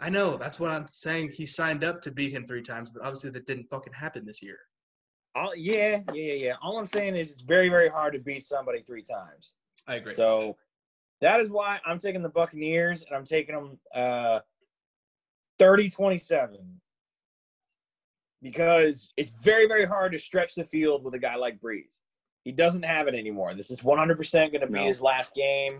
I 0.00 0.10
know 0.10 0.36
that's 0.36 0.58
what 0.60 0.70
I'm 0.70 0.86
saying. 0.90 1.30
He 1.30 1.46
signed 1.46 1.82
up 1.84 2.02
to 2.02 2.10
beat 2.12 2.32
him 2.32 2.46
three 2.46 2.60
times, 2.62 2.90
but 2.90 3.02
obviously 3.02 3.30
that 3.30 3.46
didn't 3.46 3.68
fucking 3.70 3.92
happen 3.94 4.26
this 4.26 4.42
year. 4.42 4.58
All, 5.34 5.54
yeah, 5.56 6.00
yeah, 6.12 6.14
yeah, 6.14 6.32
yeah. 6.34 6.52
All 6.62 6.78
I'm 6.78 6.86
saying 6.86 7.16
is 7.16 7.32
it's 7.32 7.42
very, 7.42 7.68
very 7.68 7.88
hard 7.88 8.12
to 8.14 8.20
beat 8.20 8.42
somebody 8.42 8.82
three 8.82 9.02
times. 9.02 9.54
I 9.86 9.96
agree. 9.96 10.14
So 10.14 10.56
that 11.20 11.40
is 11.40 11.50
why 11.50 11.78
I'm 11.84 11.98
taking 11.98 12.22
the 12.22 12.28
Buccaneers 12.28 13.02
and 13.02 13.16
I'm 13.16 13.24
taking 13.24 13.54
them 13.54 13.78
uh, 13.94 14.40
30-27 15.60 16.58
because 18.42 19.10
it's 19.16 19.32
very, 19.42 19.66
very 19.66 19.86
hard 19.86 20.12
to 20.12 20.18
stretch 20.18 20.54
the 20.54 20.64
field 20.64 21.02
with 21.02 21.14
a 21.14 21.18
guy 21.18 21.34
like 21.34 21.60
Brees. 21.60 22.00
He 22.44 22.52
doesn't 22.52 22.84
have 22.84 23.08
it 23.08 23.14
anymore. 23.14 23.54
This 23.54 23.70
is 23.70 23.80
100% 23.80 24.32
going 24.32 24.60
to 24.60 24.66
be 24.66 24.74
No. 24.74 24.84
his 24.84 25.00
last 25.00 25.34
game. 25.34 25.78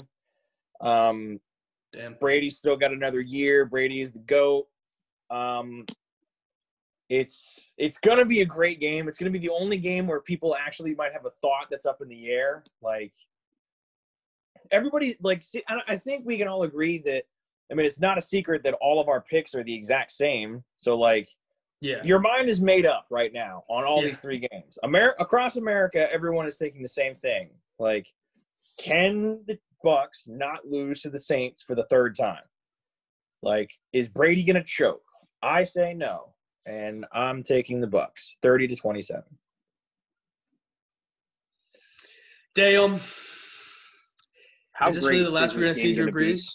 Um, 0.80 1.38
Damn. 1.92 2.14
Brady's 2.14 2.56
still 2.56 2.76
got 2.76 2.92
another 2.92 3.20
year. 3.20 3.66
Brady 3.66 4.00
is 4.00 4.12
the 4.12 4.18
goat. 4.20 4.66
Um, 5.30 5.84
it's 7.10 7.74
it's 7.76 7.98
gonna 7.98 8.24
be 8.24 8.40
a 8.40 8.46
great 8.46 8.80
game. 8.80 9.08
It's 9.08 9.18
gonna 9.18 9.30
be 9.30 9.38
the 9.38 9.50
only 9.50 9.76
game 9.76 10.06
where 10.06 10.20
people 10.20 10.56
actually 10.56 10.94
might 10.94 11.12
have 11.12 11.26
a 11.26 11.30
thought 11.30 11.66
that's 11.70 11.86
up 11.86 12.00
in 12.00 12.08
the 12.08 12.30
air. 12.30 12.64
Like 12.82 13.12
everybody, 14.70 15.16
like 15.20 15.42
see, 15.42 15.62
I, 15.68 15.80
I 15.88 15.96
think 15.96 16.24
we 16.24 16.38
can 16.38 16.48
all 16.48 16.62
agree 16.62 16.98
that. 17.00 17.24
I 17.70 17.74
mean, 17.74 17.86
it's 17.86 17.98
not 18.00 18.18
a 18.18 18.22
secret 18.22 18.62
that 18.64 18.74
all 18.74 19.00
of 19.00 19.08
our 19.08 19.22
picks 19.22 19.54
are 19.54 19.64
the 19.64 19.74
exact 19.74 20.10
same. 20.10 20.62
So 20.76 20.96
like, 20.98 21.28
Yeah. 21.80 22.02
your 22.04 22.18
mind 22.20 22.48
is 22.50 22.60
made 22.60 22.84
up 22.84 23.06
right 23.10 23.32
now 23.32 23.64
on 23.68 23.84
all 23.84 24.02
Yeah. 24.02 24.08
these 24.08 24.20
three 24.20 24.38
games. 24.50 24.78
Amer- 24.84 25.14
across 25.18 25.56
America, 25.56 26.12
everyone 26.12 26.46
is 26.46 26.56
thinking 26.56 26.82
the 26.82 26.88
same 26.88 27.14
thing. 27.14 27.50
Like, 27.78 28.06
can 28.78 29.42
the 29.46 29.58
Bucs 29.82 30.26
not 30.28 30.66
lose 30.66 31.00
to 31.02 31.10
the 31.10 31.18
Saints 31.18 31.62
for 31.62 31.74
the 31.74 31.84
third 31.84 32.16
time? 32.16 32.42
Like, 33.42 33.70
is 33.94 34.08
Brady 34.08 34.44
gonna 34.44 34.62
choke? 34.62 35.02
I 35.42 35.64
say 35.64 35.94
no, 35.94 36.33
and 36.66 37.04
I'm 37.12 37.42
taking 37.42 37.80
the 37.80 37.86
Bucs, 37.86 38.32
thirty 38.42 38.66
to 38.68 38.76
twenty-seven. 38.76 39.24
Damn. 42.54 43.00
How 44.72 44.88
is 44.88 44.94
this 44.96 45.04
really 45.04 45.22
the 45.22 45.30
last 45.30 45.54
we're 45.54 45.62
gonna 45.62 45.74
see 45.74 45.94
Drew? 45.94 46.10
Brees? 46.10 46.52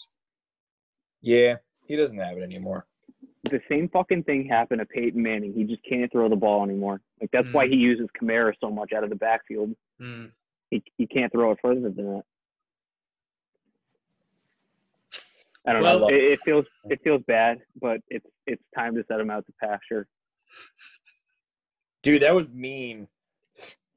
Yeah, 1.22 1.56
he 1.86 1.96
doesn't 1.96 2.18
have 2.18 2.36
it 2.38 2.42
anymore. 2.42 2.86
the 3.44 3.60
same 3.70 3.88
fucking 3.88 4.22
thing 4.24 4.46
happened 4.46 4.80
to 4.80 4.86
Peyton 4.86 5.22
Manning. 5.22 5.54
He 5.54 5.64
just 5.64 5.82
can't 5.88 6.10
throw 6.12 6.28
the 6.28 6.36
ball 6.36 6.62
anymore. 6.62 7.00
Like 7.20 7.30
that's 7.32 7.48
why 7.52 7.66
Mm. 7.66 7.70
he 7.70 7.76
uses 7.76 8.08
Kamara 8.20 8.52
so 8.60 8.70
much 8.70 8.92
out 8.92 9.02
of 9.04 9.08
the 9.10 9.16
backfield. 9.16 9.74
Hmm. 9.98 10.26
He 10.70 10.82
he 10.98 11.06
can't 11.06 11.32
throw 11.32 11.50
it 11.52 11.58
further 11.62 11.80
than 11.80 11.94
that. 11.96 12.22
I 15.66 15.72
don't 15.72 15.82
Well- 15.82 16.00
know. 16.00 16.08
It, 16.08 16.14
it 16.14 16.40
feels 16.44 16.66
it 16.88 17.00
feels 17.02 17.22
bad, 17.26 17.58
but 17.80 18.00
it's 18.08 18.26
it's 18.46 18.62
time 18.76 18.94
to 18.94 19.04
set 19.08 19.20
him 19.20 19.30
out 19.30 19.44
to 19.46 19.52
pasture. 19.62 20.08
Dude, 22.02 22.22
that 22.22 22.34
was 22.34 22.48
mean. 22.48 23.08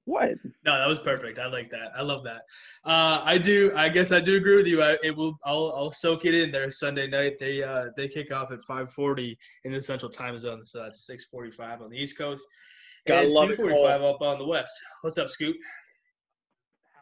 What? 0.06 0.32
No, 0.66 0.78
that 0.78 0.88
was 0.88 1.00
perfect. 1.00 1.40
I 1.40 1.48
like 1.48 1.70
that. 1.70 1.94
I 1.96 2.02
love 2.02 2.26
that. 2.26 2.42
Uh, 2.84 3.22
I 3.24 3.38
do. 3.38 3.72
I 3.74 3.88
guess 3.88 4.12
I 4.12 4.20
do 4.20 4.36
agree 4.36 4.58
with 4.58 4.68
you. 4.68 4.82
I, 4.82 4.98
it 5.02 5.16
will. 5.16 5.38
I'll, 5.46 5.74
I'll 5.78 5.92
soak 5.92 6.26
it 6.26 6.36
in 6.36 6.52
there 6.52 6.70
Sunday 6.74 7.08
night. 7.08 7.40
They 7.40 7.64
uh, 7.64 7.86
they 7.96 8.10
kick 8.10 8.34
off 8.34 8.52
at 8.52 8.60
5:40 8.60 9.38
in 9.64 9.72
the 9.72 9.82
Central 9.82 10.12
Time 10.12 10.38
Zone, 10.38 10.66
so 10.66 10.84
that's 10.84 11.10
6:45 11.10 11.82
on 11.82 11.90
the 11.90 11.98
East 11.98 12.18
Coast. 12.18 12.46
Gotta 13.08 13.28
and 13.28 13.34
love 13.34 13.50
2:45 13.52 14.16
up 14.16 14.22
on 14.22 14.40
the 14.40 14.46
West. 14.46 14.74
What's 15.02 15.18
up, 15.18 15.30
Scoop? 15.30 15.56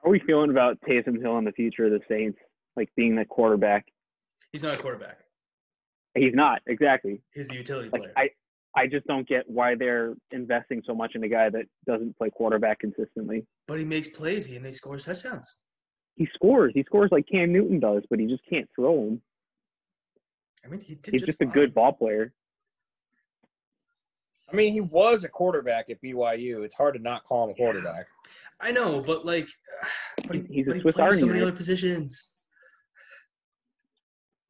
How 0.03 0.09
are 0.09 0.11
we 0.11 0.19
feeling 0.19 0.51
about 0.51 0.79
Taysom 0.87 1.19
Hill 1.19 1.37
and 1.39 1.47
the 1.47 1.51
future 1.53 1.85
of 1.85 1.91
the 1.91 2.01
Saints? 2.07 2.37
Like 2.75 2.89
being 2.95 3.15
the 3.15 3.25
quarterback. 3.25 3.85
He's 4.51 4.63
not 4.63 4.73
a 4.73 4.77
quarterback. 4.77 5.19
He's 6.15 6.33
not 6.33 6.61
exactly. 6.67 7.21
He's 7.33 7.49
a 7.51 7.55
utility 7.55 7.89
Like 7.89 8.01
player. 8.01 8.13
I 8.17 8.29
I 8.75 8.87
just 8.87 9.05
don't 9.07 9.27
get 9.27 9.49
why 9.49 9.75
they're 9.75 10.13
investing 10.31 10.81
so 10.85 10.93
much 10.93 11.15
in 11.15 11.23
a 11.23 11.27
guy 11.27 11.49
that 11.49 11.65
doesn't 11.85 12.17
play 12.17 12.29
quarterback 12.29 12.79
consistently. 12.79 13.45
but 13.67 13.79
he 13.79 13.85
makes 13.85 14.07
plays 14.09 14.49
and 14.49 14.65
he 14.65 14.71
scores 14.71 15.05
touchdowns. 15.05 15.57
He 16.15 16.27
scores. 16.33 16.71
He 16.75 16.83
scores 16.83 17.09
like 17.11 17.25
Cam 17.31 17.51
Newton 17.53 17.79
does, 17.79 18.03
but 18.09 18.19
he 18.19 18.27
just 18.27 18.43
can't 18.49 18.69
throw 18.75 19.05
them. 19.05 19.21
I 20.65 20.67
mean, 20.67 20.81
he 20.81 20.95
did 20.95 21.13
He's 21.13 21.23
just 21.23 21.41
a 21.41 21.45
good 21.45 21.73
ball 21.73 21.93
player. 21.93 22.33
I 24.51 24.55
mean, 24.55 24.73
he 24.73 24.81
was 24.81 25.23
a 25.23 25.29
quarterback 25.29 25.89
at 25.89 26.01
BYU. 26.01 26.63
It's 26.63 26.75
hard 26.75 26.93
to 26.95 26.99
not 27.01 27.23
call 27.23 27.45
him 27.45 27.51
a 27.51 27.53
quarterback. 27.55 28.07
I 28.59 28.71
know, 28.71 29.01
but 29.01 29.25
like, 29.25 29.47
but 30.27 30.35
he, 30.35 30.43
He's 30.49 30.67
a 30.67 30.69
but 30.69 30.75
he 30.75 30.81
Swiss 30.81 30.95
plays 30.95 31.19
so 31.19 31.25
many 31.25 31.39
knife. 31.39 31.47
other 31.47 31.57
positions. 31.57 32.33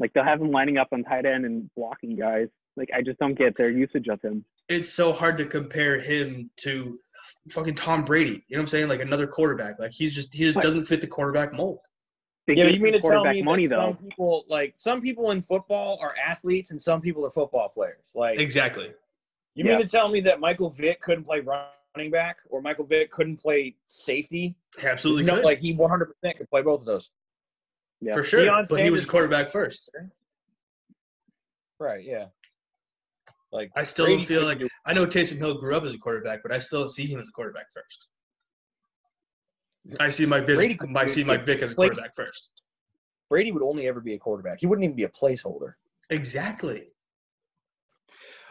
Like 0.02 0.12
they'll 0.14 0.24
have 0.24 0.42
him 0.42 0.52
lining 0.52 0.78
up 0.78 0.88
on 0.92 1.04
tight 1.04 1.26
end 1.28 1.46
and 1.46 1.70
blocking 1.76 2.16
guys. 2.16 2.48
Like 2.76 2.90
I 2.94 3.02
just 3.04 3.20
don't 3.20 3.36
get 3.36 3.56
their 3.56 3.70
usage 3.70 4.08
of 4.08 4.20
him. 4.22 4.44
It's 4.68 4.90
so 4.90 5.14
hard 5.14 5.38
to 5.38 5.46
compare 5.46 6.00
him 6.02 6.50
to 6.62 6.98
fucking 7.52 7.76
Tom 7.76 8.04
Brady. 8.04 8.44
You 8.48 8.58
know 8.58 8.58
what 8.58 8.62
I'm 8.62 8.68
saying? 8.68 8.90
Like 8.90 9.00
another 9.02 9.28
quarterback. 9.28 9.80
Like 9.80 9.92
he's 9.92 10.14
just 10.16 10.34
he 10.34 10.44
just 10.44 10.56
What? 10.56 10.64
doesn't 10.64 10.86
fit 10.86 11.02
the 11.02 11.08
quarterback 11.08 11.54
mold. 11.54 11.80
They 12.48 12.56
Yeah, 12.56 12.64
but 12.66 12.74
you 12.74 12.80
mean 12.80 12.96
him 12.96 13.02
to 13.02 13.08
tell 13.08 13.24
me 13.24 13.44
money 13.44 13.68
that 13.68 13.76
though? 13.76 13.92
some 13.92 13.98
people, 13.98 14.46
like 14.50 14.74
some 14.76 15.02
people 15.02 15.30
in 15.32 15.42
football, 15.44 16.00
are 16.02 16.16
athletes 16.18 16.72
and 16.72 16.82
some 16.82 17.00
people 17.00 17.24
are 17.26 17.30
football 17.30 17.70
players? 17.70 18.02
Like, 18.16 18.40
Exactly. 18.40 18.92
you 19.54 19.64
Yeah. 19.66 19.76
mean 19.78 19.86
to 19.86 19.88
tell 19.88 20.10
me 20.10 20.22
that 20.22 20.40
Michael 20.40 20.72
Vick 20.72 21.00
couldn't 21.02 21.26
play 21.26 21.42
running 21.42 22.10
back 22.10 22.38
or 22.50 22.62
Michael 22.64 22.86
Vick 22.86 23.12
couldn't 23.12 23.38
play 23.40 23.76
safety? 23.90 24.56
Absolutely 24.82 25.26
no, 25.26 25.36
could. 25.36 25.44
like 25.44 25.60
he 25.60 25.76
100% 25.76 26.38
could 26.38 26.50
play 26.50 26.64
both 26.64 26.80
of 26.80 26.86
those. 26.88 27.12
Yeah. 28.02 28.16
for 28.16 28.24
sure. 28.24 28.42
Deion 28.42 28.68
but 28.70 28.80
he 28.82 28.90
was 28.90 29.02
a 29.02 29.04
Sanders- 29.04 29.06
quarterback 29.10 29.50
first. 29.52 29.92
Right. 31.80 32.04
Yeah. 32.04 32.26
Like 33.52 33.72
I 33.76 33.84
still 33.84 34.06
Brady 34.06 34.18
don't 34.20 34.28
feel 34.28 34.44
like 34.46 34.60
do- 34.60 34.70
I 34.86 34.94
know 34.94 35.06
Taysom 35.06 35.38
Hill 35.38 35.60
grew 35.60 35.76
up 35.76 35.84
as 35.84 35.94
a 35.94 35.98
quarterback, 35.98 36.42
but 36.44 36.52
I 36.52 36.60
still 36.60 36.88
see 36.90 37.06
him 37.06 37.20
as 37.20 37.28
a 37.28 37.32
quarterback 37.32 37.66
first. 37.74 38.08
I 40.00 40.10
see 40.10 40.26
my 40.26 40.40
Brady 40.40 40.78
Vick. 40.80 40.82
I 40.96 41.06
see 41.08 41.22
it. 41.22 41.28
Mike 41.28 41.46
Vick 41.46 41.62
as 41.62 41.72
a 41.72 41.76
Place- 41.76 41.90
quarterback 41.90 42.16
first. 42.16 42.50
Brady 43.30 43.52
would 43.52 43.64
only 43.64 43.88
ever 43.88 44.00
be 44.02 44.14
a 44.14 44.20
quarterback. 44.20 44.60
He 44.60 44.68
wouldn't 44.68 44.84
even 44.84 44.96
be 44.96 45.04
a 45.06 45.10
placeholder. 45.10 45.74
Exactly. 46.10 46.88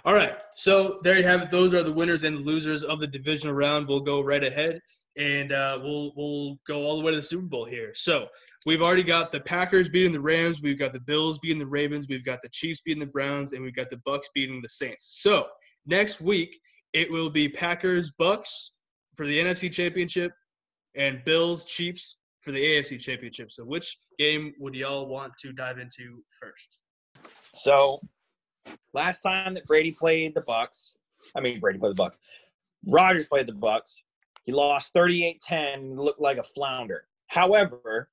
All 0.05 0.15
right. 0.15 0.39
So 0.57 0.99
there 1.03 1.17
you 1.19 1.25
have 1.25 1.43
it. 1.43 1.51
Those 1.51 1.75
are 1.75 1.83
the 1.83 1.93
winners 1.93 2.25
and 2.25 2.47
losers 2.47 2.83
of 2.83 3.01
the 3.01 3.07
divisional 3.07 3.55
round. 3.55 3.87
We'll 3.87 4.01
go 4.01 4.23
right 4.23 4.43
ahead 4.43 4.81
and 5.19 5.53
uh, 5.53 5.79
we'll 5.83 6.13
we'll 6.17 6.59
go 6.67 6.83
all 6.83 6.99
the 6.99 7.05
way 7.05 7.11
to 7.11 7.17
the 7.17 7.23
Super 7.23 7.47
Bowl 7.47 7.65
here. 7.65 7.93
So 7.95 8.29
we've 8.67 8.83
already 8.83 9.03
got 9.03 9.33
the 9.33 9.41
Packers 9.41 9.89
beating 9.89 10.13
the 10.13 10.21
Rams, 10.21 10.61
we've 10.63 10.79
got 10.79 10.93
the 10.93 11.01
Bills 11.01 11.39
beating 11.39 11.59
the 11.59 11.67
Ravens, 11.67 12.07
we've 12.09 12.25
got 12.25 12.41
the 12.43 12.49
Chiefs 12.51 12.81
beating 12.81 13.01
the 13.01 13.07
Browns, 13.07 13.53
and 13.53 13.63
we've 13.63 13.75
got 13.75 13.91
the 13.91 14.01
Bucs 14.07 14.27
beating 14.35 14.61
the 14.63 14.69
Saints. 14.69 15.21
So 15.23 15.47
next 15.87 16.21
week 16.21 16.59
it 16.93 17.11
will 17.11 17.31
be 17.31 17.49
Packers 17.49 18.13
Bucs 18.21 18.71
for 19.17 19.27
the 19.27 19.39
NFC 19.39 19.73
Championship, 19.73 20.33
and 20.95 21.23
Bills 21.25 21.65
Chiefs 21.65 22.19
for 22.41 22.53
the 22.53 22.63
AFC 22.63 22.99
Championship. 23.01 23.51
So 23.53 23.65
which 23.65 23.97
game 24.19 24.55
would 24.59 24.75
y'all 24.75 25.09
want 25.09 25.33
to 25.39 25.53
dive 25.53 25.79
into 25.79 26.23
first? 26.41 26.79
So 27.55 28.01
last 28.95 29.21
time 29.21 29.55
that 29.55 29.67
Brady 29.67 29.93
played 29.93 30.35
the 30.35 30.43
Bucs, 30.43 30.93
I 31.37 31.41
mean 31.41 31.61
Brady 31.61 31.79
played 31.79 31.97
the 31.97 32.03
Bucs. 32.03 32.17
Rodgers 32.87 33.27
played 33.27 33.47
the 33.47 33.53
Bucs. 33.53 34.01
He 34.51 34.57
lost 34.57 34.93
38-10, 34.95 35.97
looked 35.97 36.21
like 36.21 36.39
a 36.39 36.43
flounder. 36.43 37.07
However, 37.29 38.09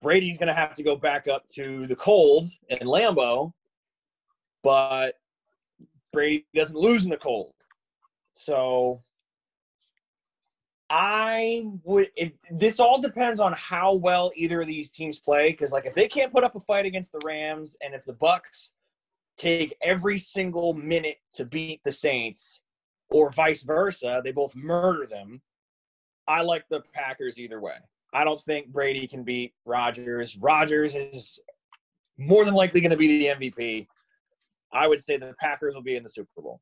Brady's 0.00 0.38
going 0.38 0.46
to 0.46 0.54
have 0.54 0.72
to 0.72 0.82
go 0.82 0.96
back 0.96 1.28
up 1.28 1.46
to 1.48 1.86
the 1.86 1.96
cold 1.96 2.46
in 2.70 2.78
Lambeau, 2.78 3.52
but 4.62 5.16
Brady 6.14 6.46
doesn't 6.54 6.78
lose 6.78 7.04
in 7.04 7.10
the 7.10 7.18
cold. 7.18 7.52
So 8.32 9.02
I 10.88 11.66
would. 11.84 12.10
It, 12.16 12.32
this 12.50 12.80
all 12.80 12.98
depends 12.98 13.38
on 13.38 13.52
how 13.52 13.92
well 13.92 14.32
either 14.34 14.62
of 14.62 14.66
these 14.66 14.88
teams 14.88 15.18
play. 15.18 15.50
Because 15.50 15.72
like, 15.72 15.84
if 15.84 15.94
they 15.94 16.08
can't 16.08 16.32
put 16.32 16.42
up 16.42 16.56
a 16.56 16.60
fight 16.60 16.86
against 16.86 17.12
the 17.12 17.20
Rams, 17.22 17.76
and 17.82 17.92
if 17.92 18.06
the 18.06 18.14
Bucs 18.14 18.70
take 19.36 19.76
every 19.82 20.16
single 20.16 20.72
minute 20.72 21.18
to 21.34 21.44
beat 21.44 21.84
the 21.84 21.92
Saints, 21.92 22.62
or 23.10 23.30
vice 23.30 23.62
versa, 23.62 24.20
they 24.24 24.32
both 24.32 24.54
murder 24.54 25.06
them. 25.06 25.40
I 26.26 26.42
like 26.42 26.64
the 26.68 26.82
Packers 26.92 27.38
either 27.38 27.60
way. 27.60 27.76
I 28.12 28.24
don't 28.24 28.40
think 28.40 28.68
Brady 28.68 29.06
can 29.06 29.22
beat 29.22 29.54
Rodgers. 29.64 30.36
Rodgers 30.36 30.94
is 30.94 31.40
more 32.18 32.44
than 32.44 32.54
likely 32.54 32.80
going 32.80 32.90
to 32.90 32.96
be 32.96 33.18
the 33.18 33.26
MVP. 33.26 33.86
I 34.72 34.86
would 34.86 35.02
say 35.02 35.16
the 35.16 35.34
Packers 35.40 35.74
will 35.74 35.82
be 35.82 35.96
in 35.96 36.02
the 36.02 36.08
Super 36.08 36.42
Bowl. 36.42 36.60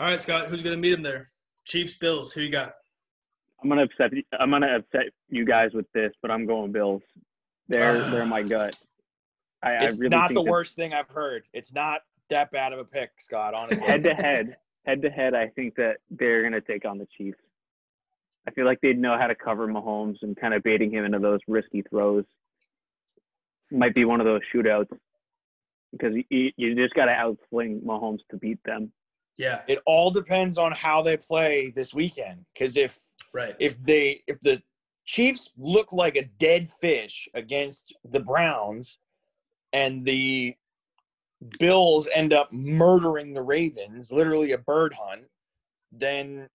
All 0.00 0.08
right, 0.08 0.20
Scott, 0.20 0.46
who's 0.46 0.62
going 0.62 0.74
to 0.74 0.80
meet 0.80 0.92
him 0.92 1.02
there? 1.02 1.30
Chiefs, 1.64 1.94
Bills. 1.94 2.32
Who 2.32 2.40
you 2.40 2.50
got? 2.50 2.72
I'm 3.64 3.70
gonna 3.70 3.84
upset. 3.84 4.10
I'm 4.38 4.50
gonna 4.50 4.76
upset 4.76 5.06
you 5.30 5.46
guys 5.46 5.70
with 5.72 5.86
this, 5.94 6.12
but 6.20 6.30
I'm 6.30 6.46
going 6.46 6.70
Bills. 6.70 7.02
They're 7.68 7.98
they're 8.10 8.26
my 8.26 8.42
gut. 8.42 8.76
I, 9.62 9.84
it's 9.84 9.96
I 9.96 9.98
really 9.98 10.10
not 10.10 10.34
the 10.34 10.42
worst 10.42 10.76
thing 10.76 10.92
I've 10.92 11.08
heard. 11.08 11.44
It's 11.54 11.72
not 11.72 12.02
that 12.28 12.50
bad 12.50 12.74
of 12.74 12.78
a 12.78 12.84
pick, 12.84 13.10
Scott. 13.18 13.54
Honestly, 13.54 13.86
head 13.86 14.02
to 14.02 14.14
head, 14.14 14.54
head 14.84 15.02
to 15.02 15.10
head, 15.10 15.34
I 15.34 15.48
think 15.48 15.76
that 15.76 15.98
they're 16.10 16.42
gonna 16.42 16.60
take 16.60 16.84
on 16.84 16.98
the 16.98 17.06
Chiefs. 17.16 17.42
I 18.46 18.50
feel 18.50 18.66
like 18.66 18.80
they'd 18.80 18.98
know 18.98 19.16
how 19.18 19.26
to 19.26 19.34
cover 19.34 19.66
Mahomes 19.66 20.16
and 20.22 20.36
kind 20.36 20.52
of 20.54 20.62
baiting 20.62 20.90
him 20.90 21.04
into 21.04 21.18
those 21.18 21.40
risky 21.48 21.82
throws. 21.82 22.24
Might 23.70 23.94
be 23.94 24.04
one 24.04 24.20
of 24.20 24.26
those 24.26 24.42
shootouts 24.54 24.88
because 25.92 26.14
you, 26.28 26.50
you 26.56 26.74
just 26.74 26.94
got 26.94 27.06
to 27.06 27.12
outsling 27.12 27.82
Mahomes 27.82 28.20
to 28.30 28.36
beat 28.36 28.58
them. 28.64 28.92
Yeah. 29.38 29.62
It 29.66 29.78
all 29.86 30.10
depends 30.10 30.58
on 30.58 30.72
how 30.72 31.02
they 31.02 31.16
play 31.16 31.72
this 31.74 31.94
weekend. 31.94 32.44
Because 32.52 32.76
if 32.76 33.00
right 33.32 33.56
if 33.58 33.78
they 33.80 34.22
if 34.26 34.38
the 34.40 34.62
Chiefs 35.06 35.50
look 35.58 35.92
like 35.92 36.16
a 36.16 36.24
dead 36.38 36.68
fish 36.80 37.28
against 37.34 37.94
the 38.04 38.20
Browns, 38.20 38.98
and 39.74 40.04
the 40.04 40.54
Bills 41.58 42.08
end 42.14 42.32
up 42.32 42.52
murdering 42.52 43.32
the 43.34 43.42
Ravens, 43.42 44.10
literally 44.10 44.52
a 44.52 44.58
bird 44.58 44.94
hunt, 44.94 45.24
then 45.92 46.48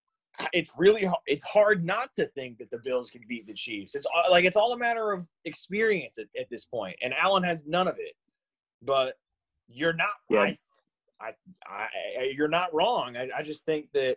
it's 0.52 0.72
really 0.76 1.08
it's 1.26 1.44
hard 1.44 1.84
not 1.84 2.14
to 2.14 2.26
think 2.26 2.58
that 2.58 2.70
the 2.70 2.78
Bills 2.78 3.10
can 3.10 3.22
beat 3.28 3.46
the 3.46 3.54
Chiefs. 3.54 3.94
It's 3.94 4.06
uh, 4.06 4.30
like 4.30 4.44
it's 4.44 4.56
all 4.56 4.72
a 4.72 4.78
matter 4.78 5.12
of 5.12 5.26
experience 5.44 6.18
at, 6.18 6.26
at 6.38 6.48
this 6.50 6.64
point, 6.64 6.96
and 7.02 7.14
Allen 7.14 7.42
has 7.42 7.64
none 7.66 7.88
of 7.88 7.96
it. 7.98 8.14
But 8.82 9.18
you're 9.68 9.92
not. 9.92 10.08
Yeah. 10.28 10.40
I 10.40 10.56
I, 11.20 11.34
I, 12.18 12.32
you're 12.34 12.48
not 12.48 12.72
wrong. 12.74 13.16
I, 13.16 13.28
I 13.36 13.42
just 13.42 13.64
think 13.64 13.88
that 13.92 14.16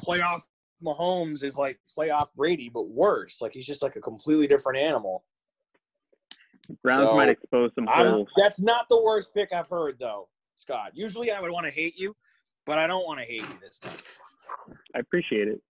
playoff 0.00 0.42
Mahomes 0.84 1.42
is 1.42 1.56
like 1.56 1.78
playoff 1.96 2.28
Brady, 2.36 2.68
but 2.68 2.88
worse. 2.88 3.40
Like 3.40 3.52
he's 3.52 3.66
just 3.66 3.82
like 3.82 3.96
a 3.96 4.00
completely 4.00 4.46
different 4.46 4.78
animal. 4.78 5.24
Browns 6.82 7.08
so, 7.10 7.16
might 7.16 7.28
expose 7.28 7.70
some 7.74 7.86
holes. 7.86 8.28
That's 8.36 8.60
not 8.60 8.88
the 8.88 9.00
worst 9.00 9.32
pick 9.34 9.52
I've 9.52 9.68
heard, 9.68 9.96
though, 9.98 10.28
Scott. 10.56 10.92
Usually 10.94 11.30
I 11.30 11.40
would 11.40 11.50
want 11.50 11.66
to 11.66 11.72
hate 11.72 11.94
you, 11.96 12.14
but 12.64 12.78
I 12.78 12.86
don't 12.86 13.06
want 13.06 13.20
to 13.20 13.24
hate 13.24 13.42
you 13.42 13.58
this 13.60 13.78
time. 13.78 13.96
I 14.94 15.00
appreciate 15.00 15.48
it. 15.48 15.60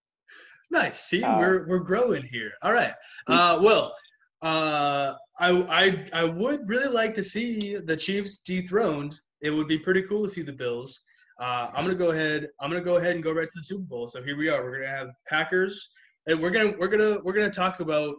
Nice. 0.70 1.00
See, 1.00 1.22
uh, 1.22 1.38
we're 1.38 1.68
we're 1.68 1.80
growing 1.80 2.24
here. 2.24 2.52
All 2.62 2.72
right. 2.72 2.92
Uh, 3.28 3.60
well, 3.62 3.94
uh, 4.42 5.14
I 5.38 5.50
I 5.70 6.06
I 6.12 6.24
would 6.24 6.60
really 6.66 6.92
like 6.92 7.14
to 7.14 7.24
see 7.24 7.76
the 7.76 7.96
Chiefs 7.96 8.40
dethroned 8.40 9.20
it 9.40 9.50
would 9.50 9.68
be 9.68 9.78
pretty 9.78 10.02
cool 10.02 10.24
to 10.24 10.28
see 10.28 10.42
the 10.42 10.52
Bills. 10.52 11.02
Uh, 11.38 11.70
I'm 11.74 11.84
gonna 11.84 11.94
go 11.94 12.10
ahead. 12.10 12.48
I'm 12.60 12.70
gonna 12.70 12.82
go 12.82 12.96
ahead 12.96 13.14
and 13.14 13.22
go 13.22 13.32
right 13.32 13.48
to 13.48 13.54
the 13.54 13.62
Super 13.62 13.84
Bowl. 13.84 14.08
So 14.08 14.22
here 14.22 14.36
we 14.36 14.48
are. 14.48 14.62
We're 14.62 14.80
gonna 14.80 14.96
have 14.96 15.10
Packers, 15.28 15.92
and 16.26 16.40
we're 16.40 16.50
gonna 16.50 16.72
we're 16.78 16.88
gonna 16.88 17.18
we're 17.22 17.34
gonna 17.34 17.50
talk 17.50 17.80
about. 17.80 18.16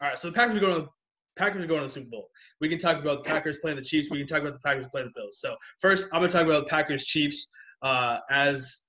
All 0.00 0.08
right, 0.08 0.18
so 0.18 0.28
the 0.28 0.34
Packers 0.34 0.56
are 0.56 0.60
going 0.60 0.82
to 0.82 0.88
Packers 1.36 1.64
are 1.64 1.66
going 1.66 1.80
to 1.80 1.86
the 1.86 1.92
Super 1.92 2.10
Bowl. 2.10 2.28
We 2.60 2.68
can 2.68 2.78
talk 2.78 2.98
about 2.98 3.24
the 3.24 3.30
Packers 3.30 3.58
playing 3.58 3.76
the 3.76 3.82
Chiefs. 3.84 4.10
We 4.10 4.18
can 4.18 4.26
talk 4.26 4.40
about 4.40 4.52
the 4.52 4.60
Packers 4.60 4.88
playing 4.88 5.08
the 5.08 5.20
Bills. 5.20 5.38
So 5.38 5.56
first, 5.80 6.08
I'm 6.12 6.20
gonna 6.20 6.30
talk 6.32 6.46
about 6.46 6.64
the 6.64 6.70
Packers 6.70 7.04
Chiefs 7.04 7.48
uh, 7.82 8.18
as 8.30 8.82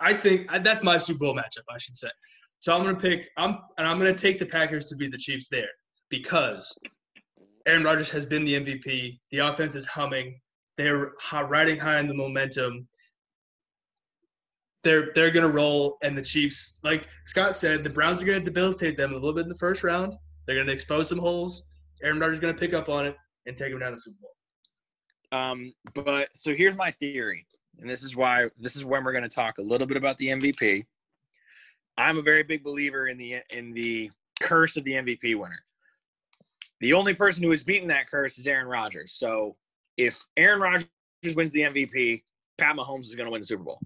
I 0.00 0.12
think 0.12 0.50
that's 0.62 0.82
my 0.82 0.98
Super 0.98 1.20
Bowl 1.20 1.34
matchup. 1.34 1.64
I 1.70 1.78
should 1.78 1.96
say. 1.96 2.08
So 2.60 2.74
I'm 2.74 2.82
gonna 2.82 2.98
pick. 2.98 3.28
I'm 3.36 3.58
and 3.78 3.86
I'm 3.86 3.98
gonna 3.98 4.14
take 4.14 4.38
the 4.38 4.46
Packers 4.46 4.86
to 4.86 4.96
be 4.96 5.08
the 5.08 5.18
Chiefs 5.18 5.48
there 5.48 5.68
because 6.10 6.78
Aaron 7.66 7.84
Rodgers 7.84 8.10
has 8.10 8.26
been 8.26 8.44
the 8.44 8.60
MVP. 8.60 9.18
The 9.30 9.38
offense 9.38 9.74
is 9.74 9.86
humming. 9.86 10.40
They're 10.76 11.12
riding 11.32 11.78
high 11.78 12.00
in 12.00 12.06
the 12.06 12.14
momentum. 12.14 12.88
They're 14.84 15.10
they're 15.14 15.30
gonna 15.30 15.48
roll, 15.48 15.98
and 16.02 16.16
the 16.16 16.22
Chiefs, 16.22 16.80
like 16.84 17.08
Scott 17.26 17.54
said, 17.54 17.82
the 17.82 17.90
Browns 17.90 18.22
are 18.22 18.26
gonna 18.26 18.40
debilitate 18.40 18.96
them 18.96 19.12
a 19.12 19.14
little 19.14 19.34
bit 19.34 19.44
in 19.44 19.48
the 19.48 19.54
first 19.56 19.82
round. 19.82 20.14
They're 20.48 20.56
gonna 20.56 20.72
expose 20.72 21.08
some 21.08 21.18
holes. 21.18 21.68
Aaron 22.02 22.18
Rodgers 22.18 22.38
is 22.38 22.40
gonna 22.40 22.54
pick 22.54 22.74
up 22.74 22.88
on 22.88 23.06
it 23.06 23.16
and 23.46 23.56
take 23.56 23.70
them 23.70 23.78
down 23.78 23.90
to 23.90 23.96
the 23.96 24.00
Super 24.00 24.16
Bowl. 24.20 24.32
Um, 25.32 25.72
but 25.94 26.28
so 26.34 26.54
here's 26.54 26.76
my 26.76 26.90
theory, 26.90 27.46
and 27.78 27.88
this 27.88 28.02
is 28.02 28.16
why 28.16 28.48
this 28.58 28.76
is 28.76 28.84
when 28.84 29.04
we're 29.04 29.12
going 29.12 29.24
to 29.24 29.28
talk 29.28 29.58
a 29.58 29.62
little 29.62 29.86
bit 29.86 29.96
about 29.96 30.16
the 30.18 30.28
MVP. 30.28 30.84
I'm 31.96 32.18
a 32.18 32.22
very 32.22 32.42
big 32.42 32.62
believer 32.62 33.08
in 33.08 33.18
the 33.18 33.36
in 33.50 33.72
the 33.72 34.10
curse 34.40 34.76
of 34.76 34.84
the 34.84 34.92
MVP 34.92 35.34
winner. 35.36 35.62
The 36.80 36.92
only 36.92 37.12
person 37.12 37.42
who 37.42 37.50
has 37.50 37.62
beaten 37.62 37.88
that 37.88 38.08
curse 38.08 38.38
is 38.38 38.46
Aaron 38.46 38.68
Rodgers. 38.68 39.12
So 39.12 39.56
if 39.96 40.24
Aaron 40.36 40.60
Rodgers 40.60 40.88
wins 41.34 41.50
the 41.50 41.62
MVP, 41.62 42.22
Pat 42.56 42.76
Mahomes 42.76 43.06
is 43.06 43.16
going 43.16 43.26
to 43.26 43.32
win 43.32 43.40
the 43.40 43.46
Super 43.46 43.64
Bowl, 43.64 43.80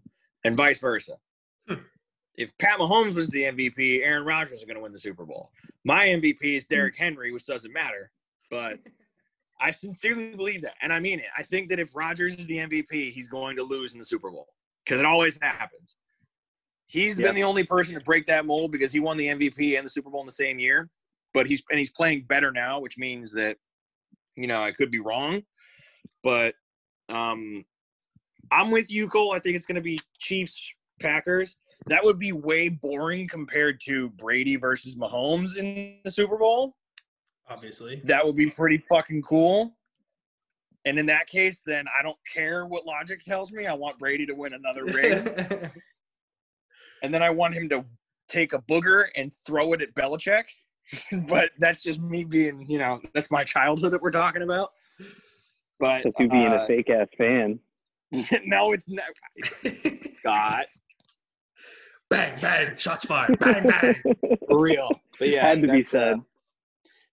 and 0.44 0.56
vice 0.56 0.78
versa. 0.78 1.16
Hmm. 2.37 2.43
If 2.43 2.57
Pat 2.59 2.78
Mahomes 2.78 3.16
was 3.16 3.30
the 3.30 3.43
MVP, 3.43 4.03
Aaron 4.03 4.24
Rodgers 4.24 4.59
is 4.59 4.64
going 4.64 4.76
to 4.76 4.83
win 4.83 4.93
the 4.93 4.99
Super 4.99 5.24
Bowl. 5.24 5.51
My 5.85 6.07
MVP 6.07 6.57
is 6.57 6.64
Derrick 6.64 6.97
Henry, 6.97 7.33
which 7.33 7.47
doesn't 7.47 7.72
matter, 7.72 8.11
but 8.51 8.78
I 9.61 9.70
sincerely 9.70 10.35
believe 10.35 10.62
that, 10.62 10.74
and 10.83 10.93
I 10.93 10.99
mean 10.99 11.20
it. 11.20 11.26
I 11.37 11.43
think 11.43 11.68
that 11.68 11.78
if 11.78 11.95
Rodgers 11.95 12.35
is 12.35 12.47
the 12.47 12.59
MVP, 12.59 13.12
he's 13.12 13.28
going 13.28 13.57
to 13.57 13.62
lose 13.62 13.93
in 13.93 13.99
the 13.99 14.05
Super 14.05 14.30
Bowl 14.30 14.49
because 14.85 14.99
it 14.99 15.07
always 15.07 15.39
happens. 15.41 15.97
He's 16.87 17.18
yep. 17.18 17.28
been 17.28 17.35
the 17.35 17.45
only 17.45 17.64
person 17.64 17.95
to 17.95 18.01
break 18.01 18.26
that 18.26 18.45
mold 18.45 18.72
because 18.72 18.93
he 18.93 19.01
won 19.01 19.16
the 19.16 19.28
MVP 19.28 19.78
and 19.78 19.85
the 19.87 19.89
Super 19.89 20.11
Bowl 20.11 20.20
in 20.20 20.26
the 20.26 20.33
same 20.33 20.59
year. 20.59 20.91
But 21.33 21.47
he's 21.47 21.62
and 21.70 21.78
he's 21.78 21.91
playing 21.91 22.24
better 22.24 22.51
now, 22.51 22.80
which 22.80 22.99
means 22.99 23.33
that 23.33 23.57
you 24.37 24.47
know 24.47 24.62
I 24.62 24.72
could 24.72 24.91
be 24.91 25.01
wrong. 25.01 25.43
But 26.22 26.55
um, 27.09 27.64
I'm 28.51 28.70
with 28.70 28.93
you, 28.93 29.09
Cole. 29.09 29.33
I 29.33 29.39
think 29.39 29.57
it's 29.57 29.64
going 29.64 29.76
to 29.76 29.80
be 29.80 29.99
Chiefs 30.18 30.61
Packers. 31.01 31.57
That 31.87 32.05
would 32.05 32.18
be 32.18 32.33
way 32.33 32.68
boring 32.68 33.26
compared 33.28 33.80
to 33.83 34.11
Brady 34.11 34.57
versus 34.57 34.95
Mahomes 34.95 35.59
in 35.59 35.99
the 36.05 36.11
Super 36.11 36.37
Bowl. 36.37 36.76
Obviously, 37.49 38.01
that 38.05 38.24
would 38.24 38.37
be 38.37 38.51
pretty 38.51 38.83
fucking 38.89 39.22
cool. 39.22 39.76
And 40.85 40.99
in 40.99 41.07
that 41.07 41.26
case, 41.26 41.62
then 41.64 41.85
I 41.99 42.03
don't 42.03 42.18
care 42.33 42.66
what 42.66 42.87
logic 42.87 43.20
tells 43.20 43.53
me. 43.53 43.66
I 43.66 43.74
want 43.74 43.99
Brady 43.99 44.26
to 44.26 44.35
win 44.35 44.53
another 44.55 44.85
ring. 44.95 45.70
and 47.03 47.14
then 47.14 47.22
I 47.22 47.30
want 47.30 47.55
him 47.55 47.68
to 47.68 47.85
take 48.28 48.53
a 48.53 48.59
booger 48.62 49.07
and 49.16 49.33
throw 49.47 49.72
it 49.74 49.83
at 49.83 49.95
Belichick. 49.95 50.45
but 51.28 51.51
that's 51.59 51.83
just 51.83 52.01
me 52.01 52.24
being, 52.24 52.66
you 52.68 52.78
know, 52.78 53.01
that's 53.14 53.30
my 53.30 53.45
childhood 53.45 53.93
that 53.93 54.03
we're 54.03 54.11
talking 54.11 54.43
about. 54.43 54.70
But 55.78 56.05
you 56.18 56.28
being 56.28 56.53
uh, 56.53 56.62
a 56.62 56.66
fake 56.66 56.91
ass 56.91 57.09
fan. 57.16 57.59
no, 58.45 58.72
it's 58.72 58.89
not. 58.89 59.05
Scott. 59.45 60.66
Bang 62.12 62.38
bang, 62.40 62.76
shots 62.76 63.04
fired. 63.06 63.38
Bang 63.38 63.66
bang. 63.66 63.94
For 64.48 64.60
real. 64.60 65.00
But 65.18 65.28
yeah, 65.28 65.46
had 65.46 65.60
to 65.62 65.68
be 65.68 65.82
said. 65.82 66.14
Uh, 66.14 66.20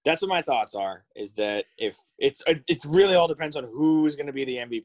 that's 0.06 0.22
what 0.22 0.30
my 0.30 0.41
thoughts 0.41 0.76
are. 0.76 1.04
Is 1.16 1.34
that 1.34 1.66
if 1.78 1.97
it's 2.18 2.41
uh, 2.47 2.54
it's 2.68 2.86
really 2.86 3.16
all 3.16 3.28
depends 3.28 3.56
on 3.56 3.66
who 3.66 4.06
is 4.06 4.16
going 4.16 4.28
to 4.28 4.34
be 4.34 4.45
the 4.45 4.58
MVP. 4.58 4.84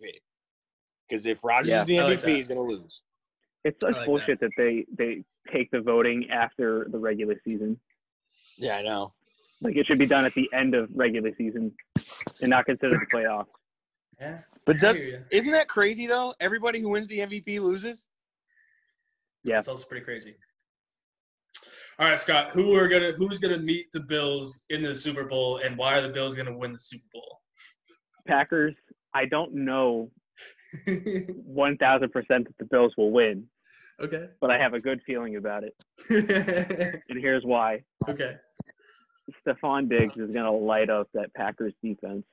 Because 1.08 1.26
if 1.26 1.44
Rodgers 1.44 1.68
yeah, 1.68 1.80
is 1.80 1.86
the 1.86 1.96
MVP, 1.96 2.08
like 2.08 2.24
he's 2.24 2.48
going 2.48 2.66
to 2.66 2.74
lose. 2.74 3.02
It's 3.64 3.80
such 3.80 3.94
like 3.94 4.06
bullshit 4.06 4.40
that. 4.40 4.50
they 4.56 4.84
they 4.96 5.24
take 5.52 5.70
the 5.70 5.80
voting 5.80 6.28
after 6.30 6.86
the 6.90 6.98
regular 6.98 7.40
season. 7.44 7.78
Yeah, 8.56 8.76
I 8.76 8.82
know. 8.82 9.12
Like 9.62 9.76
it 9.76 9.86
should 9.86 9.98
be 9.98 10.06
done 10.06 10.24
at 10.24 10.34
the 10.34 10.48
end 10.52 10.74
of 10.74 10.88
regular 10.94 11.30
season 11.36 11.72
and 12.40 12.50
not 12.50 12.66
considered 12.66 13.00
the 13.00 13.06
playoffs. 13.16 13.46
Yeah. 14.20 14.38
But 14.66 14.80
does, 14.80 14.96
hear 14.96 15.26
isn't 15.30 15.50
that 15.52 15.68
crazy 15.68 16.06
though? 16.06 16.34
Everybody 16.40 16.80
who 16.80 16.90
wins 16.90 17.06
the 17.06 17.18
MVP 17.18 17.60
loses. 17.60 18.04
Yeah. 19.44 19.56
That's 19.56 19.68
also 19.68 19.86
pretty 19.86 20.04
crazy. 20.04 20.34
All 21.98 22.08
right, 22.08 22.18
Scott. 22.18 22.50
Who 22.52 22.74
are 22.74 22.88
gonna 22.88 23.12
who's 23.12 23.38
gonna 23.38 23.58
meet 23.58 23.86
the 23.92 24.00
Bills 24.00 24.64
in 24.70 24.82
the 24.82 24.96
Super 24.96 25.24
Bowl, 25.24 25.58
and 25.58 25.76
why 25.78 25.96
are 25.96 26.00
the 26.00 26.08
Bills 26.08 26.34
gonna 26.34 26.56
win 26.56 26.72
the 26.72 26.78
Super 26.78 27.06
Bowl? 27.12 27.40
Packers, 28.26 28.74
I 29.14 29.26
don't 29.26 29.54
know 29.54 30.10
1000% 30.88 32.10
that 32.12 32.46
the 32.58 32.64
Bills 32.64 32.92
will 32.96 33.10
win, 33.12 33.44
okay. 34.00 34.28
but 34.40 34.50
I 34.50 34.58
have 34.58 34.74
a 34.74 34.80
good 34.80 35.00
feeling 35.06 35.36
about 35.36 35.64
it. 35.64 35.74
And 37.08 37.20
here's 37.20 37.44
why. 37.44 37.82
okay. 38.08 38.36
Stefon 39.46 39.88
Diggs 39.88 40.16
is 40.16 40.30
going 40.30 40.44
to 40.44 40.50
light 40.50 40.90
up 40.90 41.08
that 41.14 41.32
Packers 41.34 41.72
defense. 41.82 42.24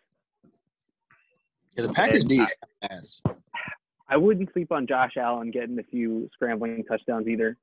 Yeah, 1.78 1.84
the 1.84 1.94
Packers 1.94 2.26
D 2.26 2.42
is 2.42 2.54
ass. 2.84 3.22
I 4.12 4.18
wouldn't 4.18 4.52
sleep 4.52 4.74
on 4.74 4.86
Josh 4.86 5.14
Allen 5.16 5.52
getting 5.52 5.80
a 5.80 5.84
few 5.84 6.30
scrambling 6.34 6.84
touchdowns 6.84 7.30
either. 7.30 7.58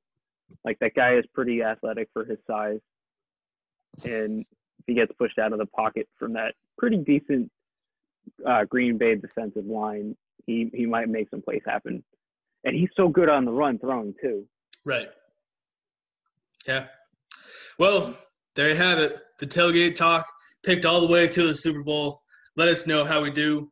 Like 0.65 0.79
that 0.79 0.95
guy 0.95 1.17
is 1.17 1.27
pretty 1.35 1.63
athletic 1.63 2.09
for 2.15 2.25
his 2.25 2.39
size. 2.47 2.81
And 4.03 4.47
if 4.79 4.87
he 4.87 4.95
gets 4.95 5.13
pushed 5.19 5.39
out 5.39 5.53
of 5.53 5.59
the 5.59 5.67
pocket 5.67 6.09
from 6.19 6.33
that 6.33 6.55
pretty 6.79 6.97
decent 6.97 7.51
uh, 8.47 8.65
Green 8.65 8.97
Bay 8.97 9.15
defensive 9.17 9.67
line, 9.67 10.17
he, 10.47 10.71
he 10.73 10.87
might 10.87 11.11
make 11.11 11.29
some 11.29 11.43
plays 11.43 11.61
happen. 11.67 12.03
And 12.65 12.75
he's 12.75 12.89
so 12.97 13.09
good 13.09 13.29
on 13.29 13.45
the 13.45 13.53
run 13.53 13.79
throwing 13.79 14.15
too. 14.19 14.47
Right. 14.87 15.11
Yeah. 16.67 16.87
Well, 17.79 18.17
there 18.55 18.71
you 18.71 18.77
have 18.77 18.99
it. 18.99 19.19
The 19.39 19.47
tailgate 19.47 19.97
talk 19.97 20.27
picked 20.65 20.87
all 20.87 21.07
the 21.07 21.13
way 21.13 21.29
to 21.29 21.47
the 21.47 21.55
Super 21.55 21.83
Bowl. 21.83 22.23
Let 22.57 22.69
us 22.69 22.87
know 22.87 23.05
how 23.05 23.23
we 23.23 23.31
do. 23.31 23.71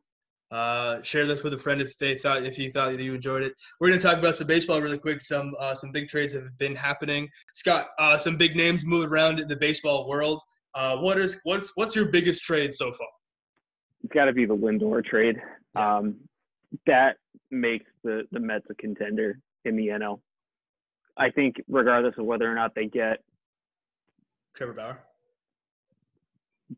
Uh, 0.49 1.01
share 1.01 1.25
this 1.25 1.43
with 1.43 1.53
a 1.53 1.57
friend 1.57 1.81
if 1.81 1.97
they 1.97 2.15
thought 2.15 2.43
if 2.43 2.57
you 2.57 2.71
thought 2.71 2.91
that 2.91 3.01
you 3.01 3.15
enjoyed 3.15 3.43
it. 3.43 3.53
We're 3.79 3.89
gonna 3.89 3.99
talk 3.99 4.17
about 4.17 4.35
some 4.35 4.47
baseball 4.47 4.81
really 4.81 4.97
quick. 4.97 5.21
Some 5.21 5.53
uh, 5.59 5.73
some 5.73 5.91
big 5.91 6.07
trades 6.07 6.33
have 6.33 6.57
been 6.57 6.73
happening. 6.73 7.27
Scott, 7.53 7.87
uh, 7.99 8.17
some 8.17 8.37
big 8.37 8.55
names 8.55 8.85
moving 8.85 9.09
around 9.09 9.39
in 9.39 9.47
the 9.47 9.57
baseball 9.57 10.07
world. 10.07 10.41
Uh, 10.73 10.97
what 10.97 11.17
is 11.17 11.41
what's 11.43 11.73
what's 11.75 11.95
your 11.95 12.11
biggest 12.11 12.43
trade 12.43 12.71
so 12.71 12.91
far? 12.91 13.07
It's 14.03 14.13
got 14.13 14.25
to 14.25 14.33
be 14.33 14.45
the 14.45 14.55
Lindor 14.55 15.03
trade. 15.03 15.37
Um, 15.75 16.15
that 16.85 17.17
makes 17.51 17.85
the, 18.03 18.23
the 18.31 18.39
Mets 18.39 18.65
a 18.69 18.75
contender 18.75 19.39
in 19.65 19.75
the 19.75 19.87
NL. 19.87 20.19
I 21.17 21.29
think 21.31 21.55
regardless 21.67 22.13
of 22.17 22.25
whether 22.25 22.49
or 22.49 22.55
not 22.55 22.73
they 22.75 22.85
get 22.85 23.21
Trevor 24.55 24.73
Bauer. 24.73 24.99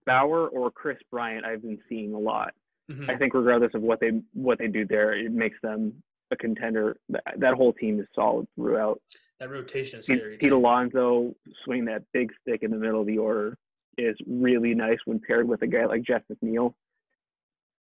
Bauer 0.06 0.48
or 0.50 0.70
Kris 0.70 0.98
Bryant, 1.10 1.46
I've 1.46 1.62
been 1.62 1.80
seeing 1.88 2.14
a 2.14 2.20
lot. 2.20 2.54
Mhm. 2.90 3.10
I 3.10 3.18
think 3.18 3.34
regardless 3.34 3.74
of 3.76 3.82
what 3.82 4.00
they 4.00 4.10
what 4.34 4.58
they 4.58 4.68
do 4.68 4.86
there, 4.86 5.14
it 5.14 5.32
makes 5.32 5.58
them 5.62 6.02
a 6.32 6.36
contender. 6.36 6.98
That, 7.10 7.24
that 7.38 7.54
whole 7.54 7.74
team 7.74 8.00
is 8.00 8.08
solid 8.16 8.48
throughout. 8.56 9.02
That 9.40 9.50
rotation 9.52 10.00
is 10.00 10.06
Pete, 10.08 10.18
scary. 10.20 10.38
Pete 10.38 10.50
too. 10.50 10.58
Alonso 10.58 11.36
swing 11.64 11.86
that 11.86 12.04
big 12.14 12.32
stick 12.42 12.64
in 12.64 12.72
the 12.72 12.78
middle 12.78 13.02
of 13.02 13.08
the 13.08 13.18
order 13.18 13.58
is 13.98 14.16
really 14.28 14.74
nice 14.74 14.98
when 15.06 15.20
paired 15.20 15.48
with 15.48 15.62
a 15.62 15.68
guy 15.68 15.86
like 15.86 16.02
Jeff 16.04 16.24
McNeil. 16.32 16.74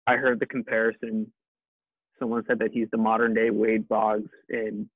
I 0.05 0.16
heard 0.18 0.39
the 0.39 0.45
comparison. 0.45 1.32
Someone 2.20 2.43
said 2.47 2.60
that 2.60 2.72
he's 2.72 2.89
the 2.91 2.97
modern 2.97 3.34
day 3.34 3.49
Wade 3.49 3.88
Boggs, 3.88 4.30
and 4.49 4.89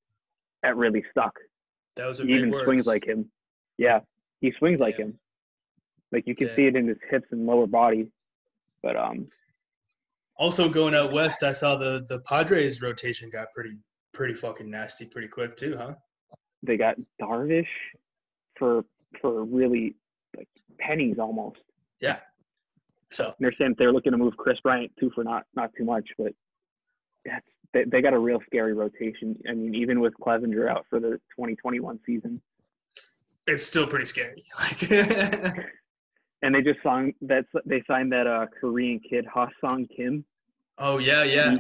that 0.62 0.76
really 0.76 1.04
stuck. 1.10 1.40
That 1.96 2.08
was 2.08 2.20
a 2.20 2.24
He 2.24 2.30
big 2.30 2.38
even 2.38 2.52
words. 2.52 2.66
swings 2.66 2.88
like 2.88 3.06
him. 3.06 3.32
Yeah, 3.78 4.02
he 4.42 4.52
swings 4.60 4.80
like 4.80 4.98
Yeah. 5.00 5.06
him. 5.06 5.20
Like 6.12 6.28
you 6.28 6.36
can 6.36 6.48
Yeah. 6.50 6.56
see 6.56 6.66
it 6.68 6.76
in 6.76 6.88
his 6.88 6.98
hips 7.10 7.28
and 7.32 7.46
lower 7.46 7.66
body. 7.68 8.12
But 8.82 8.98
um, 8.98 9.26
Also 10.38 10.68
going 10.68 10.96
out 10.96 11.12
west, 11.12 11.44
I 11.44 11.52
saw 11.52 11.76
the 11.76 12.06
the 12.10 12.20
Padres 12.20 12.82
rotation 12.82 13.30
got 13.30 13.48
pretty 13.54 13.78
pretty 14.14 14.34
fucking 14.34 14.70
nasty 14.70 15.06
pretty 15.06 15.28
quick 15.28 15.56
too, 15.56 15.78
huh? 15.78 15.96
they 16.64 16.78
got 16.78 16.96
Darvish 17.22 17.68
for 18.58 18.84
for 19.22 19.44
really 19.44 19.96
like 20.36 20.48
pennies 20.80 21.18
almost. 21.20 21.60
Yeah. 22.00 22.20
So 23.12 23.36
they're 23.40 23.54
saying 23.54 23.76
they're 23.78 23.94
looking 23.94 24.14
to 24.14 24.18
move 24.18 24.36
Kris 24.38 24.60
Bryant 24.64 24.92
too 25.00 25.12
for 25.14 25.24
not 25.24 25.44
not 25.56 25.72
too 25.78 25.84
much, 25.84 26.08
but 26.18 26.32
that's 27.26 27.46
they, 27.74 27.84
they 27.86 28.02
got 28.02 28.14
a 28.14 28.20
real 28.20 28.40
scary 28.46 28.74
rotation. 28.74 29.38
I 29.48 29.54
mean, 29.54 29.76
even 29.76 30.00
with 30.00 30.14
Clevinger 30.22 30.70
out 30.70 30.86
for 30.90 31.00
the 31.00 31.20
2021 31.36 32.00
season, 32.06 32.42
it's 33.46 33.64
still 33.64 33.86
pretty 33.86 34.06
scary. 34.06 34.44
Like 34.60 34.90
and 36.44 36.54
they 36.54 36.62
just 36.62 36.80
signed 36.84 37.14
that's 37.22 37.48
they 37.66 37.82
signed 37.88 38.12
that 38.12 38.28
uh 38.28 38.46
Korean 38.60 39.00
kid 39.00 39.26
Ha 39.34 39.48
Sung 39.60 39.88
Kim, 39.96 40.24
Oh 40.78 41.00
yeah, 41.00 41.24
yeah. 41.24 41.58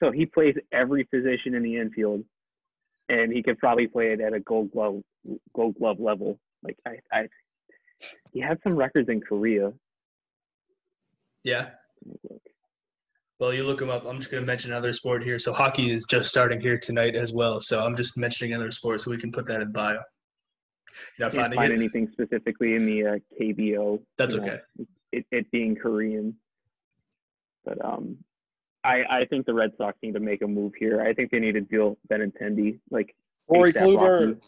so 0.00 0.12
he 0.12 0.26
plays 0.26 0.54
every 0.72 1.04
position 1.04 1.54
in 1.54 1.62
the 1.62 1.76
infield, 1.78 2.22
and 3.08 3.32
he 3.32 3.42
could 3.42 3.58
probably 3.58 3.88
play 3.88 4.12
it 4.12 4.20
at 4.20 4.34
a 4.34 4.40
Gold 4.40 4.70
Glove 4.72 5.02
Gold 5.54 5.76
Glove 5.76 5.98
level. 5.98 6.38
Like 6.62 6.76
I, 6.86 6.98
I 7.12 7.28
he 8.32 8.40
had 8.40 8.58
some 8.62 8.76
records 8.76 9.08
in 9.08 9.20
Korea. 9.20 9.72
Yeah. 11.42 11.70
Well, 13.38 13.54
you 13.54 13.64
look 13.64 13.80
him 13.80 13.88
up. 13.88 14.04
I'm 14.04 14.18
just 14.18 14.30
going 14.30 14.42
to 14.42 14.46
mention 14.46 14.70
another 14.70 14.92
sport 14.92 15.22
here. 15.22 15.38
So 15.38 15.54
hockey 15.54 15.90
is 15.90 16.04
just 16.04 16.28
starting 16.28 16.60
here 16.60 16.78
tonight 16.78 17.16
as 17.16 17.32
well. 17.32 17.60
So 17.62 17.82
I'm 17.82 17.96
just 17.96 18.18
mentioning 18.18 18.52
another 18.52 18.70
sport 18.70 19.00
so 19.00 19.10
we 19.10 19.16
can 19.16 19.32
put 19.32 19.46
that 19.46 19.62
in 19.62 19.72
bio. 19.72 20.00
You're 21.18 21.26
not 21.28 21.32
can't 21.32 21.42
finding 21.42 21.58
find 21.58 21.72
it? 21.72 21.78
anything 21.78 22.08
specifically 22.12 22.74
in 22.74 22.86
the 22.86 23.06
uh, 23.06 23.16
KBO. 23.40 24.00
That's 24.18 24.34
you 24.34 24.40
know, 24.40 24.46
okay. 24.46 24.60
It, 25.12 25.26
it 25.30 25.50
being 25.50 25.74
Korean, 25.76 26.36
but 27.64 27.84
um, 27.84 28.16
I 28.84 29.02
I 29.10 29.24
think 29.28 29.46
the 29.46 29.54
Red 29.54 29.72
Sox 29.76 29.98
need 30.02 30.14
to 30.14 30.20
make 30.20 30.42
a 30.42 30.46
move 30.46 30.72
here. 30.78 31.02
I 31.02 31.12
think 31.14 31.30
they 31.30 31.38
need 31.40 31.52
to 31.52 31.60
deal 31.60 31.98
Benintendi 32.10 32.78
like 32.90 33.14
Corey 33.48 33.72
ASAP 33.72 33.82
Kluber. 33.82 34.40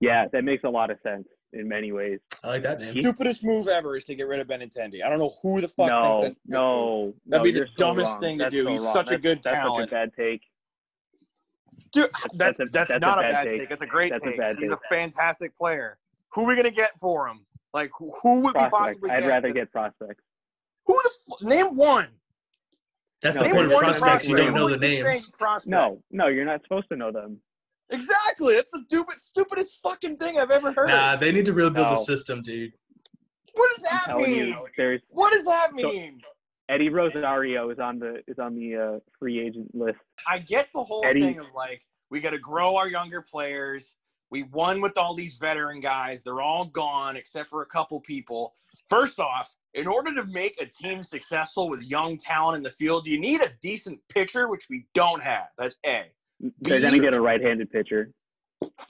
Yeah, 0.00 0.26
that 0.32 0.44
makes 0.44 0.64
a 0.64 0.68
lot 0.70 0.90
of 0.90 0.98
sense 1.02 1.26
in 1.52 1.68
many 1.68 1.92
ways. 1.92 2.20
I 2.44 2.48
like 2.48 2.62
that 2.62 2.80
name. 2.80 2.92
Stupidest 2.92 3.42
move 3.44 3.68
ever 3.68 3.96
is 3.96 4.04
to 4.04 4.14
get 4.14 4.28
rid 4.28 4.40
of 4.40 4.46
Benintendi. 4.46 5.02
I 5.04 5.08
don't 5.08 5.18
know 5.18 5.32
who 5.42 5.60
the 5.60 5.68
fuck 5.68 5.88
no, 5.88 6.20
thinks 6.20 6.34
that's 6.36 6.46
no, 6.46 7.14
That'd 7.26 7.40
no, 7.40 7.42
be 7.42 7.50
the 7.50 7.58
you're 7.58 7.66
so 7.66 7.72
dumbest 7.76 8.10
wrong. 8.12 8.20
thing 8.20 8.38
to 8.38 8.50
do. 8.50 8.64
so 8.64 8.70
He's 8.70 8.80
wrong. 8.80 8.92
such 8.94 9.06
a 9.08 9.10
That's- 9.10 9.22
good 9.22 9.42
that's 9.42 9.54
talent. 9.56 9.82
Such 9.84 9.88
a 9.88 9.90
bad 9.90 10.12
take. 10.16 10.42
Dude, 11.92 12.10
that's 12.12 12.36
That's 12.36 12.60
a- 12.60 12.64
that's, 12.70 12.88
that's 12.90 13.00
not 13.00 13.18
a 13.18 13.22
bad 13.22 13.32
bad 13.32 13.48
take. 13.50 13.60
take. 13.60 13.68
That's 13.68 13.82
a 13.82 13.86
great 13.86 14.10
That's 14.12 14.24
a 14.24 14.30
take. 14.30 14.38
bad 14.38 14.56
He's 14.58 14.70
a 14.70 14.78
fantastic 14.88 15.56
player. 15.56 15.98
Who 16.34 16.42
are 16.42 16.46
we 16.46 16.56
gonna 16.56 16.70
get 16.70 16.98
for 17.00 17.26
him? 17.28 17.44
Like 17.74 17.90
who, 17.98 18.12
who 18.22 18.36
would 18.40 18.44
we 18.44 18.52
Prospect. 18.52 18.72
possibly 18.72 19.10
I'd 19.10 19.20
get? 19.20 19.28
rather 19.28 19.48
that's- 19.48 19.64
get 19.64 19.72
prospects. 19.72 20.24
who 20.86 20.94
the 21.02 21.10
f- 21.32 21.42
name 21.48 21.76
one. 21.76 22.08
That's 23.20 23.36
No, 23.36 23.42
the 23.44 23.48
point 23.50 23.66
of 23.66 23.72
one 23.72 23.84
prospects. 23.84 24.28
You 24.28 24.36
don't 24.36 24.54
know 24.54 24.68
the 24.68 24.74
Everybody 24.76 25.02
names. 25.02 25.66
No, 25.66 26.02
no, 26.10 26.28
you're 26.28 26.44
not 26.44 26.62
supposed 26.62 26.88
to 26.90 26.96
know 26.96 27.10
them. 27.10 27.40
Exactly. 27.90 28.54
That's 28.54 28.70
the 28.70 28.84
stupid, 28.86 29.18
stupidest 29.18 29.80
fucking 29.82 30.18
thing 30.18 30.38
I've 30.38 30.50
ever 30.50 30.72
heard. 30.72 30.88
Nah, 30.88 31.16
they 31.16 31.32
need 31.32 31.46
to 31.46 31.52
rebuild 31.52 31.74
No. 31.86 31.90
the 31.90 31.96
system, 31.96 32.42
dude. 32.42 32.72
what 33.54 33.74
does 33.74 33.84
that 33.90 34.16
mean? 34.16 34.48
you, 34.48 35.00
What 35.08 35.32
does 35.32 35.44
that 35.46 35.70
So- 35.70 35.74
mean? 35.76 36.20
Eddie 36.68 36.90
Rosario 36.90 37.70
is 37.70 37.78
on 37.78 37.98
the 37.98 38.22
is 38.26 38.38
on 38.38 38.54
the 38.54 38.76
uh, 38.76 38.98
free 39.18 39.40
agent 39.40 39.74
list. 39.74 39.98
I 40.26 40.38
get 40.38 40.68
the 40.74 40.82
whole 40.84 41.02
Eddie- 41.04 41.20
thing 41.22 41.38
of 41.40 41.46
like 41.54 41.82
we 42.10 42.20
got 42.20 42.30
to 42.30 42.38
grow 42.38 42.76
our 42.76 42.88
younger 42.88 43.22
players. 43.22 43.96
We 44.30 44.42
won 44.42 44.82
with 44.82 44.98
all 44.98 45.14
these 45.14 45.36
veteran 45.36 45.80
guys. 45.80 46.22
They're 46.22 46.42
all 46.42 46.66
gone 46.66 47.16
except 47.16 47.48
for 47.48 47.62
a 47.62 47.66
couple 47.66 47.98
people. 48.00 48.54
First 48.86 49.18
off, 49.20 49.54
in 49.72 49.86
order 49.86 50.14
to 50.14 50.24
make 50.26 50.60
a 50.60 50.66
team 50.66 51.02
successful 51.02 51.68
with 51.70 51.82
young 51.82 52.18
talent 52.18 52.58
in 52.58 52.62
the 52.62 52.70
field, 52.70 53.06
you 53.06 53.18
need 53.18 53.40
a 53.40 53.50
decent 53.62 53.98
pitcher, 54.10 54.48
which 54.48 54.66
we 54.68 54.86
don't 54.94 55.22
have. 55.22 55.48
That's 55.56 55.76
A. 55.86 56.04
They're 56.60 56.80
get 57.00 57.14
a 57.14 57.20
right-handed 57.20 57.70
pitcher. 57.70 58.12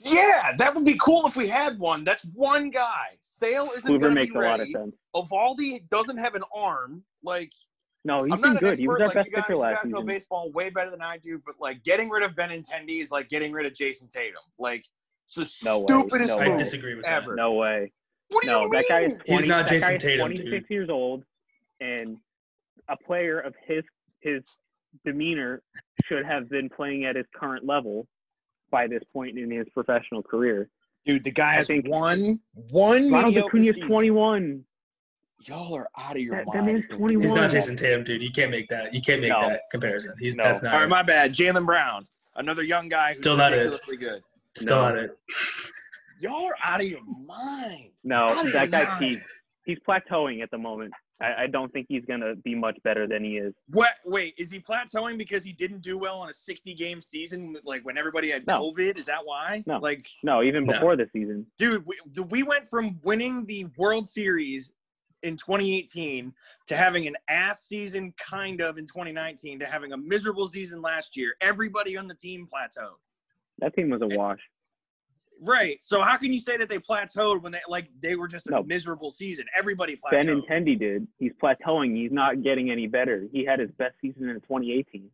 Yeah, 0.01 0.55
that 0.57 0.73
would 0.75 0.83
be 0.85 0.97
cool 0.99 1.25
if 1.25 1.35
we 1.35 1.47
had 1.47 1.79
one. 1.79 2.03
That's 2.03 2.23
one 2.33 2.69
guy. 2.69 3.17
Sale 3.21 3.69
isn't 3.77 3.89
Kluber 3.89 3.99
going 4.01 4.01
to 4.01 4.09
makes 4.11 4.33
be 4.33 4.39
a 4.39 4.41
lot 4.41 4.53
of 4.55 4.59
ready. 4.59 4.73
sense. 4.73 4.95
Eovaldi 5.15 5.87
doesn't 5.89 6.17
have 6.17 6.35
an 6.35 6.43
arm. 6.53 7.03
Like 7.23 7.51
No, 8.09 8.23
he's 8.23 8.33
I'm 8.33 8.41
been 8.41 8.53
not 8.53 8.63
an 8.63 8.69
good. 8.69 8.77
He 8.79 8.87
was 8.87 8.95
expert. 8.95 9.01
our 9.03 9.07
Like 9.07 9.15
best 9.15 9.27
you 9.27 9.33
guys, 9.35 9.43
pitcher 9.45 9.57
last 9.57 9.83
guys 9.83 9.89
know 9.91 9.97
season. 9.99 10.07
baseball 10.07 10.51
way 10.51 10.69
better 10.71 10.89
than 10.89 11.01
I 11.01 11.17
do, 11.17 11.39
but 11.45 11.55
like 11.59 11.83
getting 11.83 12.09
rid 12.09 12.23
of 12.23 12.31
Benintendi 12.35 13.01
is 13.01 13.11
like 13.11 13.29
getting 13.29 13.51
rid 13.51 13.65
of 13.67 13.73
Jayson 13.73 14.09
Tatum. 14.09 14.41
Like 14.57 14.83
it's 15.27 15.35
the 15.35 15.65
No 15.65 15.79
way. 15.79 15.85
stupidest 15.87 16.27
No 16.29 16.39
I 16.39 16.57
disagree 16.57 16.95
with 16.95 17.05
Ever. 17.05 17.35
No 17.35 17.53
way. 17.53 17.91
What 18.29 18.43
do 18.43 18.49
No, 18.49 18.63
you 18.63 18.69
that 18.71 18.85
guy 18.89 19.01
is 19.01 19.11
mean? 19.11 19.19
20, 19.27 19.33
He's 19.41 19.45
not 19.47 19.65
that 19.65 19.69
Jason 19.71 19.89
guy 19.89 19.95
is 19.95 20.01
Tatum, 20.03 20.27
26 20.33 20.49
dude. 20.49 20.65
years 20.69 20.89
old, 20.89 21.23
and 21.79 22.17
a 22.89 22.97
player 22.97 23.39
of 23.39 23.53
his 23.67 23.83
his 24.21 24.41
demeanor 25.05 25.61
should 26.05 26.25
have 26.25 26.49
been 26.49 26.67
playing 26.69 27.05
at 27.05 27.15
his 27.15 27.25
current 27.35 27.63
level 27.65 28.07
by 28.71 28.87
this 28.87 29.03
point 29.13 29.37
in 29.37 29.51
his 29.51 29.67
professional 29.73 30.23
career. 30.23 30.67
Dude, 31.05 31.23
the 31.23 31.31
guy 31.31 31.51
I 31.53 31.57
has 31.57 31.67
think- 31.67 31.87
one 31.87 32.39
one 32.53 33.11
Ronald 33.11 33.33
mediocre 33.35 33.57
Acuna's 33.57 33.75
season. 33.75 33.89
21. 33.89 34.65
Y'all 35.45 35.73
are 35.73 35.89
out 35.97 36.15
of 36.15 36.21
your 36.21 36.35
That- 36.35 36.45
that 36.47 36.63
mind. 36.63 36.65
man's 36.65 36.87
21. 36.87 37.21
He's 37.21 37.33
not 37.33 37.49
Jayson 37.51 37.77
Tatum, 37.77 38.03
dude. 38.03 38.21
You 38.21 38.31
can't 38.31 38.51
make 38.51 38.67
that. 38.69 38.93
You 38.93 39.01
can't 39.01 39.21
make 39.21 39.29
No. 39.29 39.47
that 39.47 39.63
comparison. 39.71 40.13
He's 40.19 40.35
No. 40.35 40.43
that's 40.43 40.61
not. 40.61 40.73
All 40.73 40.79
right, 40.81 40.89
my 40.89 41.01
bad. 41.03 41.33
Jaylen 41.33 41.65
Brown. 41.65 42.05
Another 42.35 42.63
young 42.63 42.89
guy 42.89 43.07
who's 43.07 43.17
Still 43.17 43.37
not 43.37 43.53
it. 43.53 43.71
good. 43.99 44.23
Still 44.55 44.81
No. 44.81 44.89
not 44.89 44.97
it. 44.97 45.17
Y'all 46.21 46.45
are 46.45 46.55
out 46.61 46.81
of 46.81 46.87
your 46.87 47.01
mind. 47.25 47.91
No, 48.03 48.27
How 48.27 48.43
that 48.43 48.65
you 48.65 48.71
guy 48.71 48.81
not? 48.83 48.99
Pete, 48.99 49.19
he's 49.65 49.79
plateauing 49.87 50.41
at 50.43 50.51
the 50.51 50.57
moment. 50.57 50.93
I, 51.21 51.43
I 51.43 51.47
don't 51.47 51.71
think 51.73 51.85
he's 51.89 52.05
gonna 52.05 52.35
be 52.35 52.55
much 52.55 52.77
better 52.83 53.05
than 53.07 53.23
he 53.23 53.37
is. 53.37 53.53
What? 53.67 53.91
Wait, 54.05 54.33
is 54.37 54.49
he 54.51 54.59
plateauing 54.59 55.17
because 55.17 55.43
he 55.43 55.51
didn't 55.53 55.81
do 55.81 55.97
well 55.97 56.19
on 56.19 56.29
a 56.29 56.33
60 56.33 56.73
game 56.75 57.01
season, 57.01 57.57
like 57.63 57.83
when 57.83 57.97
everybody 57.97 58.31
had 58.31 58.45
No. 58.47 58.61
COVID? 58.71 58.97
Is 58.97 59.05
that 59.07 59.25
why? 59.25 59.63
No. 59.65 59.79
Like, 59.79 60.07
No, 60.23 60.43
even 60.43 60.63
No. 60.65 60.73
before 60.73 60.95
the 60.95 61.09
season. 61.11 61.45
dude, 61.57 61.85
we, 61.85 61.97
we 62.29 62.43
went 62.43 62.69
from 62.69 62.99
winning 63.03 63.45
the 63.45 63.65
World 63.77 64.07
Series 64.07 64.71
in 65.23 65.35
2018 65.37 66.33
to 66.67 66.75
having 66.75 67.07
an 67.07 67.15
ass 67.29 67.63
season 67.65 68.13
kind 68.17 68.61
of 68.61 68.77
in 68.77 68.85
2019 68.85 69.59
to 69.59 69.65
having 69.65 69.93
a 69.93 69.97
miserable 69.97 70.47
season 70.47 70.81
last 70.81 71.17
year. 71.17 71.33
Everybody 71.41 71.97
on 71.97 72.07
the 72.07 72.13
team 72.15 72.47
plateaued. 72.51 72.95
That 73.59 73.73
team 73.75 73.89
was 73.89 74.01
a 74.01 74.07
wash. 74.07 74.39
Right. 75.41 75.81
So 75.81 76.01
how 76.01 76.17
can 76.17 76.33
you 76.33 76.39
say 76.39 76.57
that 76.57 76.67
they 76.67 76.79
plateaued 76.79 77.41
when 77.41 77.51
they 77.51 77.61
like 77.69 77.89
they 78.01 78.15
were 78.15 78.27
just 78.27 78.47
a 78.47 78.51
No. 78.51 78.63
miserable 78.63 79.09
season? 79.09 79.45
Everybody 79.57 79.95
plateaued. 79.95 80.23
Benintendi 80.47 80.77
did. 80.77 81.07
He's 81.17 81.31
plateauing. 81.41 81.95
He's 81.95 82.11
not 82.11 82.41
getting 82.43 82.71
any 82.71 82.87
better. 82.87 83.27
He 83.31 83.45
had 83.45 83.59
his 83.59 83.71
best 83.71 83.95
season 84.01 84.29
in 84.29 84.35
2018. 84.41 85.09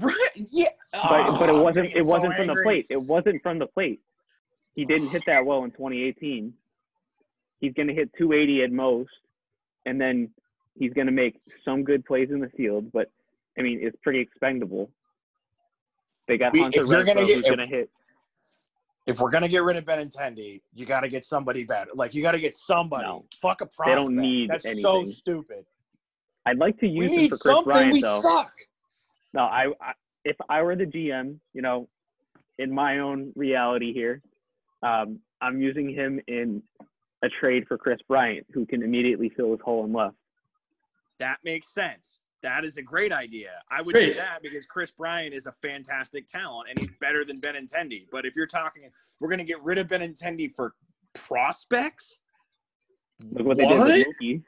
Right. 0.00 0.14
Yeah. 0.34 0.68
But 0.92 1.38
but 1.38 1.48
it 1.48 1.54
Oh, 1.54 1.62
wasn't 1.62 1.86
it 1.94 1.98
so 1.98 2.04
wasn't 2.04 2.34
from 2.34 2.46
the 2.46 2.62
plate. 2.62 2.86
It 2.90 3.00
wasn't 3.02 3.42
from 3.42 3.58
the 3.58 3.66
plate. 3.66 4.00
He 4.74 4.84
didn't 4.84 5.08
hit 5.08 5.22
that 5.26 5.44
well 5.44 5.64
in 5.64 5.70
2018. 5.70 6.52
He's 7.60 7.72
going 7.74 7.88
to 7.88 7.94
hit 7.94 8.10
280 8.18 8.62
at 8.64 8.72
most, 8.72 9.10
and 9.86 10.00
then 10.00 10.30
he's 10.78 10.92
going 10.92 11.06
to 11.06 11.12
make 11.12 11.40
some 11.64 11.82
good 11.84 12.04
plays 12.04 12.30
in 12.30 12.40
the 12.40 12.48
field. 12.50 12.90
But 12.92 13.10
I 13.58 13.62
mean, 13.62 13.80
it's 13.82 13.96
pretty 14.02 14.20
expendable. 14.20 14.90
They 16.28 16.38
got 16.38 16.52
We- 16.52 16.60
Hunter 16.62 16.82
if 16.82 16.88
you're 16.88 17.04
gonna 17.04 17.26
get- 17.26 17.36
who's 17.36 17.42
going 17.44 17.58
to 17.58 17.66
hit. 17.66 17.90
If 19.06 19.20
we're 19.20 19.30
gonna 19.30 19.48
get 19.48 19.62
rid 19.62 19.78
of 19.78 19.86
Benintendi, 19.86 20.60
you 20.74 20.84
got 20.84 21.00
to 21.00 21.08
get 21.08 21.24
somebody 21.24 21.64
better. 21.64 21.90
Like 21.94 22.14
you 22.14 22.20
got 22.20 22.32
to 22.32 22.38
get 22.38 22.54
somebody. 22.54 23.06
No. 23.06 23.24
Fuck 23.40 23.62
a 23.62 23.64
prospect. 23.66 23.86
They 23.88 23.94
don't 23.94 24.14
need 24.14 24.50
That's 24.50 24.64
so 24.64 24.68
anything. 24.70 25.06
stupid. 25.14 25.64
I'd 26.44 26.58
like 26.58 26.78
to 26.80 26.86
We 26.88 27.08
use 27.08 27.10
him 27.12 27.28
for 27.30 27.38
Kris 27.38 27.54
something. 27.54 27.72
Bryant 27.72 27.92
we 27.94 28.00
though. 28.00 28.20
suck. 28.20 28.52
No, 29.32 29.44
I, 29.44 29.68
I 29.80 29.92
if 30.26 30.36
I 30.50 30.60
were 30.62 30.76
the 30.76 30.84
GM, 30.84 31.38
you 31.54 31.62
know, 31.62 31.88
in 32.58 32.70
my 32.70 32.98
own 32.98 33.32
reality 33.34 33.94
here, 33.94 34.20
um, 34.82 35.20
I'm 35.40 35.58
using 35.58 35.88
him 35.88 36.20
in 36.28 36.62
a 37.22 37.28
trade 37.28 37.66
for 37.66 37.76
Kris 37.76 38.00
Bryant, 38.06 38.46
who 38.52 38.64
can 38.66 38.82
immediately 38.82 39.28
fill 39.28 39.52
his 39.52 39.60
hole 39.60 39.84
in 39.84 39.92
left. 39.92 40.16
That 41.18 41.38
makes 41.44 41.68
sense. 41.68 42.20
That 42.42 42.64
is 42.64 42.76
a 42.76 42.82
great 42.82 43.10
idea. 43.12 43.50
I 43.68 43.82
would 43.82 43.92
Great. 43.94 44.12
do 44.12 44.18
that 44.18 44.40
because 44.42 44.64
Kris 44.64 44.92
Bryant 44.92 45.34
is 45.34 45.46
a 45.46 45.52
fantastic 45.60 46.28
talent 46.28 46.68
and 46.70 46.78
he's 46.78 46.90
better 47.00 47.24
than 47.24 47.36
Benintendi. 47.38 48.06
But 48.12 48.24
if 48.24 48.36
you're 48.36 48.46
talking, 48.46 48.84
we're 49.18 49.28
going 49.28 49.40
to 49.40 49.44
get 49.44 49.60
rid 49.64 49.78
of 49.78 49.88
Benintendi 49.88 50.54
for 50.54 50.74
prospects. 51.14 52.20
Look 53.32 53.44
what 53.44 53.56
they 53.56 53.66
did 53.66 53.78
What? 53.78 53.88
with 53.88 54.06
Mookie. 54.22 54.42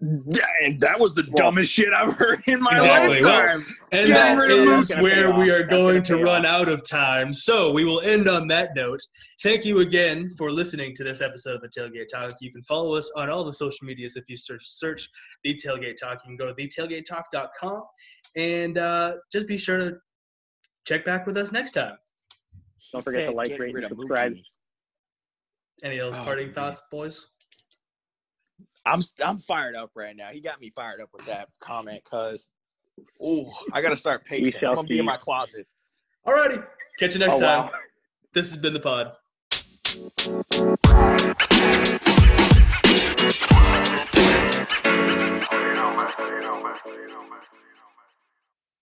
Yeah, 0.00 0.42
and 0.62 0.80
that 0.80 1.00
was 1.00 1.12
the 1.14 1.22
Well- 1.22 1.50
dumbest 1.50 1.72
shit 1.72 1.92
I've 1.92 2.14
heard 2.14 2.40
in 2.46 2.60
my 2.60 2.70
Exactly. 2.76 3.20
Well, 3.20 3.56
lifetime. 3.56 3.74
And 3.90 4.08
Yeah, 4.10 4.14
that 4.36 4.50
is 4.50 4.88
that's 4.88 5.02
where 5.02 5.32
we 5.32 5.50
are 5.50 5.64
going 5.64 6.02
gonna 6.02 6.22
run 6.22 6.46
off. 6.46 6.52
out 6.62 6.68
of 6.68 6.88
time. 6.88 7.34
So 7.34 7.72
we 7.72 7.84
will 7.84 8.00
end 8.02 8.28
on 8.28 8.46
that 8.48 8.76
note. 8.76 9.00
Thank 9.42 9.64
you 9.64 9.80
again 9.80 10.30
for 10.38 10.52
listening 10.52 10.94
to 10.94 11.02
this 11.04 11.20
episode 11.20 11.56
of 11.56 11.62
the 11.62 11.68
Tailgate 11.68 12.06
Talk. 12.08 12.30
You 12.40 12.52
can 12.52 12.62
follow 12.62 12.94
us 12.94 13.10
on 13.16 13.28
all 13.28 13.42
the 13.42 13.52
social 13.52 13.86
medias 13.86 14.14
if 14.14 14.28
you 14.28 14.36
search 14.36 14.62
search 14.68 15.08
the 15.42 15.54
Tailgate 15.56 15.96
Talk. 15.96 16.20
You 16.24 16.28
can 16.28 16.36
go 16.36 16.46
to 16.46 16.54
thetailgatetalk.com 16.54 17.82
and 18.36 18.78
uh, 18.78 19.16
just 19.32 19.48
be 19.48 19.58
sure 19.58 19.78
to 19.78 19.98
check 20.86 21.04
back 21.04 21.26
with 21.26 21.36
us 21.36 21.50
next 21.50 21.72
time. 21.72 21.96
Don't 22.92 23.02
forget 23.02 23.28
to 23.30 23.34
like, 23.34 23.58
rate, 23.58 23.74
and 23.74 23.84
subscribe. 23.88 24.34
Any 25.82 25.98
of 25.98 26.06
those 26.12 26.20
Oh, 26.20 26.24
parting 26.24 26.46
man. 26.46 26.54
thoughts, 26.54 26.82
boys? 26.90 27.26
I'm 28.88 29.02
I'm 29.24 29.38
fired 29.38 29.76
up 29.76 29.90
right 29.94 30.16
now. 30.16 30.28
He 30.30 30.40
got 30.40 30.60
me 30.60 30.70
fired 30.70 31.00
up 31.00 31.10
with 31.12 31.26
that 31.26 31.48
comment, 31.60 32.02
cause 32.04 32.48
oh, 33.22 33.52
I 33.72 33.82
gotta 33.82 33.96
start 33.96 34.24
pacing. 34.24 34.64
I'm 34.64 34.74
gonna 34.76 34.88
be 34.88 34.98
in 34.98 35.04
my 35.04 35.16
closet. 35.16 35.66
Alrighty. 36.26 36.66
Catch 36.98 37.14
you 37.14 37.20
next 37.20 37.36
Oh, 37.36 37.40
time. 37.40 37.64
wow. 37.66 37.70
This 38.32 38.52
has 38.52 38.60
been 38.60 38.74
the 38.74 38.80
pod. 38.80 39.12